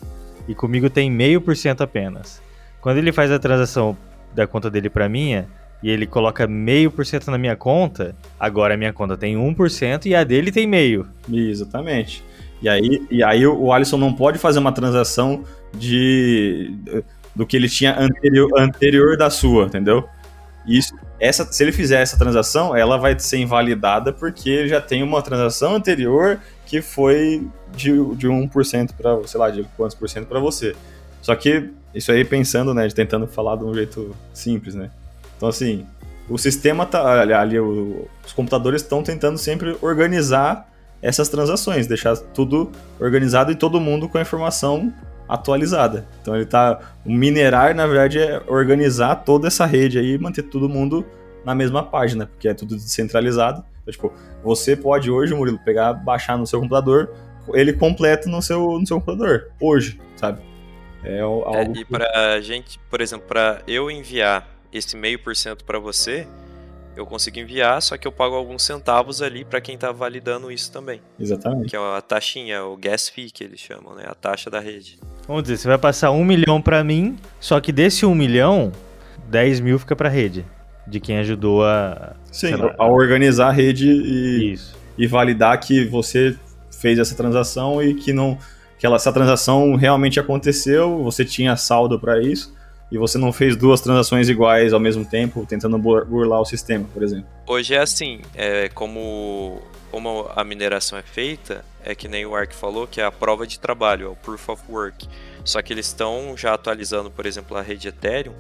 e 0.49 0.55
comigo 0.55 0.90
tem 0.90 1.11
meio 1.11 1.40
por 1.40 1.57
cento 1.57 1.82
apenas. 1.82 2.43
Quando 2.80 2.99
ele 2.99 3.12
faz 3.12 3.30
a 3.30 3.38
transação 3.38 3.97
da 4.34 4.47
conta 4.47 4.70
dele 4.70 4.90
para 4.90 5.09
minha 5.09 5.47
e 5.82 5.90
ele 5.90 6.07
coloca 6.07 6.47
meio 6.47 6.90
por 6.90 7.05
cento 7.05 7.30
na 7.30 7.38
minha 7.38 7.57
conta, 7.57 8.14
agora 8.38 8.74
a 8.74 8.76
minha 8.76 8.93
conta 8.93 9.16
tem 9.16 9.36
1% 9.36 10.07
e 10.07 10.14
a 10.14 10.24
dele 10.24 10.51
tem 10.51 10.66
meio. 10.66 11.07
Exatamente. 11.32 12.24
E 12.61 12.68
aí, 12.68 13.07
e 13.11 13.22
aí 13.22 13.47
o 13.47 13.72
Alisson 13.72 13.97
não 13.97 14.12
pode 14.12 14.38
fazer 14.38 14.59
uma 14.59 14.72
transação 14.72 15.45
de 15.76 16.74
do 17.34 17.47
que 17.47 17.57
ele 17.57 17.68
tinha 17.68 17.99
anterior, 17.99 18.51
anterior 18.59 19.16
da 19.16 19.30
sua, 19.30 19.64
entendeu? 19.64 20.07
Isso, 20.66 20.95
essa, 21.18 21.51
se 21.51 21.62
ele 21.64 21.72
fizer 21.72 22.01
essa 22.01 22.16
transação, 22.18 22.76
ela 22.76 22.97
vai 22.97 23.18
ser 23.18 23.38
invalidada 23.38 24.12
porque 24.12 24.68
já 24.68 24.80
tem 24.80 25.03
uma 25.03 25.22
transação 25.22 25.74
anterior 25.74 26.38
que 26.73 26.81
foi 26.81 27.47
de, 27.77 27.91
de 28.16 28.27
1% 28.27 28.93
para, 28.97 29.27
sei 29.27 29.39
lá, 29.39 29.51
de 29.51 29.62
quantos 29.77 29.95
por 29.95 30.09
cento 30.09 30.27
para 30.27 30.41
você. 30.41 30.75
Só 31.20 31.37
que 31.37 31.68
isso 31.95 32.11
aí 32.11 32.25
pensando, 32.25 32.73
né, 32.73 32.89
de 32.89 32.95
tentando 32.95 33.27
falar 33.27 33.57
de 33.57 33.64
um 33.64 33.75
jeito 33.75 34.16
simples, 34.33 34.75
né? 34.75 34.91
Então 35.37 35.51
assim, 35.51 35.85
o 36.31 36.39
sistema 36.39 36.87
tá 36.87 37.20
ali, 37.20 37.35
ali 37.35 37.61
o, 37.61 38.09
os 38.25 38.33
computadores 38.33 38.81
estão 38.81 39.03
tentando 39.03 39.37
sempre 39.37 39.77
organizar 39.83 40.66
essas 41.03 41.29
transações, 41.29 41.87
deixar 41.87 42.16
tudo 42.16 42.73
organizado 42.99 43.53
e 43.53 43.55
todo 43.55 43.79
mundo 43.79 44.09
com 44.09 44.16
a 44.16 44.23
informação 44.23 44.91
atualizada. 45.29 46.07
Então 46.23 46.35
ele 46.35 46.47
tá. 46.47 46.81
O 47.05 47.12
minerar, 47.12 47.75
na 47.75 47.87
verdade, 47.87 48.18
é 48.18 48.43
organizar 48.47 49.16
toda 49.16 49.47
essa 49.47 49.66
rede 49.66 49.99
aí 49.99 50.16
manter 50.16 50.45
todo 50.45 50.70
mundo 50.70 51.05
na 51.45 51.55
mesma 51.55 51.82
página, 51.82 52.26
porque 52.26 52.49
é 52.49 52.55
tudo 52.55 52.76
descentralizado. 52.76 53.64
Então, 53.82 53.93
tipo, 53.93 54.12
você 54.43 54.76
pode 54.76 55.11
hoje, 55.11 55.34
Murilo, 55.34 55.59
pegar, 55.64 55.93
baixar 55.93 56.38
no 56.38 56.47
seu 56.47 56.61
computador, 56.61 57.12
ele 57.53 57.72
completo 57.72 58.28
no 58.28 58.40
seu, 58.40 58.78
no 58.78 58.86
seu 58.86 59.01
computador, 59.01 59.51
hoje, 59.61 60.01
sabe? 60.16 60.40
É, 61.05 61.20
algo 61.20 61.76
é, 61.76 61.80
e 61.80 61.84
pra 61.84 62.40
gente, 62.40 62.78
por 62.88 63.01
exemplo, 63.01 63.26
para 63.26 63.61
eu 63.66 63.90
enviar 63.90 64.49
esse 64.72 64.97
meio 64.97 65.18
por 65.18 65.34
cento 65.34 65.64
para 65.64 65.78
você, 65.78 66.26
eu 66.97 67.07
consigo 67.07 67.38
enviar, 67.38 67.80
só 67.82 67.97
que 67.97 68.07
eu 68.07 68.12
pago 68.12 68.36
alguns 68.36 68.62
centavos 68.62 69.22
ali 69.22 69.45
para 69.45 69.61
quem 69.61 69.76
tá 69.76 69.90
validando 69.90 70.53
isso 70.53 70.70
também. 70.70 71.01
Exatamente. 71.18 71.70
Que 71.70 71.76
é 71.76 71.78
a 71.78 72.01
taxinha, 72.01 72.64
o 72.64 72.76
gas 72.76 73.09
fee 73.09 73.30
que 73.30 73.43
eles 73.43 73.59
chamam, 73.59 73.95
né? 73.95 74.05
A 74.07 74.14
taxa 74.14 74.49
da 74.49 74.61
rede. 74.61 74.99
Vamos 75.26 75.43
dizer, 75.43 75.57
você 75.57 75.68
vai 75.68 75.78
passar 75.78 76.11
um 76.11 76.24
milhão 76.24 76.61
para 76.61 76.84
mim, 76.84 77.18
só 77.40 77.61
que 77.61 77.72
desse 77.72 78.05
um 78.05 78.14
milhão, 78.14 78.72
10 79.28 79.61
mil 79.61 79.78
fica 79.78 79.97
pra 79.97 80.09
rede. 80.09 80.45
De 80.87 81.01
quem 81.01 81.18
ajudou 81.18 81.64
a. 81.64 82.14
Sim, 82.30 82.55
lá, 82.55 82.74
a 82.78 82.87
organizar 82.87 83.49
a 83.49 83.53
rede 83.53 83.89
e, 83.89 84.53
Isso. 84.55 84.76
e 84.99 85.07
validar 85.07 85.59
que 85.61 85.85
você 85.85 86.37
fez 86.80 86.99
essa 86.99 87.14
transação 87.14 87.83
e 87.83 87.95
que 87.95 88.12
não. 88.12 88.39
Que 88.78 88.87
ela, 88.87 88.97
essa 88.97 89.12
transação 89.12 89.76
realmente 89.76 90.18
aconteceu, 90.18 91.03
você 91.05 91.24
tinha 91.24 91.57
saldo 91.57 92.01
para 92.01 92.20
isso 92.20 92.53
e 92.93 92.99
você 92.99 93.16
não 93.16 93.33
fez 93.33 93.57
duas 93.57 93.80
transações 93.80 94.28
iguais 94.28 94.74
ao 94.74 94.78
mesmo 94.78 95.03
tempo, 95.03 95.47
tentando 95.49 95.78
burlar 95.78 96.43
o 96.43 96.45
sistema, 96.45 96.87
por 96.93 97.03
exemplo. 97.03 97.24
Hoje 97.47 97.74
é 97.74 97.78
assim, 97.78 98.20
é 98.35 98.68
como, 98.68 99.62
como 99.91 100.28
a 100.37 100.45
mineração 100.45 100.99
é 100.99 101.03
feita, 101.03 101.64
é 101.83 101.95
que 101.95 102.07
nem 102.07 102.26
o 102.26 102.37
Ark 102.37 102.55
falou, 102.55 102.87
que 102.87 103.01
é 103.01 103.05
a 103.05 103.11
prova 103.11 103.47
de 103.47 103.59
trabalho, 103.59 104.07
é 104.07 104.09
o 104.11 104.14
Proof 104.14 104.47
of 104.51 104.62
Work. 104.68 105.09
Só 105.43 105.62
que 105.62 105.72
eles 105.72 105.87
estão 105.87 106.37
já 106.37 106.53
atualizando, 106.53 107.11
por 107.11 107.24
exemplo, 107.24 107.57
a 107.57 107.62
rede 107.62 107.89
Ethereum 107.89 108.35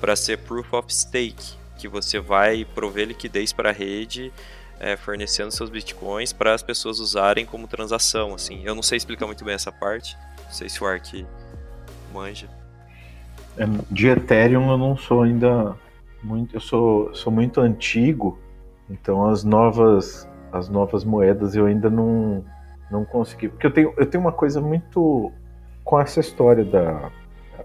para 0.00 0.14
ser 0.14 0.38
Proof 0.38 0.72
of 0.72 0.94
Stake, 0.94 1.54
que 1.76 1.88
você 1.88 2.18
vai 2.18 2.64
prover 2.64 3.08
liquidez 3.08 3.52
para 3.52 3.70
a 3.70 3.72
rede 3.72 4.32
é, 4.78 4.96
fornecendo 4.96 5.50
seus 5.50 5.70
bitcoins 5.70 6.32
para 6.32 6.52
as 6.52 6.62
pessoas 6.62 7.00
usarem 7.00 7.46
como 7.46 7.66
transação. 7.66 8.34
Assim, 8.34 8.62
eu 8.64 8.74
não 8.74 8.82
sei 8.82 8.96
explicar 8.96 9.26
muito 9.26 9.44
bem 9.44 9.54
essa 9.54 9.72
parte. 9.72 10.16
Não 10.44 10.52
sei 10.52 10.68
se 10.68 10.82
o 10.82 10.86
Ark 10.86 11.26
manja. 12.12 12.48
É, 13.56 13.64
de 13.90 14.08
Ethereum 14.08 14.70
eu 14.70 14.78
não 14.78 14.96
sou 14.96 15.22
ainda 15.22 15.74
muito, 16.22 16.54
eu 16.54 16.60
sou, 16.60 17.14
sou 17.14 17.32
muito 17.32 17.60
antigo, 17.60 18.38
então 18.90 19.26
as 19.28 19.44
novas 19.44 20.28
as 20.52 20.68
novas 20.68 21.04
moedas 21.04 21.54
eu 21.54 21.66
ainda 21.66 21.90
não 21.90 22.44
não 22.90 23.04
consegui, 23.04 23.48
porque 23.48 23.66
eu 23.66 23.70
tenho 23.70 23.94
eu 23.96 24.06
tenho 24.06 24.22
uma 24.22 24.32
coisa 24.32 24.60
muito 24.60 25.32
com 25.84 25.98
essa 25.98 26.20
história 26.20 26.64
da 26.64 27.10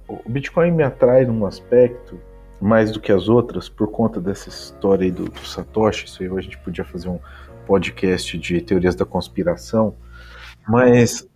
o 0.08 0.30
Bitcoin 0.30 0.72
me 0.72 0.84
atrai 0.84 1.26
num 1.26 1.46
aspecto 1.46 2.20
mais 2.62 2.92
do 2.92 3.00
que 3.00 3.12
as 3.12 3.28
outras 3.28 3.68
por 3.68 3.90
conta 3.90 4.22
dessa 4.22 4.50
história 4.50 5.06
aí 5.06 5.12
do, 5.12 5.26
do 5.26 5.46
Satoshi, 5.46 6.06
isso 6.06 6.22
aí 6.22 6.30
a 6.30 6.42
gente 6.42 6.58
podia 6.60 6.86
fazer 6.86 7.10
um 7.10 7.20
podcast 7.66 8.38
de 8.38 8.62
teorias 8.62 8.96
da 8.96 9.06
conspiração, 9.06 9.96
mas 10.68 11.28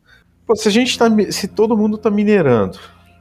pô, 0.45 0.55
se 0.55 0.67
a 0.67 0.71
gente 0.71 0.97
tá 0.97 1.09
se 1.31 1.47
todo 1.47 1.77
mundo 1.77 1.95
está 1.95 2.11
minerando 2.11 2.79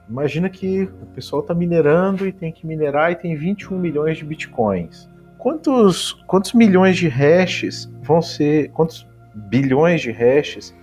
Imagina 0.09 0.50
que 0.50 0.82
o 0.82 1.07
pessoal 1.14 1.40
está 1.40 1.55
minerando 1.55 2.26
e 2.26 2.32
tem 2.32 2.52
que 2.52 2.66
minerar 2.66 3.11
e 3.12 3.16
tem 3.16 3.34
21 3.34 3.78
milhões 3.78 4.18
de 4.18 4.24
bitcoins. 4.24 5.09
Quantos, 5.38 6.12
quantos 6.26 6.52
milhões 6.52 6.96
de 6.96 7.09
hashes 7.09 7.90
vão 8.02 8.20
ser. 8.20 8.70
Quantos 8.70 9.07
bilhões 9.34 10.02
de 10.02 10.11
hashes 10.11 10.74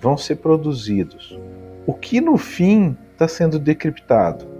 vão 0.00 0.16
ser 0.16 0.36
produzidos? 0.36 1.38
O 1.86 1.94
que 1.94 2.20
no 2.20 2.36
fim 2.36 2.96
está 3.12 3.28
sendo 3.28 3.58
decriptado? 3.58 4.53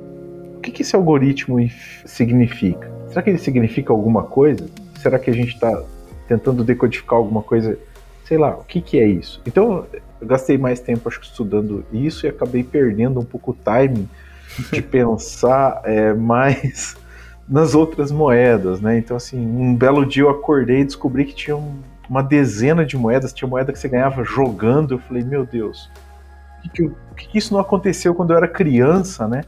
O 0.65 0.67
que, 0.67 0.73
que 0.73 0.81
esse 0.81 0.97
algoritmo 0.97 1.59
significa? 2.07 2.91
Será 3.09 3.21
que 3.21 3.29
ele 3.29 3.39
significa 3.39 3.93
alguma 3.93 4.23
coisa? 4.23 4.67
Será 4.99 5.19
que 5.19 5.29
a 5.29 5.35
gente 5.35 5.53
está 5.53 5.83
tentando 6.27 6.65
decodificar 6.65 7.19
alguma 7.19 7.43
coisa? 7.43 7.79
Sei 8.25 8.39
lá, 8.39 8.55
o 8.55 8.65
que, 8.65 8.81
que 8.81 8.99
é 8.99 9.07
isso? 9.07 9.43
Então, 9.45 9.85
eu 10.19 10.27
gastei 10.27 10.57
mais 10.57 10.81
tempo 10.81 11.07
acho, 11.07 11.21
estudando 11.21 11.85
isso 11.93 12.25
e 12.25 12.31
acabei 12.31 12.65
perdendo 12.65 13.21
um 13.21 13.25
pouco 13.27 13.51
o 13.51 13.55
timing 13.55 14.09
de 14.73 14.81
pensar 14.83 15.83
é, 15.85 16.15
mais 16.15 16.97
nas 17.47 17.75
outras 17.75 18.11
moedas, 18.11 18.81
né? 18.81 18.97
Então, 18.97 19.19
assim, 19.19 19.39
um 19.39 19.77
belo 19.77 20.07
dia 20.07 20.23
eu 20.23 20.31
acordei 20.31 20.81
e 20.81 20.85
descobri 20.85 21.27
que 21.27 21.35
tinha 21.35 21.59
um, 21.59 21.75
uma 22.09 22.23
dezena 22.23 22.87
de 22.87 22.97
moedas, 22.97 23.35
tinha 23.35 23.47
moeda 23.47 23.71
que 23.71 23.79
você 23.79 23.87
ganhava 23.87 24.25
jogando. 24.25 24.95
Eu 24.95 24.99
falei, 24.99 25.23
meu 25.23 25.45
Deus, 25.45 25.91
por 26.63 26.71
que, 26.71 26.89
que, 27.19 27.29
que, 27.29 27.37
isso 27.37 27.53
não 27.53 27.61
aconteceu 27.61 28.15
quando 28.15 28.31
eu 28.31 28.39
era 28.39 28.49
criança, 28.49 29.29
né? 29.29 29.43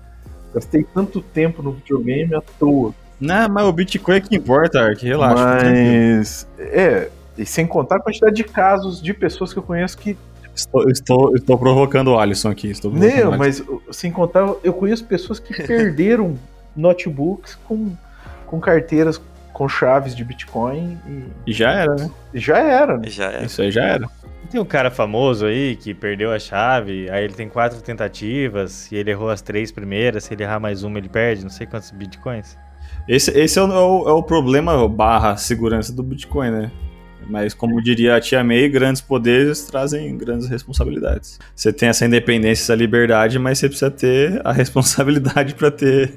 Gastei 0.57 0.85
tanto 0.95 1.21
tempo 1.21 1.63
no 1.63 1.73
videogame 1.73 2.35
à 2.35 2.41
toa. 2.41 2.95
Não, 3.21 3.47
mas 3.51 3.67
o 3.67 3.73
Bitcoin 3.73 4.17
é 4.17 4.21
que 4.21 4.35
importa, 4.35 4.81
Ark, 4.81 5.05
relaxa. 5.05 5.45
Mas, 5.45 6.49
é, 6.59 7.11
e 7.37 7.45
sem 7.45 7.67
contar 7.67 7.97
a 7.97 8.01
quantidade 8.01 8.35
de 8.35 8.45
casos 8.45 9.03
de 9.03 9.13
pessoas 9.13 9.53
que 9.53 9.59
eu 9.59 9.63
conheço 9.63 9.99
que 9.99 10.17
Estou, 10.55 10.89
estou, 10.89 11.37
estou 11.37 11.59
provocando 11.59 12.13
o 12.13 12.19
Alisson 12.19 12.49
aqui. 12.49 12.71
Estou 12.71 12.91
Não, 12.91 13.37
mas 13.37 13.63
sem 13.93 14.11
contar, 14.11 14.55
eu 14.65 14.73
conheço 14.73 15.05
pessoas 15.05 15.39
que 15.39 15.53
perderam 15.67 16.39
notebooks 16.75 17.59
com, 17.67 17.95
com 18.47 18.59
carteiras 18.59 19.21
com 19.53 19.69
chaves 19.69 20.17
de 20.17 20.25
Bitcoin 20.25 20.99
e... 21.07 21.51
e 21.51 21.53
já 21.53 21.73
era, 21.73 21.95
né? 21.95 22.11
Já 22.33 22.59
era, 22.59 22.97
né? 22.97 23.09
Já 23.09 23.27
era. 23.27 23.45
Isso 23.45 23.61
aí 23.61 23.71
já 23.71 23.85
era. 23.85 24.09
Tem 24.57 24.63
um 24.63 24.65
cara 24.65 24.91
famoso 24.91 25.45
aí 25.45 25.77
que 25.77 25.93
perdeu 25.93 26.33
a 26.33 26.39
chave, 26.39 27.11
aí 27.11 27.25
ele 27.25 27.35
tem 27.35 27.47
quatro 27.47 27.79
tentativas 27.83 28.91
e 28.91 28.97
ele 28.97 29.11
errou 29.11 29.29
as 29.29 29.43
três 29.43 29.71
primeiras, 29.71 30.25
se 30.25 30.33
ele 30.33 30.45
errar 30.45 30.59
mais 30.59 30.83
uma 30.83 30.97
ele 30.97 31.11
perde 31.11 31.43
não 31.43 31.51
sei 31.51 31.67
quantos 31.67 31.91
bitcoins. 31.91 32.57
Esse, 33.07 33.39
esse 33.39 33.59
é, 33.59 33.63
o, 33.63 34.09
é 34.09 34.13
o 34.13 34.23
problema 34.23 34.89
barra 34.89 35.37
segurança 35.37 35.93
do 35.93 36.03
Bitcoin, 36.03 36.51
né? 36.51 36.73
Mas, 37.29 37.53
como 37.53 37.83
diria 37.83 38.17
a 38.17 38.21
tia 38.21 38.43
May, 38.43 38.67
grandes 38.71 39.03
poderes 39.03 39.65
trazem 39.65 40.17
grandes 40.17 40.49
responsabilidades. 40.49 41.39
Você 41.55 41.71
tem 41.71 41.91
essa 41.91 42.07
independência, 42.07 42.63
essa 42.63 42.75
liberdade, 42.75 43.39
mas 43.39 43.59
você 43.59 43.69
precisa 43.69 43.91
ter 43.91 44.41
a 44.43 44.53
responsabilidade 44.57 45.55
para 45.55 45.71
ter, 45.71 46.15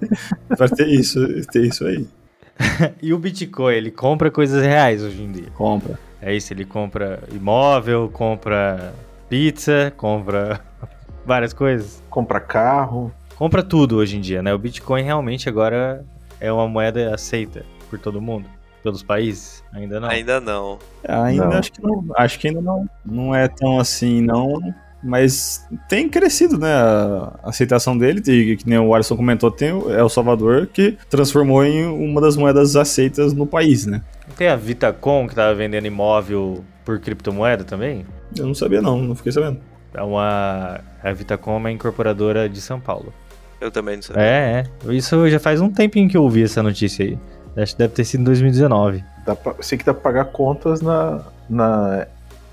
pra 0.48 0.70
ter 0.70 0.88
isso, 0.88 1.20
ter 1.52 1.66
isso 1.66 1.86
aí. 1.86 2.08
e 3.04 3.14
o 3.14 3.20
Bitcoin, 3.20 3.76
ele 3.76 3.92
compra 3.92 4.32
coisas 4.32 4.64
reais 4.64 5.04
hoje 5.04 5.24
em 5.24 5.30
dia? 5.30 5.50
Compra. 5.54 6.00
É 6.22 6.36
isso, 6.36 6.54
ele 6.54 6.66
compra 6.66 7.24
imóvel, 7.32 8.10
compra 8.10 8.94
pizza, 9.30 9.94
compra 9.96 10.60
várias 11.26 11.54
coisas. 11.54 12.04
Compra 12.10 12.40
carro. 12.40 13.12
Compra 13.36 13.64
tudo 13.64 13.98
hoje 13.98 14.18
em 14.18 14.22
dia, 14.22 14.42
né? 14.42 14.54
O 14.54 14.58
Bitcoin 14.58 15.04
realmente 15.04 15.48
agora 15.48 16.04
é 16.40 16.52
uma 16.52 16.68
moeda 16.68 17.14
aceita 17.14 17.66
por 17.90 17.98
todo 17.98 18.22
mundo 18.22 18.46
pelos 18.84 19.04
países? 19.04 19.64
Ainda 19.74 20.00
não. 20.00 20.10
Ainda 20.10 20.42
não. 20.42 20.80
Ainda 21.08 21.46
não. 21.46 21.58
acho 21.58 21.72
que 21.72 21.82
não. 21.82 22.06
Acho 22.18 22.40
que 22.40 22.48
ainda 22.48 22.62
não, 22.62 22.90
não 23.06 23.36
é 23.36 23.48
tão 23.48 23.80
assim, 23.80 24.22
não. 24.22 24.60
Mas 25.02 25.66
tem 25.88 26.10
crescido, 26.10 26.58
né? 26.58 26.74
A 26.74 27.40
aceitação 27.44 27.98
dele, 27.98 28.22
e, 28.28 28.58
que 28.58 28.68
nem 28.68 28.78
o 28.78 28.94
Alisson 28.94 29.16
comentou, 29.16 29.50
tem 29.50 29.72
o 29.72 29.90
El 29.90 30.10
Salvador 30.10 30.68
que 30.68 30.98
transformou 31.10 31.64
em 31.64 31.86
uma 31.86 32.20
das 32.20 32.36
moedas 32.36 32.76
aceitas 32.76 33.32
no 33.34 33.48
país, 33.48 33.86
né? 33.86 34.02
Tem 34.40 34.48
a 34.48 34.56
Vitacom 34.56 35.28
que 35.28 35.36
tava 35.36 35.54
vendendo 35.54 35.86
imóvel 35.86 36.64
por 36.86 36.98
criptomoeda 36.98 37.66
também? 37.66 38.06
Eu 38.38 38.46
não 38.48 38.56
sabia 38.56 38.82
não, 38.82 38.98
não 38.98 39.14
fiquei 39.14 39.34
sabendo. 39.34 39.60
É 39.94 40.02
uma. 40.02 40.80
A 41.04 41.12
Vitacom 41.12 41.56
é 41.56 41.58
uma 41.58 41.72
incorporadora 41.72 42.48
de 42.48 42.62
São 42.62 42.80
Paulo. 42.80 43.14
Eu 43.60 43.70
também 43.70 43.98
não 43.98 44.02
sabia. 44.02 44.24
É, 44.24 44.64
é. 44.88 44.94
Isso 44.94 45.28
já 45.28 45.42
faz 45.42 45.60
um 45.60 45.70
tempinho 45.70 46.08
que 46.08 46.16
eu 46.16 46.24
ouvi 46.24 46.42
essa 46.42 46.64
notícia 46.64 47.04
aí. 47.04 47.20
Acho 47.58 47.74
que 47.74 47.80
deve 47.80 47.94
ter 47.94 48.06
sido 48.06 48.22
em 48.22 48.24
2019. 48.24 49.04
Dá 49.26 49.36
pra, 49.36 49.56
eu 49.58 49.62
sei 49.62 49.78
que 49.78 49.84
dá 49.84 49.94
pra 49.94 50.04
pagar 50.04 50.26
contas 50.32 50.80
na, 50.80 51.22
na, 51.50 52.08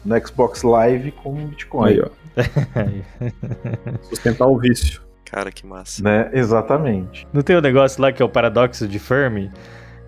na 0.04 0.18
Xbox 0.18 0.64
Live 0.64 1.12
com 1.12 1.34
Bitcoin. 1.34 1.88
Aí, 1.88 2.00
ó. 2.00 2.08
Sustentar 4.10 4.48
o 4.48 4.58
vício. 4.58 5.00
Cara, 5.30 5.52
que 5.52 5.64
massa. 5.64 6.02
Né? 6.02 6.30
Exatamente. 6.32 7.28
Não 7.32 7.42
tem 7.42 7.56
um 7.56 7.60
negócio 7.60 8.02
lá 8.02 8.10
que 8.10 8.20
é 8.20 8.24
o 8.24 8.28
paradoxo 8.28 8.88
de 8.88 8.98
Fermi? 8.98 9.52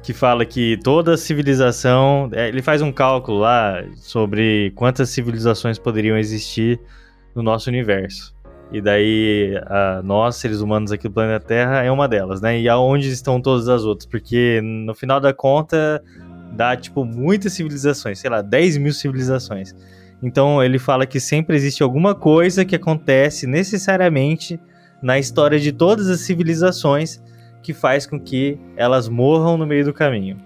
Que 0.03 0.13
fala 0.13 0.45
que 0.45 0.79
toda 0.83 1.17
civilização. 1.17 2.31
É, 2.33 2.49
ele 2.49 2.63
faz 2.63 2.81
um 2.81 2.93
cálculo 2.93 3.41
lá 3.41 3.85
sobre 3.97 4.73
quantas 4.75 5.11
civilizações 5.11 5.79
poderiam 5.79 6.17
existir 6.17 6.81
no 7.35 7.43
nosso 7.43 7.69
universo. 7.69 8.35
E 8.71 8.81
daí, 8.81 9.59
a, 9.67 10.03
nós, 10.03 10.37
seres 10.37 10.61
humanos 10.61 10.93
aqui 10.93 11.09
do 11.09 11.15
planeta 11.15 11.45
Terra, 11.45 11.83
é 11.83 11.91
uma 11.91 12.07
delas, 12.07 12.41
né? 12.41 12.61
E 12.61 12.69
aonde 12.69 13.09
estão 13.09 13.41
todas 13.41 13.69
as 13.69 13.83
outras? 13.85 14.07
Porque 14.07 14.61
no 14.63 14.95
final 14.95 15.21
da 15.21 15.33
conta, 15.33 16.03
dá, 16.53 16.77
tipo, 16.77 17.05
muitas 17.05 17.55
civilizações, 17.55 18.19
sei 18.19 18.29
lá, 18.31 18.43
10 18.43 18.77
mil 18.77 18.93
civilizações. 18.93 19.75
Então 20.23 20.63
ele 20.63 20.79
fala 20.79 21.07
que 21.07 21.21
sempre 21.21 21.57
existe 21.57 21.83
alguma 21.83 22.15
coisa 22.15 22.65
que 22.65 22.75
acontece 22.75 23.47
necessariamente 23.47 24.61
na 25.03 25.19
história 25.19 25.59
de 25.59 25.73
todas 25.73 26.09
as 26.09 26.21
civilizações 26.21 27.23
que 27.69 27.75
faz 27.75 28.07
com 28.07 28.19
que 28.19 28.59
elas 28.79 29.11
morram 29.11 29.59
no 29.59 29.67
meio 29.67 29.85
do 29.85 29.93
caminho. 29.93 30.39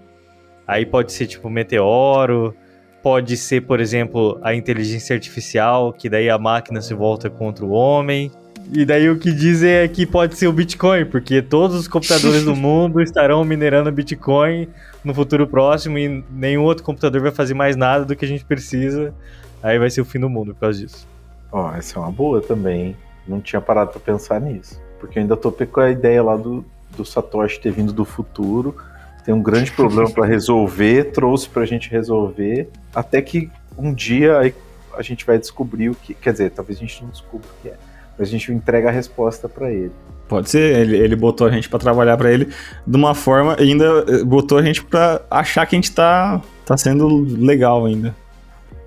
Aí 0.67 0.85
pode 0.85 1.13
ser 1.13 1.29
tipo 1.29 1.49
meteoro, 1.49 2.53
pode 3.01 3.37
ser, 3.37 3.61
por 3.61 3.79
exemplo, 3.79 4.41
a 4.43 4.53
inteligência 4.57 5.15
artificial, 5.15 5.93
que 5.93 6.09
daí 6.09 6.29
a 6.29 6.37
máquina 6.37 6.81
se 6.81 6.93
volta 6.93 7.31
contra 7.31 7.65
o 7.65 7.71
homem. 7.71 8.29
E 8.73 8.85
daí 8.85 9.09
o 9.09 9.17
que 9.21 9.31
dizem 9.31 9.71
é 9.71 9.87
que 9.87 10.05
pode 10.05 10.37
ser 10.37 10.49
o 10.49 10.53
Bitcoin, 10.53 11.05
porque 11.05 11.41
todos 11.41 11.77
os 11.77 11.87
computadores 11.87 12.45
do 12.45 12.57
mundo 12.59 13.01
estarão 13.01 13.45
minerando 13.45 13.93
Bitcoin 13.93 14.69
no 15.05 15.15
futuro 15.15 15.47
próximo 15.47 15.97
e 15.97 16.25
nenhum 16.29 16.65
outro 16.65 16.83
computador 16.83 17.23
vai 17.23 17.31
fazer 17.31 17.55
mais 17.55 17.77
nada 17.77 18.05
do 18.05 18.17
que 18.17 18.25
a 18.25 18.29
gente 18.29 18.45
precisa. 18.45 19.15
Aí 19.63 19.79
vai 19.79 19.91
ser 19.91 20.01
o 20.01 20.05
fim 20.05 20.19
do 20.19 20.29
mundo 20.29 20.55
por 20.55 20.63
causa 20.63 20.81
disso. 20.81 21.07
Ó, 21.53 21.71
oh, 21.71 21.77
essa 21.77 22.01
é 22.01 22.03
uma 22.03 22.11
boa 22.11 22.41
também. 22.41 22.97
Não 23.29 23.41
tinha 23.41 23.61
parado 23.61 23.93
para 23.93 24.01
pensar 24.01 24.41
nisso. 24.41 24.83
Porque 24.99 25.21
eu 25.21 25.23
ainda 25.23 25.37
tô 25.37 25.53
com 25.53 25.81
a 25.81 25.91
ideia 25.91 26.21
lá 26.21 26.37
do, 26.37 26.65
do 26.97 27.05
Satoshi 27.05 27.61
ter 27.61 27.73
vindo 27.73 27.93
do 27.93 28.05
futuro. 28.05 28.77
Tem 29.25 29.33
um 29.33 29.43
grande 29.43 29.71
problema 29.71 30.11
para 30.11 30.27
resolver, 30.27 31.13
trouxe 31.13 31.49
pra 31.49 31.65
gente 31.65 31.89
resolver. 31.89 32.69
Até 32.95 33.23
que 33.23 33.51
um 33.79 33.93
dia 33.95 34.55
a 34.95 35.03
gente 35.03 35.25
vai 35.25 35.39
descobrir 35.39 35.91
o 35.91 35.95
que. 35.95 36.15
Quer 36.15 36.33
dizer, 36.33 36.51
talvez 36.51 36.79
a 36.79 36.81
gente 36.81 37.03
não 37.03 37.11
descubra 37.11 37.47
o 37.47 37.63
que 37.63 37.69
é. 37.69 37.77
Mas 38.19 38.29
a 38.29 38.31
gente 38.31 38.53
entrega 38.53 38.89
a 38.89 38.93
resposta 38.93 39.49
para 39.49 39.71
ele. 39.71 39.93
Pode 40.29 40.51
ser, 40.51 40.77
ele, 40.79 40.97
ele 40.97 41.17
botou 41.17 41.47
a 41.47 41.51
gente 41.51 41.69
para 41.69 41.79
trabalhar 41.79 42.17
para 42.17 42.33
ele 42.33 42.53
de 42.87 42.97
uma 42.97 43.15
forma 43.15 43.57
e 43.59 43.65
ainda 43.65 44.05
eh, 44.09 44.25
botou 44.25 44.59
a 44.59 44.63
gente 44.63 44.83
para 44.83 45.21
achar 45.31 45.67
que 45.67 45.77
a 45.77 45.79
gente 45.79 45.93
tá, 45.93 46.41
tá 46.65 46.77
sendo 46.77 47.07
legal 47.39 47.87
ainda. 47.87 48.15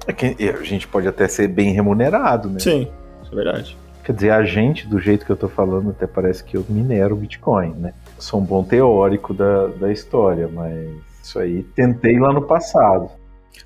É 0.07 0.13
que 0.13 0.35
a 0.39 0.63
gente 0.63 0.87
pode 0.87 1.07
até 1.07 1.27
ser 1.27 1.47
bem 1.47 1.71
remunerado, 1.71 2.49
né? 2.49 2.59
Sim, 2.59 2.87
isso 3.23 3.31
é 3.31 3.35
verdade. 3.35 3.77
Quer 4.05 4.13
dizer, 4.13 4.29
a 4.29 4.43
gente, 4.43 4.87
do 4.87 4.99
jeito 4.99 5.25
que 5.25 5.31
eu 5.31 5.35
tô 5.35 5.49
falando, 5.49 5.89
até 5.89 6.05
parece 6.05 6.43
que 6.43 6.55
eu 6.55 6.63
minero 6.69 7.15
Bitcoin, 7.15 7.73
né? 7.73 7.91
Sou 8.19 8.39
um 8.39 8.43
bom 8.43 8.63
teórico 8.63 9.33
da, 9.33 9.65
da 9.65 9.91
história, 9.91 10.47
mas 10.47 10.89
isso 11.23 11.39
aí 11.39 11.63
tentei 11.75 12.19
lá 12.19 12.31
no 12.31 12.43
passado. 12.43 13.09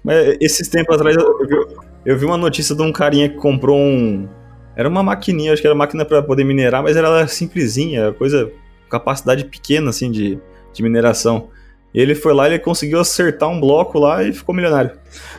Mas 0.02 0.38
esses 0.40 0.70
tempos 0.70 0.96
atrás 0.96 1.14
eu 1.18 1.46
vi, 1.46 1.76
eu 2.06 2.18
vi 2.18 2.24
uma 2.24 2.38
notícia 2.38 2.74
de 2.74 2.82
um 2.82 2.90
carinha 2.90 3.28
que 3.28 3.36
comprou 3.36 3.78
um. 3.78 4.30
Era 4.78 4.88
uma 4.88 5.04
maquininha, 5.04 5.52
acho 5.52 5.62
que 5.62 5.68
era 5.68 5.76
máquina 5.76 6.06
para 6.06 6.24
poder 6.24 6.46
minerar, 6.46 6.82
mas 6.82 6.96
era 6.96 7.28
simplesinha, 7.28 8.14
coisa. 8.14 8.50
capacidade 8.90 9.44
pequena, 9.44 9.90
assim, 9.90 10.10
de, 10.10 10.40
de 10.72 10.82
mineração. 10.82 11.50
E 11.94 12.00
ele 12.00 12.16
foi 12.16 12.34
lá 12.34 12.48
e 12.48 12.54
ele 12.54 12.60
conseguiu 12.60 13.02
acertar 13.02 13.50
um 13.50 13.60
bloco 13.60 14.00
lá 14.00 14.24
e 14.24 14.32
ficou 14.32 14.56
milionário. 14.56 14.92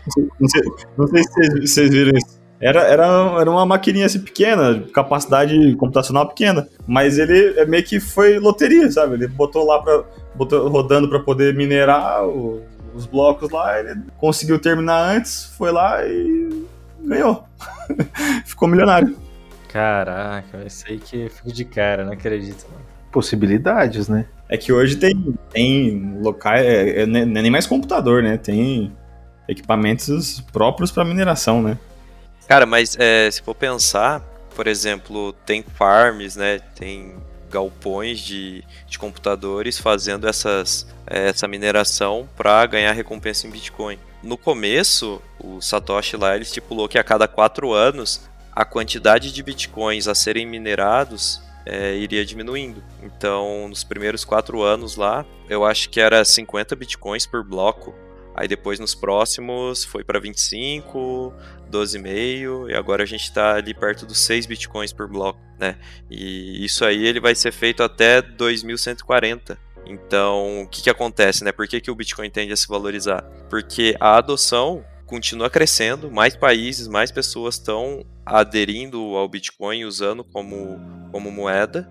Não 0.05 0.13
sei, 0.13 0.29
não 0.39 0.49
sei, 0.49 0.63
não 0.99 1.07
sei 1.07 1.23
se 1.23 1.33
vocês, 1.33 1.71
vocês 1.71 1.91
viram 1.91 2.19
isso. 2.19 2.40
Era, 2.61 2.83
era, 2.83 3.07
era 3.41 3.51
uma 3.51 3.65
maquininha 3.65 4.05
assim 4.05 4.21
pequena, 4.21 4.83
capacidade 4.93 5.75
computacional 5.77 6.29
pequena. 6.29 6.69
Mas 6.87 7.19
ele 7.19 7.59
é 7.59 7.65
meio 7.65 7.83
que 7.83 7.99
foi 7.99 8.39
loteria, 8.39 8.91
sabe? 8.91 9.15
Ele 9.15 9.27
botou 9.27 9.67
lá 9.67 9.81
pra, 9.81 10.05
botou 10.35 10.69
rodando 10.69 11.09
para 11.09 11.21
poder 11.21 11.55
minerar 11.55 12.27
o, 12.27 12.63
os 12.95 13.07
blocos 13.07 13.51
lá. 13.51 13.81
Ele 13.81 14.03
conseguiu 14.19 14.59
terminar 14.59 15.17
antes, 15.17 15.47
foi 15.57 15.73
lá 15.73 16.07
e 16.07 16.65
ganhou. 17.03 17.45
Ficou 18.45 18.69
milionário. 18.69 19.17
Caraca, 19.73 20.65
isso 20.67 20.85
aí 20.89 20.99
que 20.99 21.23
eu 21.23 21.31
fico 21.31 21.53
de 21.53 21.65
cara, 21.65 22.05
não 22.05 22.13
acredito. 22.13 22.67
Mano. 22.71 22.85
Possibilidades, 23.11 24.09
né? 24.09 24.27
É 24.49 24.57
que 24.57 24.73
hoje 24.73 24.97
tem, 24.97 25.35
tem 25.53 26.19
locais, 26.21 26.67
é, 26.67 27.03
é, 27.03 27.07
não 27.07 27.21
é 27.21 27.25
nem 27.25 27.51
mais 27.51 27.67
computador, 27.67 28.23
né? 28.23 28.37
Tem 28.37 28.93
equipamentos 29.49 30.41
próprios 30.53 30.91
para 30.91 31.05
mineração, 31.05 31.63
né? 31.63 31.79
Cara, 32.51 32.67
mas 32.67 32.97
é, 32.99 33.31
se 33.31 33.41
for 33.43 33.55
pensar, 33.55 34.19
por 34.57 34.67
exemplo, 34.67 35.33
tem 35.47 35.63
farms, 35.63 36.35
né? 36.35 36.59
Tem 36.75 37.15
galpões 37.49 38.19
de, 38.19 38.65
de 38.89 38.99
computadores 38.99 39.79
fazendo 39.79 40.27
essas, 40.27 40.85
é, 41.07 41.29
essa 41.29 41.47
mineração 41.47 42.29
para 42.37 42.67
ganhar 42.67 42.91
recompensa 42.91 43.47
em 43.47 43.51
Bitcoin. 43.51 44.01
No 44.21 44.37
começo, 44.37 45.23
o 45.39 45.61
Satoshi 45.61 46.17
lá 46.17 46.35
ele 46.35 46.43
estipulou 46.43 46.89
que 46.89 46.99
a 46.99 47.05
cada 47.05 47.29
quatro 47.29 47.73
anos 47.73 48.29
a 48.51 48.65
quantidade 48.65 49.33
de 49.33 49.45
bitcoins 49.45 50.09
a 50.09 50.15
serem 50.17 50.45
minerados 50.45 51.41
é, 51.65 51.95
iria 51.95 52.27
diminuindo. 52.27 52.83
Então, 53.01 53.69
nos 53.69 53.85
primeiros 53.85 54.25
quatro 54.25 54.61
anos 54.61 54.97
lá, 54.97 55.25
eu 55.49 55.65
acho 55.65 55.89
que 55.89 56.01
era 56.01 56.25
50 56.25 56.75
bitcoins 56.75 57.27
por 57.27 57.45
bloco 57.45 57.95
Aí 58.41 58.49
depois 58.49 58.81
nos 58.81 58.95
próximos 58.95 59.85
foi 59.85 60.03
para 60.03 60.19
25, 60.19 61.31
12,5 61.71 62.71
e 62.71 62.75
agora 62.75 63.03
a 63.03 63.07
gente 63.07 63.25
está 63.25 63.57
ali 63.57 63.75
perto 63.75 64.07
dos 64.07 64.19
6 64.21 64.47
bitcoins 64.47 64.95
por 64.95 65.07
bloco, 65.07 65.39
né? 65.59 65.77
E 66.11 66.65
isso 66.65 66.83
aí 66.87 67.05
ele 67.05 67.21
vai 67.21 67.35
ser 67.35 67.53
feito 67.53 67.83
até 67.83 68.23
2140. 68.23 69.59
Então, 69.85 70.63
o 70.63 70.67
que, 70.67 70.81
que 70.81 70.89
acontece, 70.89 71.45
né? 71.45 71.53
Por 71.53 71.69
que, 71.69 71.83
que 71.83 71.91
o 71.91 71.95
Bitcoin 71.95 72.31
tende 72.31 72.53
a 72.53 72.57
se 72.57 72.67
valorizar? 72.67 73.23
Porque 73.51 73.95
a 74.01 74.17
adoção 74.17 74.83
continua 75.05 75.51
crescendo, 75.51 76.11
mais 76.11 76.35
países, 76.35 76.89
mais 76.89 77.11
pessoas 77.11 77.57
estão 77.57 78.07
aderindo 78.25 78.99
ao 79.17 79.29
Bitcoin 79.29 79.85
usando 79.85 80.25
como, 80.25 80.81
como 81.13 81.31
moeda 81.31 81.91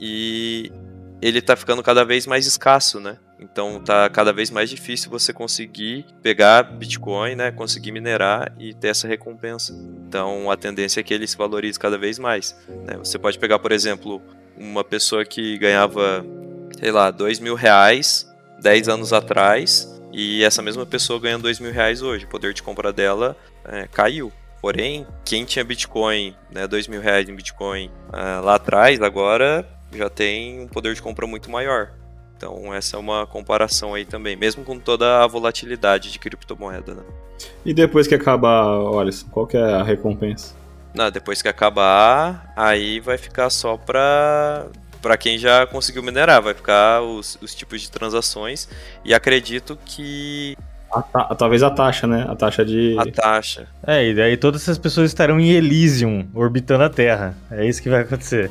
e 0.00 0.72
ele 1.22 1.38
está 1.38 1.54
ficando 1.54 1.82
cada 1.82 2.04
vez 2.04 2.26
mais 2.26 2.46
escasso, 2.46 2.98
né? 2.98 3.16
Então 3.38 3.80
tá 3.80 4.08
cada 4.08 4.32
vez 4.32 4.50
mais 4.50 4.68
difícil 4.68 5.10
você 5.10 5.32
conseguir 5.32 6.04
pegar 6.22 6.62
Bitcoin, 6.62 7.34
né, 7.34 7.50
conseguir 7.50 7.90
minerar 7.90 8.52
e 8.58 8.72
ter 8.72 8.88
essa 8.88 9.08
recompensa. 9.08 9.72
Então 10.06 10.50
a 10.50 10.56
tendência 10.56 11.00
é 11.00 11.02
que 11.02 11.12
ele 11.12 11.26
se 11.26 11.36
valorize 11.36 11.78
cada 11.78 11.98
vez 11.98 12.18
mais. 12.18 12.56
Né? 12.68 12.96
Você 12.98 13.18
pode 13.18 13.38
pegar, 13.38 13.58
por 13.58 13.72
exemplo, 13.72 14.22
uma 14.56 14.84
pessoa 14.84 15.24
que 15.24 15.58
ganhava, 15.58 16.24
sei 16.78 16.92
lá, 16.92 17.10
dois 17.10 17.40
mil 17.40 17.54
reais 17.54 18.30
10 18.60 18.88
anos 18.88 19.12
atrás 19.12 19.88
e 20.12 20.44
essa 20.44 20.62
mesma 20.62 20.86
pessoa 20.86 21.18
ganha 21.18 21.38
dois 21.38 21.58
mil 21.58 21.72
reais 21.72 22.00
hoje. 22.00 22.24
O 22.24 22.28
poder 22.28 22.54
de 22.54 22.62
compra 22.62 22.92
dela 22.92 23.36
é, 23.64 23.88
caiu. 23.88 24.32
Porém, 24.60 25.04
quem 25.24 25.44
tinha 25.44 25.64
Bitcoin, 25.64 26.36
né, 26.48 26.68
dois 26.68 26.86
mil 26.86 27.00
reais 27.00 27.28
em 27.28 27.34
Bitcoin 27.34 27.88
uh, 27.88 28.44
lá 28.44 28.54
atrás, 28.54 29.02
agora 29.02 29.68
já 29.94 30.08
tem 30.08 30.60
um 30.60 30.68
poder 30.68 30.94
de 30.94 31.02
compra 31.02 31.26
muito 31.26 31.50
maior. 31.50 31.92
Então 32.36 32.74
essa 32.74 32.96
é 32.96 32.98
uma 32.98 33.26
comparação 33.26 33.94
aí 33.94 34.04
também, 34.04 34.34
mesmo 34.34 34.64
com 34.64 34.78
toda 34.78 35.22
a 35.22 35.26
volatilidade 35.26 36.10
de 36.10 36.18
criptomoeda. 36.18 36.94
Né? 36.94 37.02
E 37.64 37.72
depois 37.72 38.06
que 38.06 38.14
acabar, 38.14 38.66
olha, 38.66 39.10
qual 39.30 39.46
que 39.46 39.56
é 39.56 39.62
a 39.62 39.82
recompensa? 39.82 40.54
Não, 40.94 41.10
depois 41.10 41.40
que 41.40 41.48
acabar, 41.48 42.52
aí 42.56 43.00
vai 43.00 43.16
ficar 43.16 43.48
só 43.50 43.76
para 43.76 44.66
para 45.00 45.16
quem 45.16 45.36
já 45.36 45.66
conseguiu 45.66 46.00
minerar, 46.00 46.40
vai 46.40 46.54
ficar 46.54 47.02
os, 47.02 47.36
os 47.42 47.54
tipos 47.56 47.80
de 47.80 47.90
transações 47.90 48.68
e 49.04 49.12
acredito 49.12 49.76
que 49.84 50.56
a 50.92 51.34
talvez 51.34 51.62
a 51.62 51.70
taxa, 51.70 52.06
né? 52.06 52.26
A 52.28 52.36
taxa 52.36 52.64
de. 52.64 52.96
A 52.98 53.10
taxa. 53.10 53.66
É, 53.86 54.06
e 54.06 54.14
daí 54.14 54.36
todas 54.36 54.62
essas 54.62 54.76
pessoas 54.76 55.10
estarão 55.10 55.40
em 55.40 55.50
Elysium, 55.50 56.28
orbitando 56.34 56.84
a 56.84 56.90
Terra. 56.90 57.34
É 57.50 57.66
isso 57.66 57.82
que 57.82 57.88
vai 57.88 58.02
acontecer. 58.02 58.50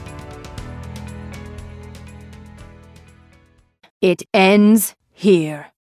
It 4.01 4.23
ends 4.33 4.95
here. 5.13 5.71